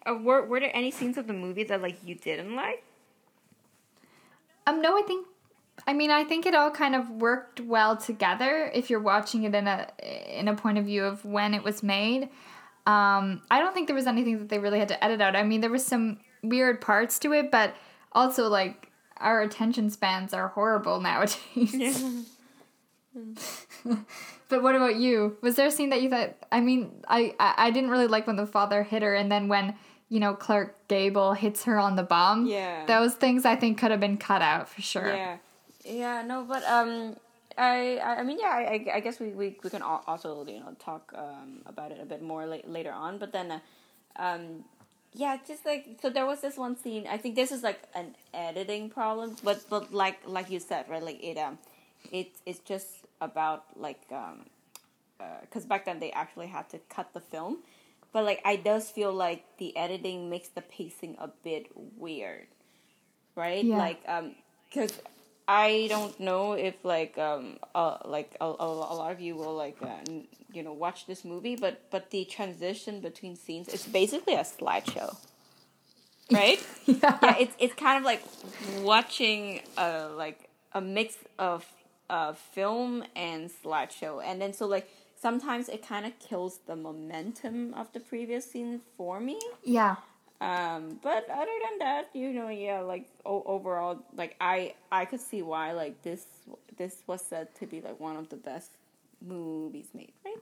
uh, 0.05 0.15
were 0.15 0.45
were 0.45 0.59
there 0.59 0.75
any 0.75 0.91
scenes 0.91 1.17
of 1.17 1.27
the 1.27 1.33
movie 1.33 1.63
that 1.63 1.81
like 1.81 1.97
you 2.05 2.15
didn't 2.15 2.55
like? 2.55 2.83
Um, 4.67 4.81
no, 4.81 4.97
I 4.97 5.03
think. 5.03 5.27
I 5.87 5.93
mean, 5.93 6.09
I 6.09 6.23
think 6.23 6.45
it 6.45 6.55
all 6.55 6.71
kind 6.71 6.95
of 6.95 7.09
worked 7.09 7.59
well 7.59 7.97
together 7.97 8.71
if 8.73 8.89
you're 8.89 9.01
watching 9.01 9.43
it 9.43 9.53
in 9.53 9.67
a 9.67 9.87
in 10.29 10.47
a 10.47 10.55
point 10.55 10.77
of 10.77 10.85
view 10.85 11.03
of 11.03 11.25
when 11.25 11.53
it 11.53 11.63
was 11.63 11.83
made. 11.83 12.29
Um, 12.87 13.41
I 13.49 13.59
don't 13.59 13.73
think 13.73 13.87
there 13.87 13.95
was 13.95 14.07
anything 14.07 14.39
that 14.39 14.49
they 14.49 14.59
really 14.59 14.79
had 14.79 14.87
to 14.89 15.03
edit 15.03 15.19
out. 15.21 15.35
I 15.35 15.43
mean, 15.43 15.61
there 15.61 15.71
was 15.71 15.85
some 15.85 16.19
weird 16.43 16.81
parts 16.81 17.17
to 17.19 17.33
it, 17.33 17.51
but 17.51 17.75
also 18.11 18.47
like 18.47 18.91
our 19.17 19.41
attention 19.41 19.89
spans 19.89 20.33
are 20.33 20.49
horrible 20.49 20.99
nowadays. 21.09 22.34
But 24.47 24.61
what 24.61 24.75
about 24.75 24.95
you? 24.97 25.37
Was 25.41 25.55
there 25.55 25.67
a 25.67 25.71
scene 25.71 25.89
that 25.89 26.01
you 26.03 26.09
thought? 26.09 26.35
I 26.51 26.61
mean, 26.61 26.91
I, 27.07 27.33
I 27.39 27.53
I 27.67 27.71
didn't 27.71 27.89
really 27.89 28.07
like 28.07 28.27
when 28.27 28.35
the 28.35 28.45
father 28.45 28.83
hit 28.83 29.01
her, 29.01 29.15
and 29.15 29.31
then 29.31 29.47
when 29.47 29.73
you 30.09 30.19
know 30.19 30.35
Clark 30.35 30.87
Gable 30.87 31.33
hits 31.33 31.63
her 31.63 31.79
on 31.79 31.95
the 31.95 32.03
bum. 32.03 32.45
Yeah. 32.45 32.85
Those 32.85 33.15
things 33.15 33.43
I 33.43 33.55
think 33.55 33.79
could 33.79 33.89
have 33.91 33.99
been 33.99 34.17
cut 34.17 34.41
out 34.43 34.69
for 34.69 34.81
sure. 34.81 35.07
Yeah, 35.07 35.37
yeah, 35.83 36.21
no, 36.21 36.43
but 36.43 36.63
um, 36.65 37.15
I, 37.57 37.97
I, 37.97 38.19
I 38.19 38.23
mean, 38.23 38.37
yeah, 38.39 38.49
I, 38.49 38.85
I 38.93 38.99
guess 38.99 39.19
we, 39.19 39.29
we, 39.29 39.57
we 39.63 39.69
can 39.69 39.81
also 39.81 40.45
you 40.45 40.59
know 40.59 40.75
talk 40.77 41.11
um 41.15 41.61
about 41.65 41.91
it 41.91 41.99
a 41.99 42.05
bit 42.05 42.21
more 42.21 42.45
la- 42.45 42.67
later 42.67 42.91
on, 42.91 43.17
but 43.17 43.31
then, 43.31 43.49
uh, 43.51 43.59
um, 44.17 44.63
yeah, 45.13 45.37
just 45.47 45.65
like 45.65 45.97
so 46.01 46.11
there 46.11 46.27
was 46.27 46.41
this 46.41 46.55
one 46.55 46.77
scene. 46.77 47.07
I 47.09 47.17
think 47.17 47.35
this 47.35 47.51
is 47.51 47.63
like 47.63 47.81
an 47.95 48.13
editing 48.31 48.91
problem, 48.91 49.37
but 49.43 49.65
but 49.71 49.91
like 49.91 50.19
like 50.27 50.51
you 50.51 50.59
said, 50.59 50.85
right? 50.87 51.01
Like 51.01 51.23
it 51.23 51.37
um, 51.37 51.57
it 52.11 52.29
it's 52.45 52.59
just 52.59 53.04
about 53.21 53.65
like 53.75 54.01
um, 54.11 54.45
because 55.41 55.65
back 55.65 55.85
then 55.85 55.99
they 55.99 56.11
actually 56.11 56.47
had 56.47 56.69
to 56.69 56.79
cut 56.89 57.13
the 57.13 57.19
film. 57.21 57.59
But 58.13 58.23
like 58.23 58.41
I 58.45 58.55
does 58.55 58.89
feel 58.89 59.11
like 59.11 59.43
the 59.57 59.75
editing 59.75 60.29
makes 60.29 60.47
the 60.49 60.61
pacing 60.61 61.17
a 61.19 61.27
bit 61.43 61.67
weird, 61.97 62.47
right? 63.35 63.63
Yeah. 63.63 63.77
Like 63.77 64.01
um, 64.07 64.35
because 64.69 64.99
I 65.47 65.87
don't 65.89 66.17
know 66.19 66.53
if 66.53 66.75
like 66.83 67.17
um 67.17 67.57
uh 67.73 67.97
like 68.05 68.35
a, 68.41 68.45
a, 68.45 68.65
a 68.65 68.95
lot 68.95 69.11
of 69.11 69.19
you 69.19 69.35
will 69.35 69.55
like 69.55 69.77
uh, 69.81 69.87
n- 70.09 70.27
you 70.53 70.63
know 70.63 70.73
watch 70.73 71.07
this 71.07 71.25
movie, 71.25 71.55
but 71.55 71.89
but 71.91 72.09
the 72.11 72.25
transition 72.25 73.01
between 73.01 73.35
scenes 73.35 73.67
it's 73.67 73.85
basically 73.85 74.33
a 74.35 74.41
slideshow, 74.43 75.15
right? 76.31 76.65
Yeah. 76.85 77.17
yeah, 77.21 77.35
it's 77.39 77.55
it's 77.59 77.73
kind 77.73 77.97
of 77.97 78.03
like 78.03 78.21
watching 78.81 79.61
uh 79.77 80.09
like 80.15 80.49
a 80.73 80.81
mix 80.81 81.15
of 81.39 81.65
uh 82.09 82.33
film 82.33 83.03
and 83.15 83.49
slideshow, 83.49 84.21
and 84.23 84.41
then 84.41 84.53
so 84.53 84.65
like 84.65 84.89
sometimes 85.19 85.69
it 85.69 85.85
kind 85.85 86.05
of 86.05 86.17
kills 86.19 86.59
the 86.67 86.75
momentum 86.75 87.73
of 87.73 87.91
the 87.93 87.99
previous 87.99 88.49
scene 88.51 88.81
for 88.95 89.19
me. 89.19 89.39
Yeah. 89.63 89.95
Um, 90.41 90.99
but 91.01 91.29
other 91.29 91.57
than 91.69 91.79
that, 91.79 92.09
you 92.13 92.33
know, 92.33 92.49
yeah, 92.49 92.81
like 92.81 93.07
o- 93.25 93.43
overall, 93.45 94.03
like 94.15 94.35
I 94.41 94.75
I 94.91 95.05
could 95.05 95.21
see 95.21 95.41
why 95.41 95.71
like 95.71 96.01
this 96.03 96.25
this 96.77 97.03
was 97.07 97.21
said 97.21 97.55
to 97.55 97.65
be 97.65 97.81
like 97.81 97.99
one 97.99 98.17
of 98.17 98.29
the 98.29 98.35
best 98.35 98.71
movies 99.25 99.87
made, 99.93 100.13
right? 100.25 100.37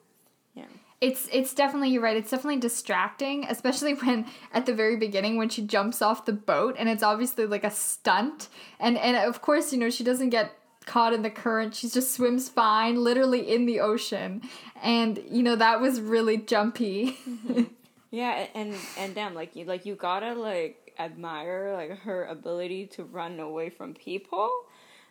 Yeah. 0.55 0.65
It's 0.99 1.27
it's 1.31 1.53
definitely 1.53 1.89
you're 1.89 2.01
right. 2.01 2.17
It's 2.17 2.31
definitely 2.31 2.59
distracting, 2.59 3.45
especially 3.45 3.93
when 4.03 4.25
at 4.51 4.65
the 4.65 4.73
very 4.73 4.97
beginning 4.97 5.37
when 5.37 5.49
she 5.49 5.61
jumps 5.61 6.01
off 6.01 6.25
the 6.25 6.33
boat 6.33 6.75
and 6.79 6.89
it's 6.89 7.03
obviously 7.03 7.45
like 7.45 7.63
a 7.63 7.71
stunt. 7.71 8.49
And 8.79 8.97
and 8.97 9.15
of 9.15 9.41
course, 9.41 9.71
you 9.71 9.79
know, 9.79 9.91
she 9.91 10.03
doesn't 10.03 10.29
get 10.29 10.51
caught 10.83 11.13
in 11.13 11.21
the 11.21 11.29
current. 11.29 11.75
She 11.75 11.89
just 11.89 12.13
swims 12.13 12.49
fine, 12.49 13.03
literally 13.03 13.51
in 13.53 13.65
the 13.65 13.79
ocean. 13.79 14.41
And 14.81 15.19
you 15.29 15.43
know, 15.43 15.55
that 15.55 15.81
was 15.81 16.01
really 16.01 16.37
jumpy. 16.37 17.17
Mm-hmm. 17.27 17.63
Yeah, 18.11 18.45
and 18.53 18.75
and 18.97 19.15
damn, 19.15 19.33
like 19.33 19.55
you 19.55 19.65
like 19.65 19.85
you 19.87 19.95
gotta 19.95 20.33
like 20.33 20.93
admire 20.99 21.73
like 21.73 21.97
her 22.01 22.25
ability 22.25 22.85
to 22.87 23.03
run 23.03 23.39
away 23.39 23.71
from 23.71 23.95
people. 23.95 24.51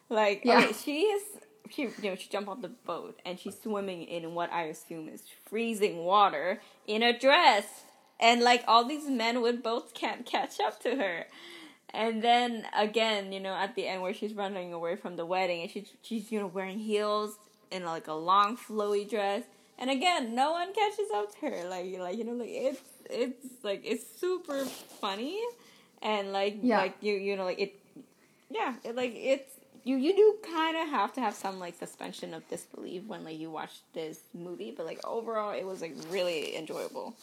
Like 0.09 0.43
Yeah. 0.45 0.59
okay, 0.59 0.73
she 0.73 1.01
is 1.03 1.23
she 1.71 1.83
you 1.83 2.11
know 2.11 2.15
she 2.15 2.29
jumped 2.29 2.49
off 2.49 2.61
the 2.63 2.69
boat 2.69 3.19
and 3.25 3.41
she's 3.41 3.61
swimming 3.61 4.05
in 4.05 4.35
what 4.35 4.53
I 4.53 4.65
assume 4.65 5.09
is 5.09 5.25
freezing 5.49 6.05
water 6.05 6.61
in 6.87 7.03
a 7.03 7.19
dress, 7.19 7.65
and 8.21 8.41
like 8.41 8.63
all 8.69 8.85
these 8.87 9.09
men 9.11 9.43
with 9.43 9.63
boats 9.65 9.91
can't 9.93 10.25
catch 10.25 10.61
up 10.61 10.81
to 10.83 10.95
her. 10.97 11.27
And 11.95 12.23
then 12.23 12.67
again, 12.77 13.33
you 13.33 13.41
know, 13.41 13.55
at 13.55 13.75
the 13.75 13.87
end 13.87 14.03
where 14.03 14.15
she's 14.15 14.33
running 14.35 14.73
away 14.73 14.97
from 14.97 15.17
the 15.17 15.27
wedding 15.27 15.63
and 15.63 15.71
she's 15.71 15.89
she's 16.03 16.33
you 16.33 16.41
know 16.41 16.47
wearing 16.47 16.79
heels 16.79 17.39
and 17.71 17.85
like 17.85 18.07
a 18.09 18.13
long 18.15 18.57
flowy 18.57 19.09
dress. 19.09 19.43
And 19.79 19.91
again, 19.91 20.35
no 20.35 20.53
one 20.53 20.73
catches 20.73 21.11
up 21.15 21.33
to 21.35 21.47
her. 21.51 21.69
Like 21.69 21.93
like 21.99 22.17
you 22.17 22.25
know, 22.25 22.33
like 22.33 22.51
it's 22.51 22.81
it's 23.11 23.47
like 23.63 23.83
it's 23.85 24.05
super 24.19 24.65
funny 25.01 25.39
and 26.03 26.33
like 26.33 26.59
Yeah. 26.63 26.79
like 26.79 26.97
you 27.01 27.15
you 27.15 27.37
know 27.37 27.45
like 27.45 27.61
it 27.61 27.75
yeah, 28.51 28.75
it, 28.85 28.95
like 28.97 29.13
it's 29.15 29.53
you 29.85 29.97
you 29.97 30.15
do 30.17 30.37
kind 30.53 30.77
of 30.77 30.89
have 30.89 31.13
to 31.15 31.21
have 31.21 31.35
some 31.35 31.59
like 31.59 31.75
suspension 31.79 32.35
of 32.35 32.47
disbelief 32.49 33.05
when 33.07 33.25
like 33.25 33.39
you 33.39 33.51
watch 33.51 33.81
this 33.93 34.21
movie, 34.35 34.73
but 34.77 34.87
like 34.87 35.01
overall 35.07 35.53
it 35.53 35.65
was 35.67 35.81
like 35.83 35.95
really 36.11 36.57
enjoyable. 36.57 37.15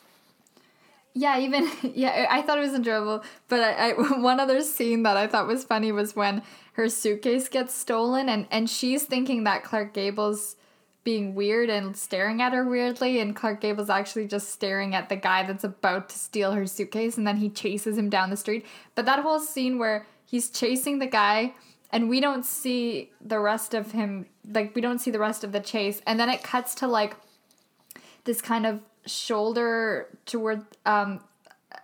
Yeah, 1.13 1.39
even 1.39 1.69
yeah, 1.95 2.27
I 2.29 2.41
thought 2.41 2.57
it 2.57 2.61
was 2.61 2.73
enjoyable. 2.73 3.23
But 3.47 3.61
I, 3.61 3.91
I 3.91 3.93
one 4.19 4.39
other 4.39 4.61
scene 4.61 5.03
that 5.03 5.17
I 5.17 5.27
thought 5.27 5.47
was 5.47 5.63
funny 5.63 5.91
was 5.91 6.15
when 6.15 6.43
her 6.73 6.89
suitcase 6.89 7.49
gets 7.49 7.73
stolen 7.73 8.29
and 8.29 8.47
and 8.51 8.69
she's 8.69 9.03
thinking 9.03 9.43
that 9.43 9.63
Clark 9.63 9.93
Gable's 9.93 10.55
being 11.03 11.33
weird 11.33 11.69
and 11.69 11.95
staring 11.95 12.41
at 12.41 12.53
her 12.53 12.63
weirdly, 12.67 13.19
and 13.19 13.35
Clark 13.35 13.61
Gable's 13.61 13.89
actually 13.89 14.27
just 14.27 14.49
staring 14.51 14.93
at 14.93 15.09
the 15.09 15.15
guy 15.15 15.43
that's 15.43 15.63
about 15.63 16.09
to 16.09 16.17
steal 16.17 16.51
her 16.51 16.67
suitcase, 16.67 17.17
and 17.17 17.25
then 17.25 17.37
he 17.37 17.49
chases 17.49 17.97
him 17.97 18.09
down 18.09 18.29
the 18.29 18.37
street. 18.37 18.65
But 18.95 19.05
that 19.05 19.19
whole 19.19 19.39
scene 19.39 19.79
where 19.79 20.05
he's 20.25 20.49
chasing 20.49 20.99
the 20.99 21.07
guy, 21.07 21.55
and 21.91 22.09
we 22.09 22.19
don't 22.19 22.45
see 22.45 23.11
the 23.21 23.39
rest 23.39 23.73
of 23.73 23.91
him, 23.93 24.27
like, 24.47 24.75
we 24.75 24.81
don't 24.81 24.99
see 24.99 25.09
the 25.09 25.19
rest 25.19 25.43
of 25.43 25.51
the 25.51 25.61
chase, 25.61 26.01
and 26.05 26.19
then 26.19 26.29
it 26.29 26.43
cuts 26.43 26.75
to 26.75 26.87
like 26.87 27.15
this 28.25 28.41
kind 28.41 28.65
of 28.65 28.81
shoulder 29.09 30.07
toward, 30.25 30.65
um, 30.85 31.21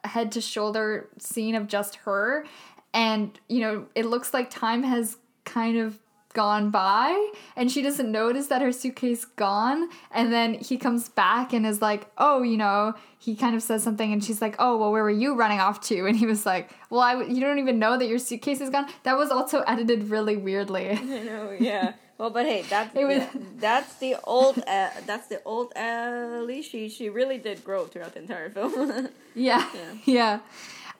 head 0.03 0.32
to 0.34 0.41
shoulder 0.41 1.09
scene 1.17 1.55
of 1.55 1.67
just 1.67 1.95
her, 1.97 2.45
and 2.93 3.38
you 3.49 3.61
know, 3.61 3.88
it 3.95 4.05
looks 4.05 4.34
like 4.34 4.49
time 4.49 4.84
has 4.84 5.17
kind 5.43 5.78
of 5.78 5.99
gone 6.36 6.69
by 6.69 7.32
and 7.55 7.71
she 7.71 7.82
doesn't 7.82 8.11
notice 8.11 8.47
that 8.47 8.61
her 8.61 8.71
suitcase 8.71 9.26
gone. 9.26 9.89
And 10.11 10.32
then 10.32 10.53
he 10.55 10.78
comes 10.78 11.09
back 11.09 11.53
and 11.53 11.65
is 11.65 11.82
like 11.82 12.07
oh 12.17 12.43
you 12.43 12.57
know 12.57 12.93
he 13.17 13.36
kind 13.36 13.55
of 13.55 13.63
says 13.63 13.82
something 13.82 14.13
and 14.13 14.23
she's 14.23 14.41
like 14.41 14.55
oh 14.59 14.78
well 14.78 14.91
where 14.91 15.01
were 15.01 15.09
you 15.09 15.34
running 15.36 15.59
off 15.59 15.82
to? 15.82 16.05
And 16.05 16.15
he 16.15 16.28
was 16.28 16.45
like 16.45 16.69
well 16.91 17.01
I 17.01 17.13
w- 17.13 17.34
you 17.34 17.41
don't 17.41 17.57
even 17.57 17.80
know 17.80 17.97
that 17.97 18.07
your 18.07 18.19
suitcase 18.19 18.61
is 18.61 18.69
gone. 18.69 18.88
That 19.03 19.17
was 19.17 19.32
also 19.32 19.61
edited 19.61 20.09
really 20.09 20.38
weirdly. 20.38 20.91
I 20.91 20.95
know 20.95 21.55
yeah 21.57 21.93
well 22.18 22.30
but 22.30 22.45
hey 22.45 22.63
that's 22.70 22.95
it 22.95 23.05
was, 23.05 23.18
yeah, 23.18 23.30
that's 23.57 23.95
the 23.95 24.16
old 24.24 24.57
uh, 24.59 24.89
that's 25.05 25.28
the 25.28 25.41
old 25.43 25.74
Ellie 25.76 26.61
she 26.61 26.89
she 26.89 27.09
really 27.09 27.38
did 27.38 27.63
grow 27.63 27.86
throughout 27.86 28.13
the 28.13 28.20
entire 28.20 28.49
film 28.49 29.09
yeah 29.36 29.68
yeah, 29.74 29.93
yeah. 30.05 30.39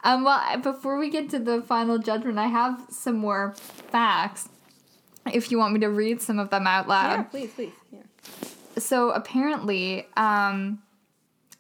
Um, 0.03 0.24
well, 0.24 0.59
before 0.59 0.99
we 0.99 1.09
get 1.09 1.32
to 1.32 1.39
the 1.39 1.63
final 1.63 1.97
judgment, 1.97 2.38
I 2.38 2.45
have 2.45 2.86
some 2.91 3.16
more 3.16 3.55
facts 3.89 4.47
if 5.34 5.51
you 5.51 5.57
want 5.57 5.74
me 5.74 5.80
to 5.80 5.89
read 5.89 6.22
some 6.22 6.38
of 6.38 6.51
them 6.51 6.68
out 6.68 6.88
loud. 6.88 7.11
Yeah, 7.11 7.24
please, 7.24 7.51
please. 7.51 7.74
Yeah. 7.91 7.99
So 8.78 9.09
apparently, 9.09 10.07
um, 10.16 10.84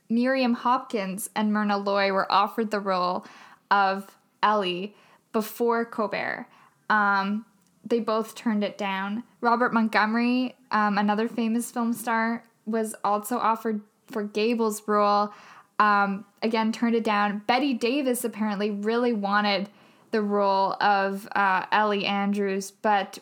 Miriam 0.09 0.53
Hopkins 0.53 1.29
and 1.35 1.51
Myrna 1.51 1.77
Loy 1.77 2.11
were 2.11 2.31
offered 2.31 2.69
the 2.69 2.79
role 2.79 3.25
of 3.71 4.15
Ellie 4.43 4.95
before 5.33 5.83
Colbert. 5.83 6.47
Um, 6.89 7.45
they 7.85 7.99
both 7.99 8.35
turned 8.35 8.63
it 8.63 8.77
down. 8.77 9.23
Robert 9.41 9.73
Montgomery, 9.73 10.55
um, 10.71 10.97
another 10.97 11.27
famous 11.27 11.69
film 11.71 11.93
star, 11.93 12.43
was 12.65 12.95
also 13.03 13.37
offered 13.37 13.81
for 14.07 14.23
Gable's 14.23 14.87
role. 14.87 15.31
Um, 15.77 16.25
again, 16.41 16.71
turned 16.71 16.95
it 16.95 17.03
down. 17.03 17.43
Bette 17.45 17.73
Davis 17.73 18.23
apparently 18.23 18.71
really 18.71 19.13
wanted 19.13 19.69
the 20.11 20.21
role 20.21 20.73
of 20.81 21.27
uh, 21.35 21.65
Ellie 21.71 22.05
Andrews, 22.05 22.71
but 22.71 23.19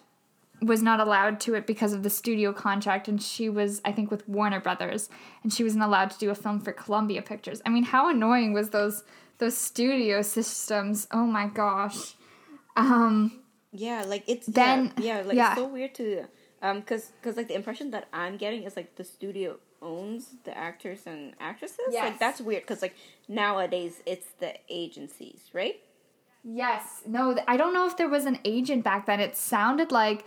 was 0.62 0.82
not 0.82 1.00
allowed 1.00 1.40
to 1.42 1.56
it 1.56 1.68
because 1.68 1.92
of 1.94 2.04
the 2.04 2.10
studio 2.10 2.54
contract 2.54 3.10
and 3.10 3.22
she 3.22 3.50
was 3.50 3.82
i 3.84 3.92
think 3.92 4.10
with 4.10 4.26
warner 4.30 4.62
brothers 4.62 5.10
and 5.44 5.52
she 5.52 5.62
wasn't 5.62 5.84
allowed 5.84 6.10
to 6.10 6.18
do 6.18 6.30
a 6.30 6.36
film 6.36 6.58
for 6.58 6.72
columbia 6.72 7.22
pictures 7.22 7.62
i 7.66 7.70
mean 7.70 7.84
how 7.84 8.10
annoying 8.10 8.54
was 8.54 8.70
those 8.70 9.04
those 9.40 9.58
studio 9.58 10.22
systems 10.22 11.06
oh 11.12 11.26
my 11.26 11.48
gosh 11.48 12.14
um 12.78 13.43
yeah 13.74 14.04
like 14.08 14.24
it's 14.28 14.48
then 14.48 14.94
yeah, 14.98 15.20
yeah 15.20 15.28
like 15.28 15.36
yeah. 15.36 15.52
it's 15.52 15.62
so 15.62 15.68
weird 15.68 15.94
to 15.94 16.26
um 16.62 16.80
because 16.80 17.12
because 17.20 17.36
like 17.36 17.48
the 17.48 17.56
impression 17.56 17.92
that 17.92 18.08
i'm 18.14 18.38
getting 18.38 18.64
is 18.64 18.76
like 18.76 18.96
the 18.96 19.04
studio 19.04 19.58
owns 19.82 20.36
the 20.46 20.58
actors 20.58 21.02
and 21.06 21.34
actresses 21.42 21.78
yes. 21.92 22.12
like 22.12 22.20
that's 22.20 22.40
weird 22.40 22.64
because 22.64 22.82
like 22.82 22.96
nowadays 23.28 24.02
it's 24.06 24.28
the 24.40 24.54
agencies 24.70 25.42
right 25.52 25.82
Yes. 26.44 27.02
No, 27.08 27.38
I 27.48 27.56
don't 27.56 27.74
know 27.74 27.88
if 27.88 27.96
there 27.96 28.10
was 28.10 28.26
an 28.26 28.38
agent 28.44 28.84
back 28.84 29.06
then. 29.06 29.20
It 29.20 29.38
sounded 29.38 29.92
like 29.92 30.26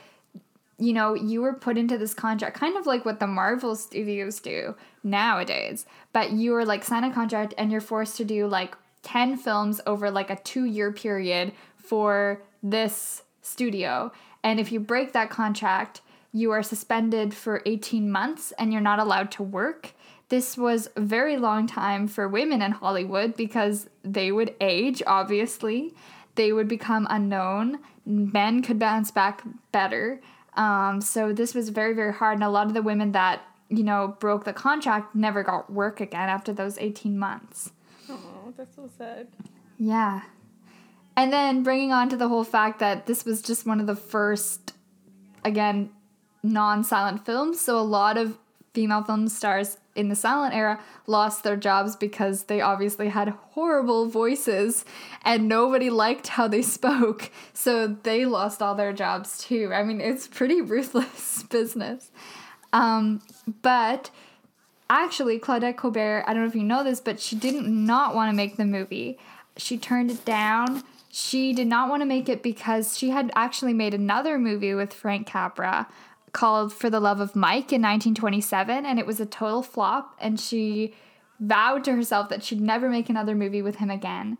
you 0.78 0.92
know, 0.92 1.14
you 1.14 1.40
were 1.40 1.54
put 1.54 1.78
into 1.78 1.96
this 1.96 2.12
contract, 2.12 2.54
kind 2.54 2.76
of 2.76 2.84
like 2.84 3.06
what 3.06 3.18
the 3.18 3.26
Marvel 3.26 3.74
studios 3.74 4.40
do 4.40 4.74
nowadays. 5.02 5.86
But 6.12 6.32
you 6.32 6.52
were 6.52 6.66
like 6.66 6.84
sign 6.84 7.02
a 7.02 7.12
contract 7.12 7.54
and 7.56 7.72
you're 7.72 7.80
forced 7.80 8.18
to 8.18 8.26
do 8.26 8.46
like 8.46 8.76
10 9.02 9.38
films 9.38 9.80
over 9.86 10.10
like 10.10 10.28
a 10.28 10.36
two 10.36 10.66
year 10.66 10.92
period 10.92 11.52
for 11.76 12.42
this 12.62 13.22
studio. 13.46 14.12
And 14.42 14.60
if 14.60 14.72
you 14.72 14.80
break 14.80 15.12
that 15.12 15.30
contract, 15.30 16.00
you 16.32 16.50
are 16.50 16.62
suspended 16.62 17.34
for 17.34 17.62
18 17.66 18.10
months 18.10 18.52
and 18.58 18.72
you're 18.72 18.82
not 18.82 18.98
allowed 18.98 19.30
to 19.32 19.42
work. 19.42 19.92
This 20.28 20.56
was 20.56 20.88
a 20.96 21.00
very 21.00 21.36
long 21.36 21.66
time 21.66 22.08
for 22.08 22.28
women 22.28 22.60
in 22.60 22.72
Hollywood 22.72 23.36
because 23.36 23.88
they 24.02 24.32
would 24.32 24.54
age, 24.60 25.02
obviously. 25.06 25.94
They 26.34 26.52
would 26.52 26.68
become 26.68 27.06
unknown. 27.08 27.78
Men 28.04 28.62
could 28.62 28.78
bounce 28.78 29.10
back 29.10 29.42
better 29.72 30.20
um, 30.56 31.00
so 31.00 31.32
this 31.32 31.54
was 31.54 31.68
very, 31.68 31.94
very 31.94 32.12
hard. 32.12 32.34
And 32.34 32.44
a 32.44 32.48
lot 32.48 32.66
of 32.66 32.74
the 32.74 32.82
women 32.82 33.12
that, 33.12 33.42
you 33.68 33.84
know, 33.84 34.16
broke 34.18 34.44
the 34.44 34.52
contract 34.52 35.14
never 35.14 35.42
got 35.42 35.70
work 35.70 36.00
again 36.00 36.28
after 36.28 36.52
those 36.52 36.78
18 36.78 37.18
months. 37.18 37.72
Oh, 38.08 38.52
that's 38.56 38.74
so 38.74 38.88
sad. 38.96 39.28
Yeah. 39.78 40.22
And 41.16 41.32
then 41.32 41.62
bringing 41.62 41.92
on 41.92 42.08
to 42.10 42.16
the 42.16 42.28
whole 42.28 42.44
fact 42.44 42.78
that 42.80 43.06
this 43.06 43.24
was 43.24 43.40
just 43.40 43.66
one 43.66 43.80
of 43.80 43.86
the 43.86 43.96
first, 43.96 44.74
again, 45.44 45.90
non 46.42 46.84
silent 46.84 47.24
films. 47.24 47.60
So 47.60 47.78
a 47.78 47.80
lot 47.80 48.18
of 48.18 48.38
female 48.74 49.02
film 49.02 49.26
stars 49.30 49.78
in 49.94 50.10
the 50.10 50.14
silent 50.14 50.54
era 50.54 50.78
lost 51.06 51.42
their 51.42 51.56
jobs 51.56 51.96
because 51.96 52.44
they 52.44 52.60
obviously 52.60 53.08
had 53.08 53.30
horrible 53.30 54.06
voices 54.06 54.84
and 55.24 55.48
nobody 55.48 55.88
liked 55.88 56.28
how 56.28 56.46
they 56.46 56.60
spoke. 56.76 57.30
So 57.54 57.86
they 57.86 58.26
lost 58.26 58.60
all 58.60 58.74
their 58.74 58.92
jobs 58.92 59.38
too. 59.38 59.72
I 59.72 59.82
mean, 59.82 60.00
it's 60.00 60.28
pretty 60.28 60.60
ruthless 60.74 61.42
business. 61.44 62.10
Um, 62.74 63.22
but 63.62 64.10
actually, 64.90 65.38
Claudette 65.38 65.76
Colbert, 65.76 66.24
I 66.26 66.34
don't 66.34 66.42
know 66.42 66.48
if 66.48 66.54
you 66.54 66.62
know 66.62 66.84
this, 66.84 67.00
but 67.00 67.18
she 67.18 67.36
didn't 67.36 67.66
not 67.66 68.14
want 68.14 68.30
to 68.30 68.36
make 68.36 68.56
the 68.56 68.66
movie. 68.66 69.18
She 69.56 69.78
turned 69.78 70.10
it 70.10 70.26
down. 70.26 70.82
She 71.18 71.54
did 71.54 71.66
not 71.66 71.88
want 71.88 72.02
to 72.02 72.06
make 72.06 72.28
it 72.28 72.42
because 72.42 72.98
she 72.98 73.08
had 73.08 73.32
actually 73.34 73.72
made 73.72 73.94
another 73.94 74.38
movie 74.38 74.74
with 74.74 74.92
Frank 74.92 75.26
Capra 75.26 75.88
called 76.32 76.74
For 76.74 76.90
the 76.90 77.00
Love 77.00 77.20
of 77.20 77.34
Mike 77.34 77.72
in 77.72 77.80
1927, 77.80 78.84
and 78.84 78.98
it 78.98 79.06
was 79.06 79.18
a 79.18 79.24
total 79.24 79.62
flop. 79.62 80.14
And 80.20 80.38
she 80.38 80.94
vowed 81.40 81.84
to 81.84 81.96
herself 81.96 82.28
that 82.28 82.44
she'd 82.44 82.60
never 82.60 82.90
make 82.90 83.08
another 83.08 83.34
movie 83.34 83.62
with 83.62 83.76
him 83.76 83.88
again. 83.88 84.36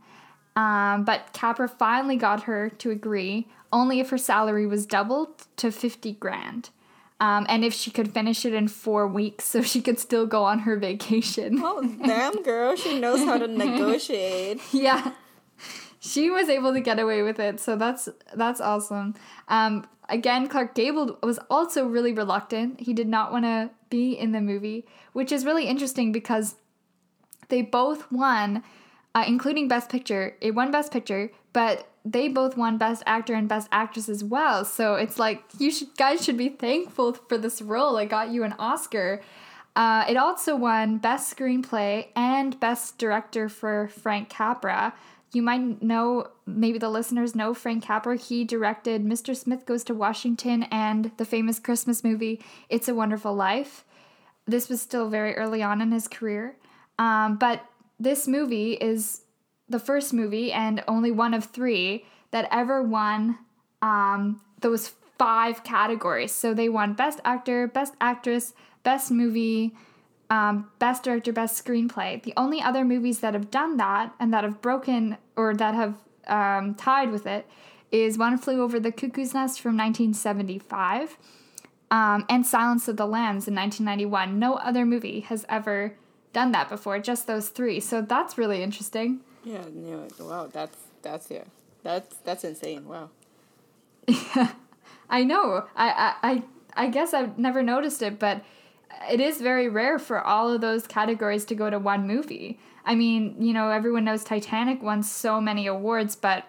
Um, 0.55 1.05
but 1.05 1.33
Capra 1.33 1.67
finally 1.67 2.17
got 2.17 2.43
her 2.43 2.69
to 2.69 2.91
agree, 2.91 3.49
only 3.73 3.99
if 3.99 4.11
her 4.11 4.19
salary 4.19 4.67
was 4.67 4.85
doubled 4.85 5.47
to 5.57 5.73
50 5.73 6.13
grand. 6.13 6.69
Um, 7.21 7.47
and 7.49 7.65
if 7.65 7.73
she 7.73 7.91
could 7.91 8.13
finish 8.13 8.45
it 8.45 8.53
in 8.53 8.69
four 8.69 9.09
weeks 9.09 9.47
so 9.47 9.63
she 9.63 9.81
could 9.81 9.99
still 9.99 10.27
go 10.27 10.45
on 10.45 10.59
her 10.59 10.77
vacation. 10.77 11.59
Oh, 11.65 11.83
damn, 12.05 12.43
girl. 12.43 12.77
She 12.77 13.01
knows 13.01 13.25
how 13.25 13.39
to 13.39 13.49
negotiate. 13.49 14.61
yeah. 14.75 15.13
She 16.07 16.31
was 16.31 16.49
able 16.49 16.73
to 16.73 16.81
get 16.81 16.99
away 16.99 17.23
with 17.23 17.41
it, 17.41 17.61
so 17.61 17.77
that's 17.77 18.09
that's 18.35 18.61
awesome. 18.61 19.15
Um, 19.49 19.87
Again, 20.09 20.47
Clark 20.47 20.75
Gable 20.75 21.19
was 21.23 21.39
also 21.51 21.85
really 21.87 22.13
reluctant. 22.13 22.81
He 22.81 22.93
did 22.93 23.09
not 23.09 23.33
want 23.33 23.45
to 23.45 23.71
be 23.91 24.13
in 24.13 24.33
the 24.33 24.41
movie, 24.41 24.87
which 25.13 25.33
is 25.33 25.45
really 25.45 25.67
interesting 25.67 26.13
because 26.13 26.55
they 27.49 27.63
both 27.63 28.11
won, 28.13 28.63
uh, 29.15 29.25
including 29.27 29.67
Best 29.67 29.89
Picture. 29.89 30.37
It 30.41 30.55
won 30.55 30.71
Best 30.71 30.93
Picture, 30.93 31.33
but 31.53 31.89
they 32.05 32.29
both 32.29 32.57
won 32.57 32.79
Best 32.79 33.03
Actor 33.05 33.35
and 33.35 33.49
Best 33.49 33.69
Actress 33.73 34.09
as 34.09 34.23
well. 34.23 34.65
So 34.65 34.95
it's 34.95 35.19
like 35.19 35.43
you 35.59 35.73
should 35.73 35.97
guys 35.97 36.25
should 36.25 36.37
be 36.39 36.51
thankful 36.51 37.15
for 37.15 37.37
this 37.37 37.61
role. 37.61 37.97
It 37.97 38.07
got 38.09 38.31
you 38.31 38.45
an 38.45 38.55
Oscar. 38.61 39.21
Uh, 39.77 40.05
it 40.09 40.17
also 40.17 40.57
won 40.57 40.99
Best 40.99 41.37
Screenplay 41.37 42.09
and 42.17 42.59
Best 42.59 42.99
Director 42.99 43.49
for 43.49 43.89
Frank 43.89 44.29
Capra, 44.31 44.95
you 45.33 45.43
might 45.43 45.83
know, 45.83 46.29
maybe 46.47 46.79
the 46.79 46.89
listeners 46.89 47.35
know 47.35 47.53
Frank 47.53 47.85
Capra. 47.85 48.17
He 48.17 48.43
directed 48.43 49.05
Mr. 49.05 49.37
Smith 49.37 49.67
Goes 49.67 49.85
to 49.85 49.95
Washington 49.95 50.63
and 50.71 51.11
the 51.19 51.27
famous 51.27 51.59
Christmas 51.59 52.03
movie 52.03 52.41
It's 52.71 52.89
a 52.89 52.95
Wonderful 52.95 53.35
Life. 53.35 53.85
This 54.47 54.71
was 54.71 54.81
still 54.81 55.11
very 55.11 55.37
early 55.37 55.63
on 55.63 55.83
in 55.83 55.93
his 55.93 56.09
career. 56.09 56.57
Um, 56.99 57.37
but 57.37 57.67
this 58.01 58.27
movie 58.27 58.75
is 58.75 59.23
the 59.69 59.79
first 59.79 60.15
movie 60.15 60.53
and 60.53 60.83
only 60.89 61.11
one 61.11 61.35
of 61.35 61.45
three 61.45 62.07
that 62.31 62.49
ever 62.51 62.83
won 62.83 63.39
um, 63.83 64.41
those 64.61 64.93
five 65.19 65.65
categories. 65.65 66.33
So 66.33 66.55
they 66.55 66.69
won 66.69 66.95
Best 66.95 67.21
Actor, 67.25 67.69
Best 67.69 67.95
Actress, 68.01 68.55
Best 68.87 69.11
Movie, 69.11 69.75
um, 70.31 70.71
best 70.79 71.03
director, 71.03 71.33
best 71.33 71.63
screenplay. 71.63 72.23
The 72.23 72.33
only 72.37 72.63
other 72.63 72.85
movies 72.85 73.19
that 73.19 73.35
have 73.35 73.51
done 73.51 73.79
that 73.79 74.15
and 74.21 74.33
that 74.33 74.45
have 74.45 74.63
broken 74.63 75.17
or 75.35 75.57
that 75.57 75.75
have 75.75 75.97
um, 76.29 76.77
tied 76.77 77.11
with 77.11 77.27
it 77.27 77.49
is 77.91 78.17
One 78.17 78.39
Flew 78.39 78.63
Over 78.63 78.79
the 78.79 78.93
Cuckoo's 78.93 79.35
Nest 79.35 79.61
from 79.61 79.77
1975 79.77 81.19
um, 81.91 82.25
and 82.29 82.47
Silence 82.47 82.87
of 82.87 82.97
the 82.97 83.07
Lambs 83.07 83.49
in 83.49 83.57
1991. 83.57 84.39
No 84.39 84.55
other 84.55 84.87
movie 84.87 85.19
has 85.19 85.45
ever 85.49 85.95
done 86.33 86.53
that 86.53 86.69
before, 86.69 87.01
just 87.01 87.27
those 87.27 87.49
three. 87.49 87.81
So 87.81 88.01
that's 88.01 88.39
really 88.39 88.63
interesting. 88.63 89.19
Yeah, 89.43 89.65
yeah 89.75 90.07
wow, 90.21 90.49
that's 90.53 90.79
that's 91.03 91.29
yeah, 91.29 91.43
that's 91.83 92.19
that's 92.19 92.45
insane. 92.45 92.87
Wow. 92.87 93.11
Yeah, 94.07 94.53
I 95.11 95.25
know. 95.25 95.65
I 95.75 95.91
I 96.23 96.31
I, 96.31 96.43
I 96.85 96.87
guess 96.89 97.13
I've 97.13 97.37
never 97.37 97.65
noticed 97.65 98.01
it, 98.01 98.21
but 98.21 98.45
it 99.11 99.21
is 99.21 99.41
very 99.41 99.69
rare 99.69 99.99
for 99.99 100.21
all 100.21 100.53
of 100.53 100.61
those 100.61 100.87
categories 100.87 101.45
to 101.47 101.55
go 101.55 101.71
to 101.71 101.79
one 101.79 102.07
movie. 102.07 102.59
I 102.85 102.95
mean, 102.95 103.37
you 103.41 103.53
know, 103.53 103.71
everyone 103.71 104.05
knows 104.05 104.25
Titanic 104.25 104.83
won 104.83 105.03
so 105.03 105.41
many 105.41 105.67
awards, 105.67 106.17
but 106.17 106.45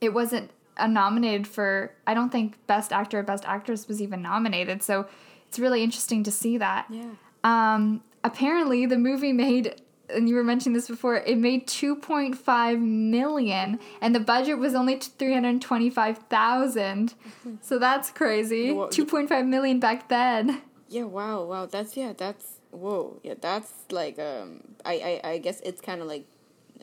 it 0.00 0.12
wasn't 0.14 0.50
nominated 0.78 1.46
for. 1.46 1.92
I 2.06 2.14
don't 2.14 2.30
think 2.30 2.54
Best 2.66 2.92
Actor 2.92 3.20
or 3.20 3.22
Best 3.22 3.44
Actress 3.46 3.88
was 3.88 4.00
even 4.02 4.22
nominated. 4.22 4.82
So 4.82 5.06
it's 5.48 5.58
really 5.58 5.82
interesting 5.82 6.22
to 6.24 6.30
see 6.30 6.58
that. 6.58 6.86
Yeah. 6.90 7.10
Um, 7.44 8.02
apparently, 8.22 8.84
the 8.86 8.98
movie 8.98 9.32
made, 9.32 9.80
and 10.10 10.28
you 10.28 10.34
were 10.34 10.44
mentioning 10.44 10.74
this 10.74 10.88
before, 10.88 11.16
it 11.16 11.38
made 11.38 11.66
2.5 11.66 12.80
million, 12.80 13.78
and 14.00 14.14
the 14.14 14.20
budget 14.20 14.58
was 14.58 14.74
only 14.74 14.96
325,000. 14.96 17.14
So 17.62 17.78
that's 17.78 18.10
crazy. 18.10 18.72
Wha- 18.72 18.88
2.5 18.88 19.46
million 19.48 19.80
back 19.80 20.08
then. 20.08 20.60
Yeah, 20.88 21.04
wow, 21.04 21.44
wow. 21.44 21.66
That's 21.66 21.96
yeah, 21.96 22.12
that's 22.16 22.56
whoa. 22.70 23.20
Yeah, 23.22 23.34
that's 23.40 23.72
like 23.90 24.18
um 24.18 24.62
I 24.84 25.20
I, 25.24 25.30
I 25.32 25.38
guess 25.38 25.60
it's 25.60 25.80
kind 25.80 26.00
of 26.00 26.06
like 26.08 26.24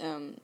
um 0.02 0.36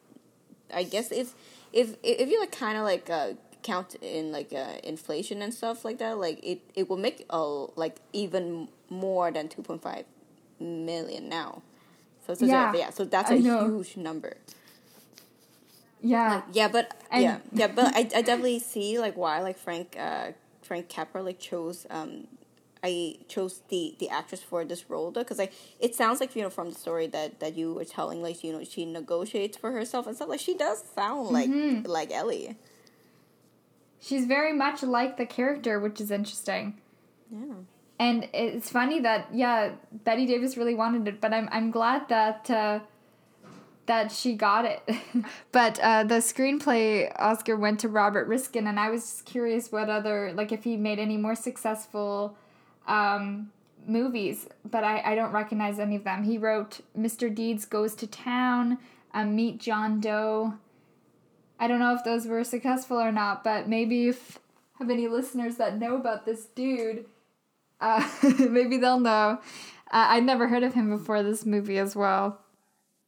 I 0.74 0.84
guess 0.84 1.12
it's 1.12 1.34
if 1.74 1.96
if 2.04 2.30
you 2.30 2.40
like 2.40 2.52
kind 2.52 2.78
of 2.78 2.84
like 2.84 3.10
uh 3.10 3.34
count 3.64 3.96
in 4.02 4.32
like 4.32 4.52
uh 4.54 4.78
inflation 4.84 5.42
and 5.42 5.54
stuff 5.54 5.86
like 5.86 6.00
that, 6.00 6.18
like 6.18 6.40
it 6.44 6.62
it 6.76 6.90
will 6.90 6.98
make 6.98 7.26
a 7.30 7.40
like 7.76 7.98
even 8.14 8.68
more 8.90 9.32
than 9.32 9.48
2.5 9.48 10.06
million 10.60 11.30
now. 11.30 11.62
So 12.26 12.34
so 12.34 12.46
Yeah, 12.46 12.74
yeah, 12.74 12.80
yeah 12.80 12.90
so 12.90 13.06
that's 13.06 13.30
I 13.30 13.36
a 13.36 13.38
know. 13.38 13.64
huge 13.66 13.96
number. 13.98 14.38
Yeah. 16.02 16.36
Like 16.36 16.44
yeah, 16.54 16.68
but 16.68 16.96
And- 17.12 17.24
yeah, 17.24 17.38
yeah, 17.54 17.68
but 17.68 17.96
I, 17.96 18.00
I 18.00 18.22
definitely 18.24 18.60
see 18.60 18.98
like 18.98 19.16
why 19.16 19.42
like 19.42 19.58
Frank 19.60 19.96
uh 20.00 20.32
Frank 20.64 20.90
Capra 20.90 21.22
like 21.22 21.40
chose 21.40 21.86
um 21.92 22.28
I 22.84 23.18
chose 23.28 23.62
the 23.70 23.96
the 24.00 24.10
actress 24.10 24.42
for 24.42 24.66
this 24.66 24.90
role 24.90 25.12
though 25.12 25.22
because 25.22 25.38
like 25.38 25.54
it 25.80 25.94
sounds 25.96 26.20
like 26.20 26.36
you 26.36 26.42
know 26.42 26.50
from 26.50 26.70
the 26.70 26.76
story 26.76 27.08
that 27.08 27.40
that 27.40 27.56
you 27.56 27.74
were 27.74 27.86
telling 27.86 28.22
like 28.24 28.44
you 28.44 28.52
know 28.54 28.64
she 28.64 28.86
negotiates 28.86 29.56
for 29.58 29.72
herself 29.72 30.08
and 30.08 30.16
stuff 30.16 30.30
like 30.30 30.40
she 30.40 30.56
does 30.56 30.84
sound 30.96 31.30
like 31.30 31.50
Mm-hmm. 31.50 31.86
like 31.86 32.12
Ellie. 32.12 32.58
She's 34.00 34.26
very 34.26 34.52
much 34.54 34.82
like 34.82 35.18
the 35.18 35.28
character, 35.28 35.80
which 35.80 36.02
is 36.02 36.10
interesting. 36.10 36.78
Yeah. 37.32 37.54
And 38.00 38.28
it's 38.34 38.70
funny 38.72 39.00
that 39.02 39.28
yeah, 39.32 39.74
Bette 39.92 40.26
Davis 40.26 40.58
really 40.58 40.74
wanted 40.74 41.08
it, 41.08 41.22
but 41.22 41.34
I'm 41.34 41.48
I'm 41.52 41.70
glad 41.70 42.10
that 42.10 42.50
uh, 42.50 42.80
that 43.86 44.12
she 44.12 44.34
got 44.34 44.66
it. 44.66 44.82
but 45.52 45.80
uh, 45.80 46.04
the 46.04 46.16
screenplay 46.16 47.12
Oscar 47.20 47.56
went 47.56 47.80
to 47.82 47.90
Robert 47.90 48.28
Riskin, 48.28 48.66
and 48.66 48.80
I 48.80 48.90
was 48.90 49.04
just 49.04 49.26
curious 49.26 49.72
what 49.72 49.88
other 49.88 50.34
like 50.34 50.52
if 50.52 50.64
he 50.64 50.78
made 50.78 50.98
any 50.98 51.18
more 51.18 51.36
successful 51.36 52.36
um, 52.88 53.52
movies, 53.86 54.48
but 54.70 54.84
I, 54.84 55.02
I 55.02 55.16
don't 55.16 55.32
recognize 55.32 55.80
any 55.80 55.96
of 55.96 56.04
them. 56.04 56.24
He 56.24 56.38
wrote 56.38 56.82
Mr. 56.98 57.34
Deeds 57.34 57.66
Goes 57.66 57.96
to 57.96 58.08
Town, 58.08 58.78
um, 59.14 59.36
Meet 59.36 59.60
John 59.60 60.00
Doe. 60.00 60.54
I 61.60 61.68
don't 61.68 61.80
know 61.80 61.94
if 61.96 62.04
those 62.04 62.26
were 62.26 62.44
successful 62.44 62.98
or 62.98 63.12
not, 63.12 63.44
but 63.44 63.68
maybe 63.70 64.08
if 64.08 64.40
have 64.80 64.90
any 64.90 65.08
listeners 65.08 65.58
that 65.58 65.78
know 65.78 65.96
about 65.96 66.26
this 66.26 66.46
dude, 66.46 67.06
uh, 67.80 68.08
maybe 68.40 68.78
they'll 68.78 69.00
know. 69.00 69.40
Uh, 69.92 70.08
I'd 70.10 70.24
never 70.24 70.48
heard 70.48 70.64
of 70.64 70.74
him 70.74 70.90
before 70.90 71.22
this 71.22 71.46
movie 71.46 71.78
as 71.78 71.96
well. 71.96 72.40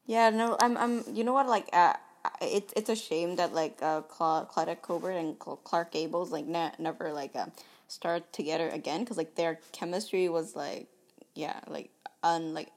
Yeah, 0.05 0.29
no, 0.29 0.57
I'm, 0.59 0.77
I'm. 0.77 1.03
You 1.13 1.23
know 1.23 1.33
what? 1.33 1.47
Like, 1.47 1.69
uh, 1.71 1.93
it's 2.41 2.73
it's 2.75 2.89
a 2.89 2.95
shame 2.95 3.37
that 3.37 3.53
like 3.53 3.79
uh, 3.81 4.01
Cla- 4.01 4.47
Claudette 4.51 4.81
Colbert 4.81 5.11
and 5.11 5.35
Cl- 5.41 5.57
Clark 5.63 5.91
Gable's 5.91 6.31
like 6.31 6.45
ne- 6.45 6.73
never 6.77 7.13
like 7.13 7.35
uh, 7.35 7.45
start 7.93 8.33
together 8.33 8.67
again 8.69 9.01
because 9.01 9.17
like 9.17 9.35
their 9.35 9.59
chemistry 9.71 10.27
was 10.29 10.55
like, 10.55 10.87
yeah, 11.35 11.59
like 11.67 11.89
un 12.23 12.53
like 12.53 12.69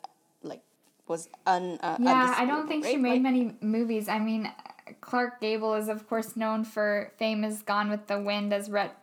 like 0.43 0.63
was 1.09 1.29
un. 1.47 1.79
Uh, 1.83 1.97
Yeah, 2.01 2.35
I 2.37 2.45
don't 2.45 2.69
think 2.69 2.85
she 2.85 2.97
made 2.97 3.13
Like- 3.15 3.23
many 3.23 3.55
movies. 3.61 4.09
I 4.09 4.19
mean, 4.19 4.53
Clark 5.01 5.41
Gable 5.41 5.75
is 5.75 5.89
of 5.89 6.09
course 6.09 6.37
known 6.37 6.65
for 6.65 7.13
fame 7.17 7.45
as 7.45 7.63
Gone 7.63 7.89
with 7.91 8.07
the 8.07 8.21
Wind 8.21 8.53
as 8.53 8.69
Rhett 8.71 8.95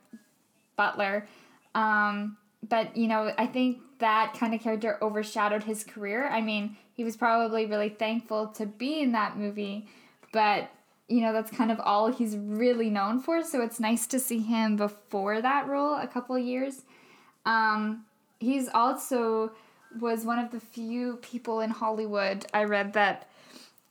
Butler. 0.75 1.27
Um, 1.75 2.37
but 2.67 2.95
you 2.95 3.07
know, 3.07 3.33
I 3.37 3.47
think 3.47 3.79
that 3.99 4.35
kind 4.39 4.53
of 4.53 4.61
character 4.61 4.97
overshadowed 5.01 5.63
his 5.63 5.83
career. 5.83 6.27
I 6.27 6.41
mean, 6.41 6.77
he 6.93 7.03
was 7.03 7.17
probably 7.17 7.65
really 7.65 7.89
thankful 7.89 8.47
to 8.49 8.65
be 8.65 9.01
in 9.01 9.13
that 9.13 9.37
movie, 9.37 9.87
but 10.31 10.69
you 11.13 11.21
know, 11.21 11.31
that's 11.31 11.51
kind 11.51 11.71
of 11.71 11.79
all 11.79 12.11
he's 12.11 12.35
really 12.35 12.89
known 12.89 13.19
for. 13.19 13.43
So 13.43 13.61
it's 13.61 13.79
nice 13.79 14.07
to 14.07 14.19
see 14.19 14.39
him 14.39 14.75
before 14.75 15.43
that 15.43 15.67
role 15.67 15.93
a 15.93 16.07
couple 16.07 16.35
years. 16.39 16.81
Um, 17.45 18.05
he's 18.39 18.67
also 18.67 19.51
was 19.99 20.25
one 20.25 20.39
of 20.39 20.49
the 20.49 20.59
few 20.59 21.17
people 21.17 21.59
in 21.59 21.69
Hollywood 21.69 22.47
I 22.51 22.63
read 22.63 22.93
that 22.93 23.29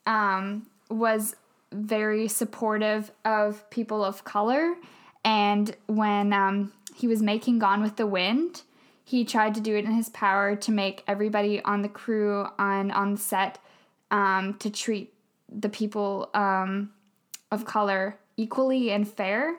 um, 0.04 0.66
was 0.90 1.36
very 1.70 2.26
supportive 2.26 3.12
of 3.24 3.70
people 3.70 4.04
of 4.04 4.24
color. 4.24 4.74
And 5.24 5.76
when 5.86 6.32
um, 6.32 6.72
he 6.92 7.06
was 7.06 7.22
making 7.22 7.60
Gone 7.60 7.84
with 7.84 7.94
the 7.94 8.06
Wind, 8.06 8.62
he 9.04 9.24
tried 9.24 9.54
to 9.54 9.60
do 9.60 9.76
it 9.76 9.84
in 9.84 9.92
his 9.92 10.08
power 10.08 10.56
to 10.56 10.72
make 10.72 11.04
everybody 11.06 11.62
on 11.62 11.82
the 11.82 11.88
crew 11.88 12.48
on 12.58 12.90
on 12.90 13.16
set 13.16 13.58
um, 14.10 14.54
to 14.54 14.70
treat 14.70 15.14
the 15.48 15.68
people 15.68 16.28
um, 16.34 16.90
of 17.52 17.64
color 17.64 18.18
equally 18.36 18.90
and 18.90 19.06
fair. 19.08 19.58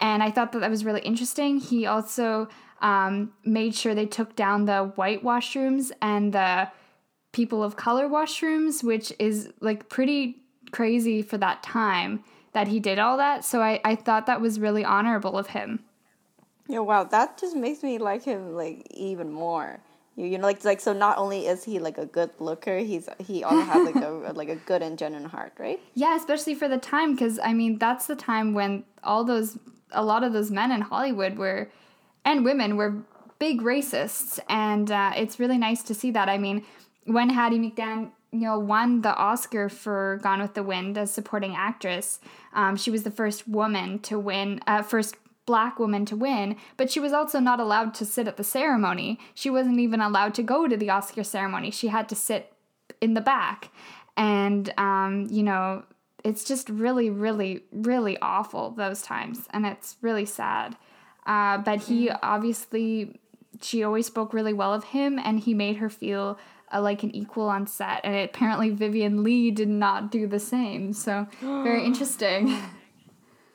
And 0.00 0.22
I 0.22 0.30
thought 0.32 0.50
that 0.52 0.60
that 0.60 0.70
was 0.70 0.84
really 0.84 1.02
interesting. 1.02 1.60
He 1.60 1.86
also 1.86 2.48
um, 2.80 3.32
made 3.44 3.74
sure 3.74 3.94
they 3.94 4.06
took 4.06 4.34
down 4.34 4.64
the 4.64 4.92
white 4.96 5.22
washrooms 5.22 5.92
and 6.02 6.32
the 6.32 6.68
people 7.32 7.62
of 7.62 7.76
color 7.76 8.08
washrooms, 8.08 8.82
which 8.82 9.12
is 9.18 9.52
like 9.60 9.88
pretty 9.88 10.42
crazy 10.72 11.22
for 11.22 11.38
that 11.38 11.62
time 11.62 12.24
that 12.52 12.68
he 12.68 12.80
did 12.80 12.98
all 12.98 13.16
that. 13.18 13.44
So 13.44 13.62
I, 13.62 13.80
I 13.84 13.94
thought 13.94 14.26
that 14.26 14.40
was 14.40 14.58
really 14.58 14.84
honorable 14.84 15.38
of 15.38 15.48
him. 15.48 15.84
Yeah, 16.68 16.80
wow, 16.80 17.04
that 17.04 17.38
just 17.38 17.54
makes 17.54 17.82
me 17.82 17.98
like 17.98 18.24
him 18.24 18.54
like 18.54 18.86
even 18.90 19.30
more. 19.30 19.80
You, 20.16 20.26
you 20.26 20.38
know, 20.38 20.46
like 20.46 20.64
like 20.64 20.80
so. 20.80 20.92
Not 20.92 21.18
only 21.18 21.46
is 21.46 21.64
he 21.64 21.78
like 21.78 21.98
a 21.98 22.06
good 22.06 22.30
looker, 22.38 22.78
he's 22.78 23.08
he 23.18 23.42
also 23.42 23.62
has 23.62 23.84
like 23.84 23.96
a 23.96 24.32
like 24.34 24.48
a 24.48 24.56
good 24.56 24.82
and 24.82 24.98
genuine 24.98 25.28
heart, 25.28 25.52
right? 25.58 25.80
Yeah, 25.94 26.16
especially 26.16 26.54
for 26.54 26.68
the 26.68 26.78
time, 26.78 27.12
because 27.12 27.38
I 27.38 27.52
mean, 27.52 27.78
that's 27.78 28.06
the 28.06 28.16
time 28.16 28.54
when 28.54 28.84
all 29.02 29.24
those, 29.24 29.58
a 29.90 30.04
lot 30.04 30.22
of 30.24 30.32
those 30.32 30.50
men 30.50 30.70
in 30.70 30.82
Hollywood 30.82 31.36
were, 31.36 31.70
and 32.24 32.44
women 32.44 32.76
were 32.76 33.02
big 33.38 33.60
racists. 33.60 34.38
And 34.48 34.90
uh, 34.90 35.12
it's 35.16 35.38
really 35.38 35.58
nice 35.58 35.82
to 35.84 35.94
see 35.94 36.10
that. 36.12 36.28
I 36.28 36.38
mean, 36.38 36.64
when 37.04 37.30
Hattie 37.30 37.58
McDaniel 37.58 38.60
won 38.62 39.02
the 39.02 39.14
Oscar 39.14 39.68
for 39.68 40.18
Gone 40.22 40.40
with 40.40 40.54
the 40.54 40.62
Wind 40.62 40.96
as 40.96 41.10
supporting 41.12 41.54
actress, 41.54 42.20
um, 42.54 42.76
she 42.76 42.90
was 42.90 43.02
the 43.02 43.10
first 43.10 43.46
woman 43.48 43.98
to 44.00 44.18
win, 44.18 44.60
uh, 44.66 44.82
first 44.82 45.16
black 45.46 45.78
woman 45.78 46.04
to 46.06 46.16
win, 46.16 46.56
but 46.76 46.90
she 46.90 47.00
was 47.00 47.12
also 47.12 47.38
not 47.38 47.60
allowed 47.60 47.94
to 47.94 48.04
sit 48.04 48.28
at 48.28 48.36
the 48.36 48.44
ceremony. 48.44 49.18
She 49.34 49.50
wasn't 49.50 49.78
even 49.78 50.00
allowed 50.00 50.34
to 50.34 50.42
go 50.42 50.66
to 50.66 50.76
the 50.76 50.90
Oscar 50.90 51.24
ceremony. 51.24 51.70
She 51.70 51.88
had 51.88 52.08
to 52.08 52.14
sit 52.14 52.52
in 53.00 53.14
the 53.14 53.20
back. 53.20 53.70
And, 54.16 54.72
um, 54.78 55.26
you 55.30 55.42
know, 55.42 55.84
it's 56.24 56.44
just 56.44 56.68
really, 56.68 57.10
really, 57.10 57.64
really 57.72 58.18
awful 58.20 58.70
those 58.70 59.02
times. 59.02 59.46
And 59.50 59.66
it's 59.66 59.96
really 60.00 60.24
sad. 60.24 60.76
Uh, 61.26 61.58
but 61.58 61.82
he 61.82 62.10
obviously, 62.10 63.20
she 63.60 63.82
always 63.82 64.06
spoke 64.06 64.32
really 64.32 64.52
well 64.52 64.72
of 64.72 64.84
him 64.84 65.18
and 65.18 65.40
he 65.40 65.54
made 65.54 65.76
her 65.76 65.90
feel 65.90 66.38
uh, 66.72 66.80
like 66.80 67.02
an 67.02 67.14
equal 67.14 67.48
on 67.48 67.66
set. 67.66 68.00
And 68.04 68.16
apparently, 68.16 68.70
Vivien 68.70 69.22
Leigh 69.22 69.50
did 69.50 69.68
not 69.68 70.10
do 70.10 70.26
the 70.26 70.40
same. 70.40 70.92
So, 70.92 71.26
very 71.40 71.84
interesting. 71.84 72.56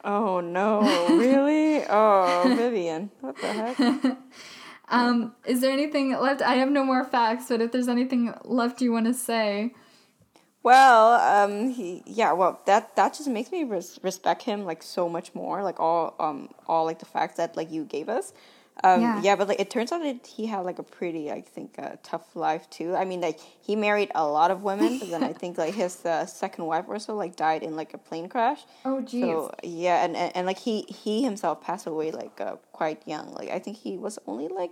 Oh 0.03 0.39
no, 0.39 0.81
really? 1.17 1.83
Oh, 1.89 2.53
Vivien, 2.57 3.09
what 3.21 3.39
the 3.41 3.53
heck? 3.53 4.17
Um, 4.91 5.35
is 5.45 5.61
there 5.61 5.71
anything 5.71 6.17
left? 6.17 6.41
I 6.41 6.55
have 6.55 6.71
no 6.71 6.83
more 6.83 7.03
facts, 7.05 7.45
but 7.49 7.61
if 7.61 7.71
there's 7.71 7.87
anything 7.87 8.33
left 8.43 8.81
you 8.81 8.91
want 8.91 9.05
to 9.05 9.13
say. 9.13 9.73
Well, 10.63 11.13
um, 11.13 11.69
he 11.69 12.01
yeah, 12.07 12.33
well 12.33 12.61
that 12.65 12.95
that 12.95 13.13
just 13.13 13.29
makes 13.29 13.51
me 13.51 13.63
res- 13.63 13.99
respect 14.01 14.43
him 14.43 14.65
like 14.65 14.81
so 14.81 15.07
much 15.07 15.35
more. 15.35 15.61
Like 15.63 15.79
all 15.79 16.15
um 16.19 16.49
all 16.67 16.85
like 16.85 16.97
the 16.99 17.05
facts 17.05 17.37
that 17.37 17.55
like 17.55 17.71
you 17.71 17.85
gave 17.85 18.09
us. 18.09 18.33
Um, 18.83 19.01
Yeah. 19.01 19.21
yeah. 19.23 19.35
but 19.35 19.47
like 19.49 19.59
it 19.59 19.69
turns 19.69 19.91
out 19.91 20.01
that 20.03 20.25
he 20.25 20.45
had 20.45 20.59
like 20.59 20.79
a 20.79 20.83
pretty 20.83 21.31
I 21.31 21.41
think 21.41 21.75
uh, 21.77 21.95
tough 22.03 22.35
life 22.35 22.69
too. 22.69 22.95
I 22.95 23.03
mean 23.05 23.21
like 23.21 23.39
he 23.39 23.75
married 23.75 24.11
a 24.15 24.25
lot 24.25 24.51
of 24.51 24.63
women, 24.63 24.99
but 24.99 25.09
then 25.09 25.23
I 25.23 25.33
think 25.41 25.57
like 25.57 25.73
his 25.73 26.05
uh, 26.05 26.25
second 26.25 26.65
wife 26.65 26.85
or 26.87 26.99
so 26.99 27.15
like 27.15 27.35
died 27.35 27.61
in 27.63 27.75
like 27.75 27.93
a 27.93 27.97
plane 27.97 28.29
crash. 28.29 28.61
Oh, 28.85 29.01
geez. 29.01 29.23
So 29.23 29.53
yeah, 29.63 30.03
and, 30.05 30.15
and 30.15 30.35
and 30.35 30.47
like 30.47 30.59
he 30.59 30.83
he 30.83 31.23
himself 31.23 31.61
passed 31.61 31.87
away 31.87 32.11
like 32.11 32.39
uh, 32.39 32.55
quite 32.71 33.05
young. 33.07 33.33
Like 33.33 33.49
I 33.49 33.59
think 33.59 33.77
he 33.77 33.97
was 33.97 34.17
only 34.27 34.47
like 34.47 34.71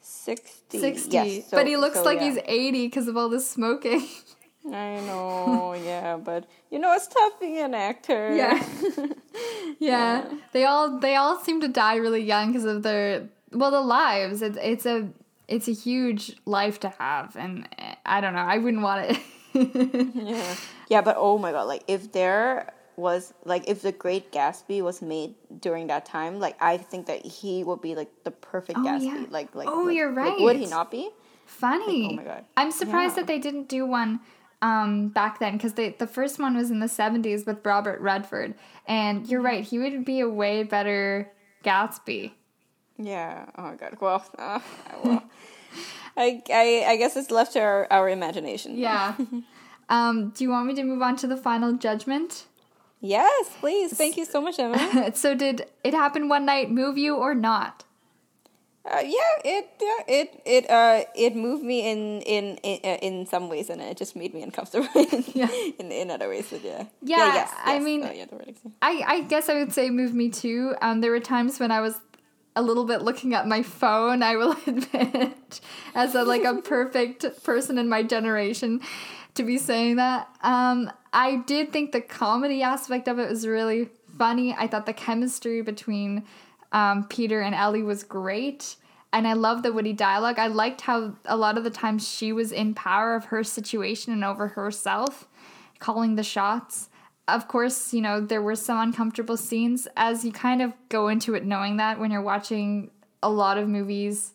sixty. 0.00 0.78
60. 0.80 1.10
Yes, 1.12 1.48
so- 1.50 1.56
but 1.56 1.66
he 1.66 1.76
looks 1.76 1.96
so, 1.98 2.04
like 2.04 2.18
yeah. 2.20 2.30
he's 2.30 2.38
80 2.44 2.86
because 2.86 3.08
of 3.08 3.16
all 3.16 3.28
the 3.28 3.40
smoking. 3.40 4.06
I 4.66 5.00
know, 5.08 5.74
yeah, 5.74 6.16
but 6.16 6.46
you 6.70 6.78
know 6.78 6.92
it's 6.94 7.06
tough 7.06 7.38
being 7.38 7.58
an 7.58 7.74
actor. 7.74 8.34
Yeah. 8.34 8.58
yeah. 9.78 10.24
They 10.52 10.64
all 10.64 10.98
they 11.00 11.16
all 11.16 11.38
seem 11.40 11.60
to 11.60 11.68
die 11.68 11.96
really 11.96 12.22
young 12.22 12.48
because 12.52 12.64
of 12.64 12.82
their 12.82 13.28
well 13.54 13.70
the 13.70 13.80
lives. 13.80 14.42
It's 14.42 14.58
it's 14.60 14.86
a 14.86 15.08
it's 15.48 15.68
a 15.68 15.72
huge 15.72 16.36
life 16.46 16.80
to 16.80 16.88
have, 16.98 17.36
and 17.36 17.68
eh, 17.78 17.94
I 18.04 18.20
don't 18.20 18.34
know. 18.34 18.40
I 18.40 18.58
wouldn't 18.58 18.82
want 18.82 19.10
it. 19.10 19.18
yeah. 20.14 20.54
Yeah, 20.90 21.00
but 21.00 21.16
oh 21.18 21.38
my 21.38 21.50
god, 21.52 21.62
like 21.64 21.82
if 21.88 22.12
there 22.12 22.70
was 22.96 23.32
like 23.44 23.68
if 23.68 23.80
the 23.82 23.90
Great 23.92 24.30
Gatsby 24.32 24.82
was 24.82 25.00
made 25.00 25.34
during 25.60 25.86
that 25.88 26.04
time, 26.04 26.38
like 26.40 26.56
I 26.60 26.76
think 26.76 27.06
that 27.06 27.24
he 27.24 27.64
would 27.64 27.80
be 27.80 27.94
like 27.94 28.10
the 28.24 28.30
perfect 28.30 28.78
Oh, 28.78 28.82
Gatsby. 28.84 29.06
yeah. 29.06 29.24
Like 29.30 29.54
like 29.54 29.66
Oh, 29.68 29.84
like- 29.84 29.96
you're 29.96 30.12
like, 30.12 30.38
would 30.38 30.56
he 30.56 30.66
not 30.66 30.90
be? 30.90 31.08
Funny. 31.46 32.02
Like, 32.02 32.12
oh 32.12 32.16
my 32.16 32.22
God. 32.24 32.44
I'm 32.56 32.70
surprised 32.70 33.16
Yeah. 33.16 33.22
that 33.22 33.26
they 33.28 33.38
didn't 33.38 33.68
do 33.68 33.86
one 33.86 34.20
um, 34.62 35.08
back 35.08 35.38
then 35.40 35.56
because 35.56 35.72
the 35.74 36.06
first 36.10 36.38
one 36.38 36.56
was 36.56 36.70
in 36.70 36.80
the 36.80 36.86
70s 36.86 37.46
with 37.46 37.64
Robert 37.66 38.00
Redford. 38.00 38.54
And 38.86 39.26
you're 39.28 39.42
right, 39.42 39.62
he 39.64 39.78
would 39.78 40.04
be 40.04 40.20
a 40.20 40.28
way 40.28 40.62
better 40.62 41.30
Gatsby. 41.64 42.32
Yeah. 42.98 43.46
Oh 43.56 43.62
my 43.62 43.74
god. 43.76 43.96
Well, 44.00 44.24
uh, 44.38 44.60
well. 45.04 45.22
I, 46.16 46.42
I 46.50 46.84
I 46.88 46.96
guess 46.96 47.16
it's 47.16 47.30
left 47.30 47.54
to 47.54 47.60
our, 47.60 47.86
our 47.90 48.08
imagination. 48.08 48.76
Yeah. 48.78 49.14
um, 49.88 50.30
do 50.30 50.44
you 50.44 50.50
want 50.50 50.66
me 50.66 50.74
to 50.74 50.84
move 50.84 51.02
on 51.02 51.16
to 51.16 51.26
the 51.26 51.36
final 51.36 51.72
judgment? 51.72 52.44
Yes, 53.00 53.50
please. 53.60 53.92
Thank 53.92 54.16
you 54.16 54.24
so 54.24 54.40
much, 54.40 54.58
Emma. 54.58 55.14
so, 55.14 55.34
did 55.34 55.66
it 55.82 55.92
happen 55.92 56.28
one 56.28 56.46
night 56.46 56.70
move 56.70 56.96
you 56.96 57.16
or 57.16 57.34
not? 57.34 57.84
Uh, 58.86 59.00
yeah, 59.02 59.32
it 59.44 59.68
yeah, 59.80 60.14
it 60.14 60.42
it 60.44 60.70
uh 60.70 61.04
it 61.16 61.34
moved 61.34 61.64
me 61.64 61.90
in 61.90 62.20
in 62.22 62.56
in, 62.62 62.80
uh, 62.84 62.98
in 63.00 63.26
some 63.26 63.48
ways, 63.48 63.70
and 63.70 63.80
it 63.80 63.96
just 63.96 64.14
made 64.14 64.32
me 64.34 64.42
uncomfortable 64.42 64.88
in 64.94 65.24
Yeah. 65.34 65.48
in, 65.78 65.90
in 65.90 66.10
other 66.10 66.28
ways. 66.28 66.46
But 66.50 66.62
yeah, 66.62 66.84
Yeah, 67.02 67.34
yes, 67.34 67.50
I 67.64 67.78
mean- 67.78 68.04
Oh, 68.04 68.12
yeah. 68.12 68.26
I, 68.82 69.02
I 69.06 69.20
guess 69.22 69.48
I 69.48 69.54
would 69.54 69.72
say 69.72 69.86
it 69.86 69.92
moved 69.92 70.14
me 70.14 70.28
too. 70.28 70.74
Um, 70.82 71.00
there 71.00 71.10
were 71.10 71.20
times 71.20 71.58
when 71.58 71.70
I 71.70 71.80
was 71.80 71.98
a 72.56 72.62
little 72.62 72.84
bit 72.84 73.02
looking 73.02 73.34
at 73.34 73.46
my 73.46 73.62
phone. 73.62 74.22
I 74.22 74.36
will 74.36 74.56
admit, 74.66 75.60
as 75.94 76.14
a 76.14 76.24
like 76.24 76.44
a 76.44 76.54
perfect 76.62 77.44
person 77.44 77.78
in 77.78 77.88
my 77.88 78.02
generation, 78.02 78.80
to 79.34 79.42
be 79.42 79.58
saying 79.58 79.96
that. 79.96 80.28
Um, 80.42 80.90
I 81.12 81.36
did 81.36 81.72
think 81.72 81.92
the 81.92 82.00
comedy 82.00 82.62
aspect 82.62 83.08
of 83.08 83.18
it 83.18 83.28
was 83.28 83.46
really 83.46 83.88
funny. 84.18 84.54
I 84.56 84.66
thought 84.66 84.86
the 84.86 84.92
chemistry 84.92 85.62
between 85.62 86.24
um, 86.72 87.04
Peter 87.04 87.40
and 87.40 87.54
Ellie 87.54 87.82
was 87.82 88.02
great. 88.02 88.76
And 89.12 89.28
I 89.28 89.34
love 89.34 89.62
the 89.62 89.72
witty 89.72 89.92
dialogue. 89.92 90.40
I 90.40 90.48
liked 90.48 90.80
how 90.80 91.14
a 91.24 91.36
lot 91.36 91.56
of 91.56 91.62
the 91.62 91.70
times 91.70 92.08
she 92.08 92.32
was 92.32 92.50
in 92.50 92.74
power 92.74 93.14
of 93.14 93.26
her 93.26 93.44
situation 93.44 94.12
and 94.12 94.24
over 94.24 94.48
herself, 94.48 95.28
calling 95.78 96.16
the 96.16 96.24
shots. 96.24 96.88
Of 97.26 97.48
course, 97.48 97.94
you 97.94 98.02
know, 98.02 98.20
there 98.20 98.42
were 98.42 98.54
some 98.54 98.78
uncomfortable 98.78 99.36
scenes 99.36 99.88
as 99.96 100.24
you 100.24 100.32
kind 100.32 100.60
of 100.60 100.72
go 100.90 101.08
into 101.08 101.34
it 101.34 101.44
knowing 101.44 101.78
that 101.78 101.98
when 101.98 102.10
you're 102.10 102.20
watching 102.20 102.90
a 103.22 103.30
lot 103.30 103.56
of 103.56 103.68
movies 103.68 104.32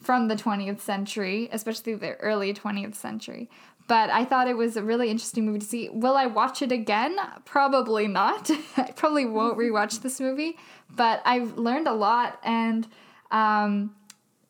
from 0.00 0.28
the 0.28 0.36
20th 0.36 0.80
century, 0.80 1.48
especially 1.50 1.94
the 1.94 2.16
early 2.16 2.52
20th 2.52 2.94
century. 2.94 3.48
But 3.88 4.10
I 4.10 4.24
thought 4.24 4.48
it 4.48 4.56
was 4.56 4.76
a 4.76 4.82
really 4.82 5.10
interesting 5.10 5.46
movie 5.46 5.60
to 5.60 5.64
see. 5.66 5.88
Will 5.88 6.16
I 6.16 6.26
watch 6.26 6.60
it 6.60 6.72
again? 6.72 7.16
Probably 7.44 8.06
not. 8.08 8.50
I 8.76 8.90
probably 8.92 9.24
won't 9.24 9.58
rewatch 9.64 10.02
this 10.02 10.20
movie, 10.20 10.58
but 10.94 11.22
I've 11.24 11.56
learned 11.56 11.86
a 11.88 11.94
lot 11.94 12.40
and 12.44 12.86
um 13.30 13.94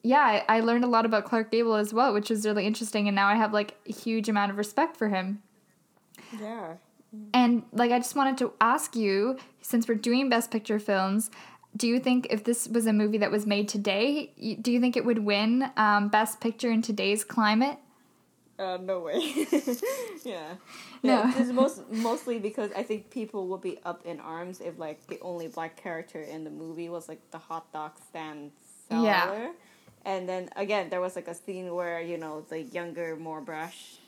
yeah, 0.02 0.42
I, 0.48 0.58
I 0.58 0.60
learned 0.60 0.84
a 0.84 0.88
lot 0.88 1.04
about 1.04 1.24
Clark 1.24 1.50
Gable 1.50 1.74
as 1.74 1.92
well, 1.92 2.12
which 2.12 2.30
was 2.30 2.46
really 2.46 2.64
interesting 2.64 3.08
and 3.08 3.14
now 3.14 3.26
I 3.26 3.34
have 3.34 3.52
like 3.52 3.74
a 3.88 3.92
huge 3.92 4.28
amount 4.28 4.52
of 4.52 4.56
respect 4.56 4.96
for 4.96 5.08
him. 5.08 5.42
Yeah. 6.40 6.74
And 7.32 7.62
like 7.72 7.92
I 7.92 7.98
just 7.98 8.16
wanted 8.16 8.38
to 8.38 8.52
ask 8.60 8.94
you, 8.96 9.38
since 9.60 9.88
we're 9.88 9.94
doing 9.94 10.28
best 10.28 10.50
picture 10.50 10.78
films, 10.78 11.30
do 11.76 11.86
you 11.86 12.00
think 12.00 12.28
if 12.30 12.44
this 12.44 12.68
was 12.68 12.86
a 12.86 12.92
movie 12.92 13.18
that 13.18 13.30
was 13.30 13.46
made 13.46 13.68
today, 13.68 14.32
do 14.60 14.72
you 14.72 14.80
think 14.80 14.96
it 14.96 15.04
would 15.04 15.18
win 15.18 15.70
um, 15.76 16.08
best 16.08 16.40
picture 16.40 16.70
in 16.70 16.82
today's 16.82 17.24
climate? 17.24 17.78
Uh, 18.58 18.78
no 18.80 19.00
way. 19.00 19.18
yeah. 20.24 20.54
No. 21.02 21.22
Yeah, 21.22 21.32
this 21.36 21.48
is 21.48 21.52
most 21.52 21.82
mostly 21.90 22.38
because 22.38 22.70
I 22.72 22.82
think 22.82 23.10
people 23.10 23.48
would 23.48 23.60
be 23.60 23.78
up 23.84 24.06
in 24.06 24.18
arms 24.20 24.60
if 24.60 24.78
like 24.78 25.06
the 25.08 25.18
only 25.20 25.48
black 25.48 25.76
character 25.76 26.22
in 26.22 26.44
the 26.44 26.50
movie 26.50 26.88
was 26.88 27.08
like 27.08 27.20
the 27.30 27.38
hot 27.38 27.70
dog 27.72 27.92
stand 28.08 28.52
seller. 28.88 29.04
Yeah. 29.04 29.50
And 30.06 30.26
then 30.26 30.48
again, 30.56 30.88
there 30.88 31.02
was 31.02 31.16
like 31.16 31.28
a 31.28 31.34
scene 31.34 31.74
where 31.74 32.00
you 32.00 32.16
know 32.16 32.46
the 32.48 32.62
younger, 32.62 33.16
more 33.16 33.42
brash 33.42 33.98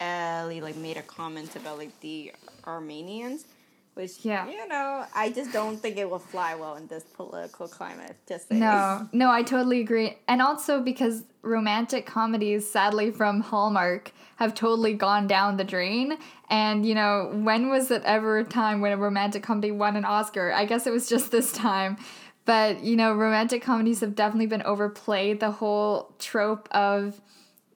Ellie 0.00 0.60
like 0.60 0.76
made 0.76 0.96
a 0.96 1.02
comment 1.02 1.54
about 1.56 1.78
like 1.78 1.98
the 2.00 2.32
Armenians, 2.66 3.46
which 3.94 4.24
Yeah. 4.24 4.48
you 4.48 4.66
know 4.68 5.04
I 5.14 5.30
just 5.30 5.52
don't 5.52 5.76
think 5.76 5.96
it 5.96 6.08
will 6.08 6.18
fly 6.18 6.54
well 6.54 6.76
in 6.76 6.86
this 6.86 7.04
political 7.04 7.68
climate. 7.68 8.16
Just 8.28 8.48
saying. 8.48 8.60
No, 8.60 9.08
no, 9.12 9.30
I 9.30 9.42
totally 9.42 9.80
agree. 9.80 10.18
And 10.28 10.40
also 10.40 10.80
because 10.80 11.24
romantic 11.42 12.06
comedies, 12.06 12.70
sadly 12.70 13.10
from 13.10 13.40
Hallmark, 13.40 14.12
have 14.36 14.54
totally 14.54 14.94
gone 14.94 15.26
down 15.26 15.56
the 15.56 15.64
drain. 15.64 16.16
And, 16.48 16.86
you 16.86 16.94
know, 16.94 17.30
when 17.34 17.68
was 17.70 17.90
it 17.90 18.02
ever 18.04 18.38
a 18.38 18.44
time 18.44 18.80
when 18.80 18.92
a 18.92 18.96
romantic 18.96 19.42
comedy 19.42 19.70
won 19.72 19.96
an 19.96 20.04
Oscar? 20.04 20.52
I 20.52 20.64
guess 20.64 20.86
it 20.86 20.92
was 20.92 21.08
just 21.08 21.30
this 21.32 21.52
time. 21.52 21.96
But, 22.44 22.82
you 22.84 22.96
know, 22.96 23.12
romantic 23.14 23.62
comedies 23.62 24.00
have 24.00 24.14
definitely 24.14 24.46
been 24.46 24.62
overplayed. 24.62 25.40
The 25.40 25.50
whole 25.50 26.14
trope 26.18 26.68
of, 26.70 27.20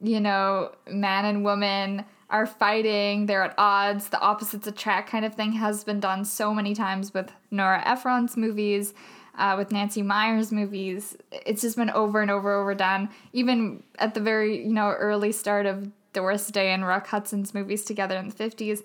you 0.01 0.21
know, 0.21 0.73
man 0.89 1.25
and 1.25 1.45
woman 1.45 2.05
are 2.33 2.47
fighting, 2.47 3.27
they're 3.27 3.45
at 3.45 3.55
odds, 3.59 4.09
the 4.09 4.21
opposites 4.21 4.67
attract 4.67 5.11
kind 5.11 5.25
of 5.25 5.35
thing 5.35 5.53
has 5.53 5.85
been 5.85 6.01
done 6.01 6.25
so 6.25 6.55
many 6.55 6.75
times 6.75 7.13
with 7.13 7.31
Nora 7.51 7.83
Ephron's 7.87 8.37
movies, 8.37 8.95
uh, 9.37 9.55
with 9.57 9.71
Nancy 9.71 10.03
Meyers' 10.03 10.51
movies. 10.51 11.17
It's 11.31 11.63
just 11.63 11.77
been 11.77 11.91
over 11.91 12.21
and 12.21 12.31
over 12.31 12.53
overdone. 12.55 13.11
Even 13.33 13.83
at 13.99 14.15
the 14.15 14.21
very, 14.21 14.65
you 14.65 14.73
know, 14.73 14.91
early 14.91 15.31
start 15.31 15.67
of 15.67 15.91
Doris 16.13 16.49
Day 16.49 16.73
and 16.73 16.87
Rock 16.87 17.07
Hudson's 17.07 17.55
movies 17.55 17.85
together 17.85 18.17
in 18.17 18.31
the 18.31 18.35
50s, 18.35 18.83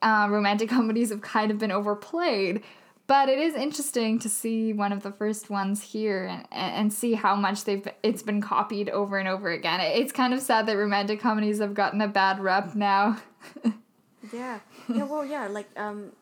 uh, 0.00 0.28
romantic 0.30 0.68
comedies 0.70 1.10
have 1.10 1.20
kind 1.20 1.50
of 1.50 1.58
been 1.58 1.72
overplayed. 1.72 2.62
But 3.12 3.28
it 3.28 3.38
is 3.38 3.54
interesting 3.54 4.18
to 4.20 4.28
see 4.30 4.72
one 4.72 4.90
of 4.90 5.02
the 5.02 5.12
first 5.12 5.50
ones 5.50 5.82
here 5.82 6.24
and, 6.24 6.46
and 6.50 6.90
see 6.90 7.12
how 7.12 7.36
much 7.36 7.64
they've 7.64 7.86
it's 8.02 8.22
been 8.22 8.40
copied 8.40 8.88
over 8.88 9.18
and 9.18 9.28
over 9.28 9.50
again. 9.50 9.80
It's 9.82 10.12
kind 10.12 10.32
of 10.32 10.40
sad 10.40 10.64
that 10.64 10.78
romantic 10.78 11.20
comedies 11.20 11.58
have 11.58 11.74
gotten 11.74 12.00
a 12.00 12.08
bad 12.08 12.40
rep 12.40 12.74
now. 12.74 13.18
Yeah. 14.32 14.60
Yeah, 14.88 15.04
well 15.04 15.26
yeah, 15.26 15.46
like 15.48 15.68
um 15.76 16.12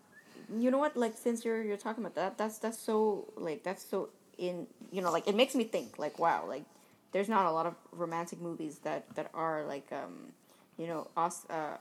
you 0.59 0.73
know 0.73 0.79
what, 0.79 0.97
like 0.97 1.17
since 1.17 1.45
you're 1.45 1.63
you're 1.63 1.77
talking 1.77 2.03
about 2.03 2.17
that, 2.17 2.37
that's 2.37 2.59
that's 2.59 2.79
so 2.79 3.33
like 3.37 3.63
that's 3.63 3.85
so 3.85 4.09
in 4.37 4.67
you 4.91 5.01
know, 5.01 5.13
like 5.13 5.29
it 5.29 5.37
makes 5.37 5.55
me 5.55 5.63
think 5.63 5.97
like 5.97 6.19
wow, 6.19 6.45
like 6.49 6.65
there's 7.13 7.29
not 7.29 7.47
a 7.47 7.53
lot 7.53 7.67
of 7.67 7.77
romantic 7.93 8.41
movies 8.41 8.79
that 8.83 9.05
that 9.15 9.31
are 9.33 9.65
like 9.65 9.87
um 9.93 10.33
you 10.77 10.89
know, 10.89 11.07
os- 11.17 11.49
uh 11.51 11.77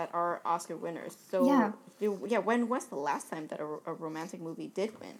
that 0.00 0.08
are 0.14 0.40
Oscar 0.46 0.76
winners. 0.76 1.14
So 1.30 1.44
Yeah. 1.44 1.72
yeah, 2.26 2.38
when 2.38 2.68
was 2.68 2.86
the 2.86 2.96
last 2.96 3.28
time 3.30 3.48
that 3.48 3.60
a, 3.60 3.68
a 3.90 3.92
romantic 3.92 4.40
movie 4.40 4.68
did 4.68 4.98
win? 4.98 5.16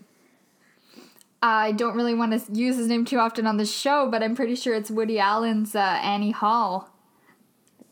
I 1.43 1.73
don't 1.73 1.95
really 1.95 2.15
want 2.15 2.31
to 2.33 2.41
use 2.53 2.77
his 2.77 2.87
name 2.87 3.05
too 3.05 3.19
often 3.19 3.47
on 3.47 3.57
the 3.59 3.67
show, 3.67 4.09
but 4.11 4.23
I'm 4.23 4.35
pretty 4.35 4.55
sure 4.55 4.75
it's 4.75 4.91
Woody 4.91 5.19
Allen's 5.19 5.75
uh, 5.75 5.99
Annie 6.13 6.31
Hall. 6.31 6.89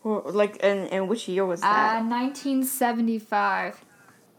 Well, 0.02 0.22
like 0.24 0.56
and 0.62 0.80
and 0.94 1.08
which 1.10 1.28
year 1.28 1.44
was 1.44 1.60
Uh, 1.62 1.68
that? 1.68 2.04
1975. 2.04 3.84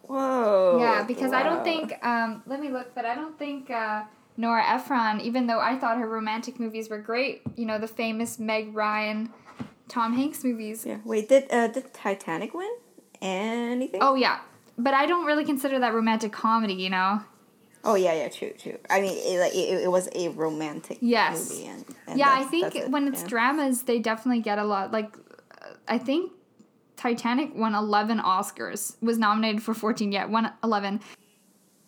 Whoa. 0.03 0.77
Yeah, 0.79 1.03
because 1.03 1.31
I 1.33 1.43
don't 1.43 1.63
think. 1.63 1.93
Um, 2.03 2.41
let 2.47 2.59
me 2.59 2.69
look, 2.69 2.95
but 2.95 3.05
I 3.05 3.13
don't 3.13 3.37
think 3.37 3.69
uh, 3.69 4.03
Nora 4.37 4.63
Ephron. 4.75 5.21
Even 5.21 5.45
though 5.45 5.59
I 5.59 5.77
thought 5.77 5.97
her 5.99 6.09
romantic 6.09 6.59
movies 6.59 6.89
were 6.89 6.97
great, 7.11 7.41
you 7.55 7.65
know, 7.67 7.77
the 7.77 7.87
famous 7.87 8.39
Meg 8.39 8.75
Ryan, 8.75 9.29
Tom 9.89 10.15
Hanks 10.15 10.43
movies. 10.43 10.85
Yeah. 10.85 10.99
Wait, 11.03 11.27
did 11.27 11.51
uh 11.51 11.67
did 11.67 11.93
Titanic 11.93 12.53
win? 12.53 12.71
Anything? 13.21 13.99
Oh 14.01 14.15
yeah, 14.15 14.39
but 14.77 14.93
I 14.93 15.05
don't 15.05 15.25
really 15.25 15.43
consider 15.43 15.79
that 15.79 15.93
romantic 15.93 16.31
comedy. 16.31 16.75
You 16.75 16.91
know. 16.91 17.21
Oh 17.83 17.95
yeah, 17.95 18.13
yeah, 18.13 18.29
true, 18.29 18.51
true. 18.57 18.77
I 18.89 18.99
mean, 18.99 19.17
it, 19.17 19.39
like, 19.39 19.55
it, 19.55 19.83
it 19.83 19.91
was 19.91 20.09
a 20.13 20.27
romantic 20.29 20.97
Yes. 20.99 21.49
movie, 21.49 21.65
and, 21.65 21.85
and 22.07 22.19
yeah, 22.19 22.29
I 22.29 22.43
think 22.43 22.75
it, 22.75 22.91
when 22.91 23.07
it's 23.07 23.21
yeah. 23.21 23.27
dramas, 23.29 23.83
they 23.83 23.99
definitely 23.99 24.41
get 24.41 24.59
a 24.59 24.65
lot. 24.65 24.91
Like, 24.91 25.15
I 25.87 25.97
think 25.97 26.33
Titanic 26.97 27.55
won 27.55 27.73
11 27.73 28.19
Oscars, 28.19 29.01
was 29.01 29.17
nominated 29.17 29.63
for 29.63 29.73
14 29.73 30.11
yet, 30.11 30.29
won 30.29 30.51
11. 30.61 30.99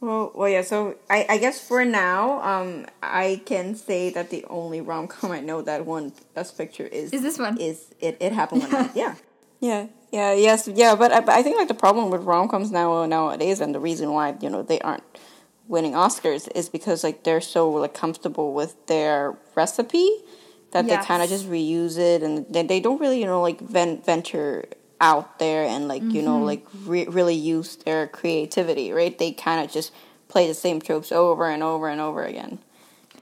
Well, 0.01 0.31
well, 0.33 0.49
yeah. 0.49 0.63
So 0.63 0.95
I, 1.11 1.27
I 1.29 1.37
guess 1.37 1.65
for 1.65 1.85
now, 1.85 2.41
um, 2.41 2.87
I 3.03 3.41
can 3.45 3.75
say 3.75 4.09
that 4.09 4.31
the 4.31 4.43
only 4.49 4.81
rom 4.81 5.07
com 5.07 5.31
I 5.31 5.39
know 5.39 5.61
that 5.61 5.85
won 5.85 6.11
Best 6.33 6.57
Picture 6.57 6.87
is 6.87 7.13
Is 7.13 7.21
this 7.21 7.37
one? 7.37 7.59
Is 7.59 7.93
it? 7.99 8.17
It 8.19 8.33
happened 8.33 8.63
one 8.63 8.71
night. 8.71 8.91
Yeah. 8.95 9.15
Yeah. 9.59 9.87
Yeah. 10.11 10.33
Yes. 10.33 10.67
Yeah. 10.67 10.95
But 10.95 11.11
I, 11.11 11.19
but 11.19 11.35
I 11.35 11.43
think 11.43 11.57
like 11.57 11.67
the 11.67 11.75
problem 11.75 12.09
with 12.09 12.23
rom 12.23 12.49
coms 12.49 12.71
now 12.71 13.05
nowadays, 13.05 13.61
and 13.61 13.75
the 13.75 13.79
reason 13.79 14.11
why 14.11 14.35
you 14.41 14.49
know 14.49 14.63
they 14.63 14.79
aren't 14.79 15.03
winning 15.67 15.93
Oscars 15.93 16.49
is 16.55 16.67
because 16.67 17.03
like 17.03 17.23
they're 17.23 17.39
so 17.39 17.69
like 17.69 17.93
comfortable 17.93 18.53
with 18.53 18.75
their 18.87 19.37
recipe 19.55 20.09
that 20.71 20.87
they 20.87 20.97
kind 20.97 21.21
of 21.21 21.29
just 21.29 21.47
reuse 21.47 21.99
it, 21.99 22.23
and 22.23 22.45
they, 22.49 22.63
they 22.63 22.79
don't 22.79 22.99
really 22.99 23.19
you 23.19 23.27
know 23.27 23.41
like 23.41 23.61
ven- 23.61 24.01
venture 24.01 24.65
out 25.01 25.39
there 25.39 25.63
and 25.63 25.87
like 25.87 26.13
you 26.13 26.21
know 26.21 26.39
like 26.43 26.65
re- 26.85 27.07
really 27.07 27.35
use 27.35 27.75
their 27.77 28.07
creativity 28.07 28.93
right 28.93 29.17
they 29.17 29.31
kind 29.31 29.65
of 29.65 29.71
just 29.71 29.91
play 30.29 30.47
the 30.47 30.53
same 30.53 30.79
tropes 30.79 31.11
over 31.11 31.49
and 31.49 31.61
over 31.63 31.89
and 31.89 31.99
over 31.99 32.23
again 32.23 32.59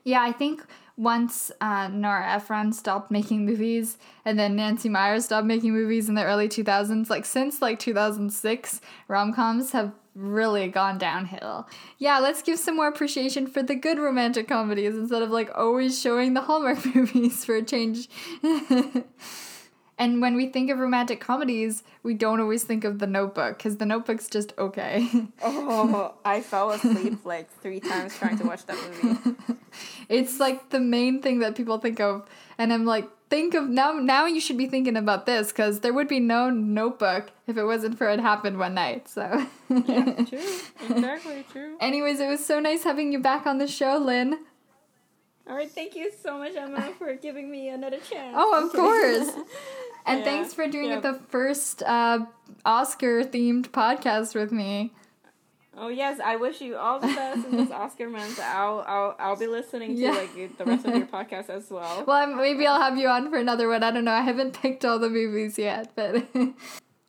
Yeah, 0.03 0.21
I 0.21 0.31
think 0.31 0.63
once 0.95 1.49
uh, 1.61 1.87
Nora 1.87 2.27
Ephron 2.33 2.73
stopped 2.73 3.09
making 3.09 3.45
movies 3.45 3.97
and 4.25 4.37
then 4.37 4.55
Nancy 4.55 4.89
Meyer 4.89 5.19
stopped 5.21 5.47
making 5.47 5.73
movies 5.73 6.09
in 6.09 6.15
the 6.15 6.23
early 6.23 6.49
2000s, 6.49 7.09
like 7.09 7.25
since 7.25 7.61
like 7.61 7.79
2006, 7.79 8.81
rom 9.07 9.33
coms 9.33 9.71
have 9.71 9.93
really 10.13 10.67
gone 10.67 10.97
downhill. 10.97 11.67
Yeah, 11.97 12.19
let's 12.19 12.41
give 12.41 12.59
some 12.59 12.75
more 12.75 12.89
appreciation 12.89 13.47
for 13.47 13.63
the 13.63 13.75
good 13.75 13.97
romantic 13.97 14.49
comedies 14.49 14.95
instead 14.95 15.21
of 15.21 15.29
like 15.29 15.49
always 15.55 15.99
showing 15.99 16.33
the 16.33 16.41
Hallmark 16.41 16.85
movies 16.95 17.45
for 17.45 17.55
a 17.55 17.63
change. 17.63 18.09
And 19.99 20.21
when 20.21 20.37
we 20.37 20.47
think 20.47 20.71
of 20.71 20.79
romantic 20.79 21.19
comedies, 21.19 21.83
we 22.03 22.13
don't 22.13 22.39
always 22.39 22.63
think 22.63 22.85
of 22.85 22.99
The 22.99 23.05
Notebook 23.05 23.57
because 23.57 23.77
The 23.77 23.85
Notebook's 23.85 24.29
just 24.29 24.53
okay. 24.57 25.09
oh, 25.43 26.13
I 26.25 26.39
fell 26.39 26.71
asleep 26.71 27.25
like 27.25 27.51
three 27.61 27.81
times 27.81 28.17
trying 28.17 28.37
to 28.37 28.45
watch 28.45 28.65
that 28.67 28.77
movie. 29.03 29.35
it's 30.07 30.39
like 30.39 30.69
the 30.69 30.79
main 30.79 31.21
thing 31.21 31.39
that 31.39 31.55
people 31.55 31.79
think 31.79 31.99
of, 31.99 32.25
and 32.57 32.71
I'm 32.71 32.85
like, 32.85 33.09
think 33.29 33.53
of 33.53 33.67
now. 33.67 33.91
Now 33.91 34.25
you 34.25 34.39
should 34.39 34.57
be 34.57 34.67
thinking 34.67 34.95
about 34.95 35.25
this 35.25 35.49
because 35.49 35.81
there 35.81 35.91
would 35.91 36.07
be 36.07 36.21
no 36.21 36.49
Notebook 36.49 37.31
if 37.45 37.57
it 37.57 37.65
wasn't 37.65 37.97
for 37.97 38.09
it 38.09 38.21
happened 38.21 38.57
one 38.57 38.75
night. 38.75 39.09
So. 39.09 39.45
yeah, 39.69 40.13
true. 40.23 40.59
Exactly 40.89 41.45
true. 41.51 41.75
Anyways, 41.81 42.21
it 42.21 42.29
was 42.29 42.45
so 42.45 42.61
nice 42.61 42.85
having 42.85 43.11
you 43.11 43.19
back 43.19 43.45
on 43.45 43.57
the 43.57 43.67
show, 43.67 43.97
Lynn. 43.97 44.45
All 45.49 45.55
right, 45.55 45.69
thank 45.69 45.95
you 45.95 46.11
so 46.23 46.37
much, 46.37 46.55
Emma, 46.55 46.93
for 46.99 47.15
giving 47.15 47.49
me 47.49 47.69
another 47.69 47.97
chance. 47.97 48.35
Oh, 48.37 48.63
of 48.63 48.71
course. 48.71 49.31
And 50.05 50.19
yeah, 50.19 50.25
thanks 50.25 50.53
for 50.53 50.67
doing 50.67 50.89
yeah. 50.89 50.99
the 50.99 51.13
first 51.29 51.83
uh, 51.83 52.25
Oscar 52.65 53.23
themed 53.23 53.69
podcast 53.69 54.35
with 54.35 54.51
me. 54.51 54.93
Oh 55.81 55.87
yes, 55.87 56.19
I 56.19 56.35
wish 56.35 56.59
you 56.59 56.75
all 56.75 56.99
the 56.99 57.07
best 57.07 57.47
in 57.47 57.55
this 57.55 57.71
Oscar 57.83 58.09
month. 58.09 58.37
I'll 58.39 58.83
I'll 58.85 59.15
I'll 59.17 59.35
be 59.37 59.47
listening 59.47 59.95
to 59.95 60.01
yeah. 60.01 60.11
like 60.11 60.57
the 60.57 60.65
rest 60.65 60.85
of 60.85 60.93
your 60.95 61.07
podcast 61.17 61.49
as 61.49 61.69
well. 61.69 62.03
Well, 62.05 62.35
maybe 62.35 62.67
I'll 62.67 62.81
have 62.81 62.97
you 62.97 63.07
on 63.07 63.29
for 63.29 63.37
another 63.37 63.69
one. 63.69 63.81
I 63.81 63.91
don't 63.91 64.03
know. 64.03 64.11
I 64.11 64.21
haven't 64.21 64.59
picked 64.61 64.83
all 64.83 64.99
the 64.99 65.09
movies 65.09 65.57
yet, 65.57 65.91
but 65.95 66.27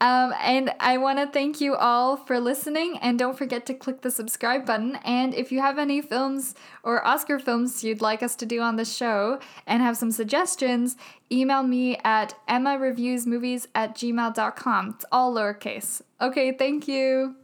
Um, 0.00 0.32
and 0.40 0.72
I 0.80 0.96
want 0.96 1.18
to 1.18 1.26
thank 1.26 1.60
you 1.60 1.74
all 1.74 2.16
for 2.16 2.40
listening. 2.40 2.98
And 3.02 3.18
don't 3.18 3.36
forget 3.36 3.66
to 3.66 3.74
click 3.74 4.00
the 4.00 4.10
subscribe 4.10 4.64
button. 4.64 4.96
And 5.04 5.34
if 5.34 5.52
you 5.52 5.60
have 5.60 5.78
any 5.78 6.00
films 6.00 6.54
or 6.82 7.06
Oscar 7.06 7.38
films 7.38 7.84
you'd 7.84 8.00
like 8.00 8.22
us 8.22 8.34
to 8.36 8.46
do 8.46 8.60
on 8.60 8.76
the 8.76 8.84
show 8.84 9.38
and 9.66 9.82
have 9.82 9.96
some 9.96 10.10
suggestions, 10.10 10.96
email 11.30 11.62
me 11.62 11.98
at 12.02 12.34
emmareviewsmovies 12.48 13.66
at 13.74 13.94
gmail.com. 13.94 14.88
It's 14.90 15.04
all 15.12 15.34
lowercase. 15.34 16.00
Okay, 16.20 16.52
thank 16.52 16.88
you. 16.88 17.36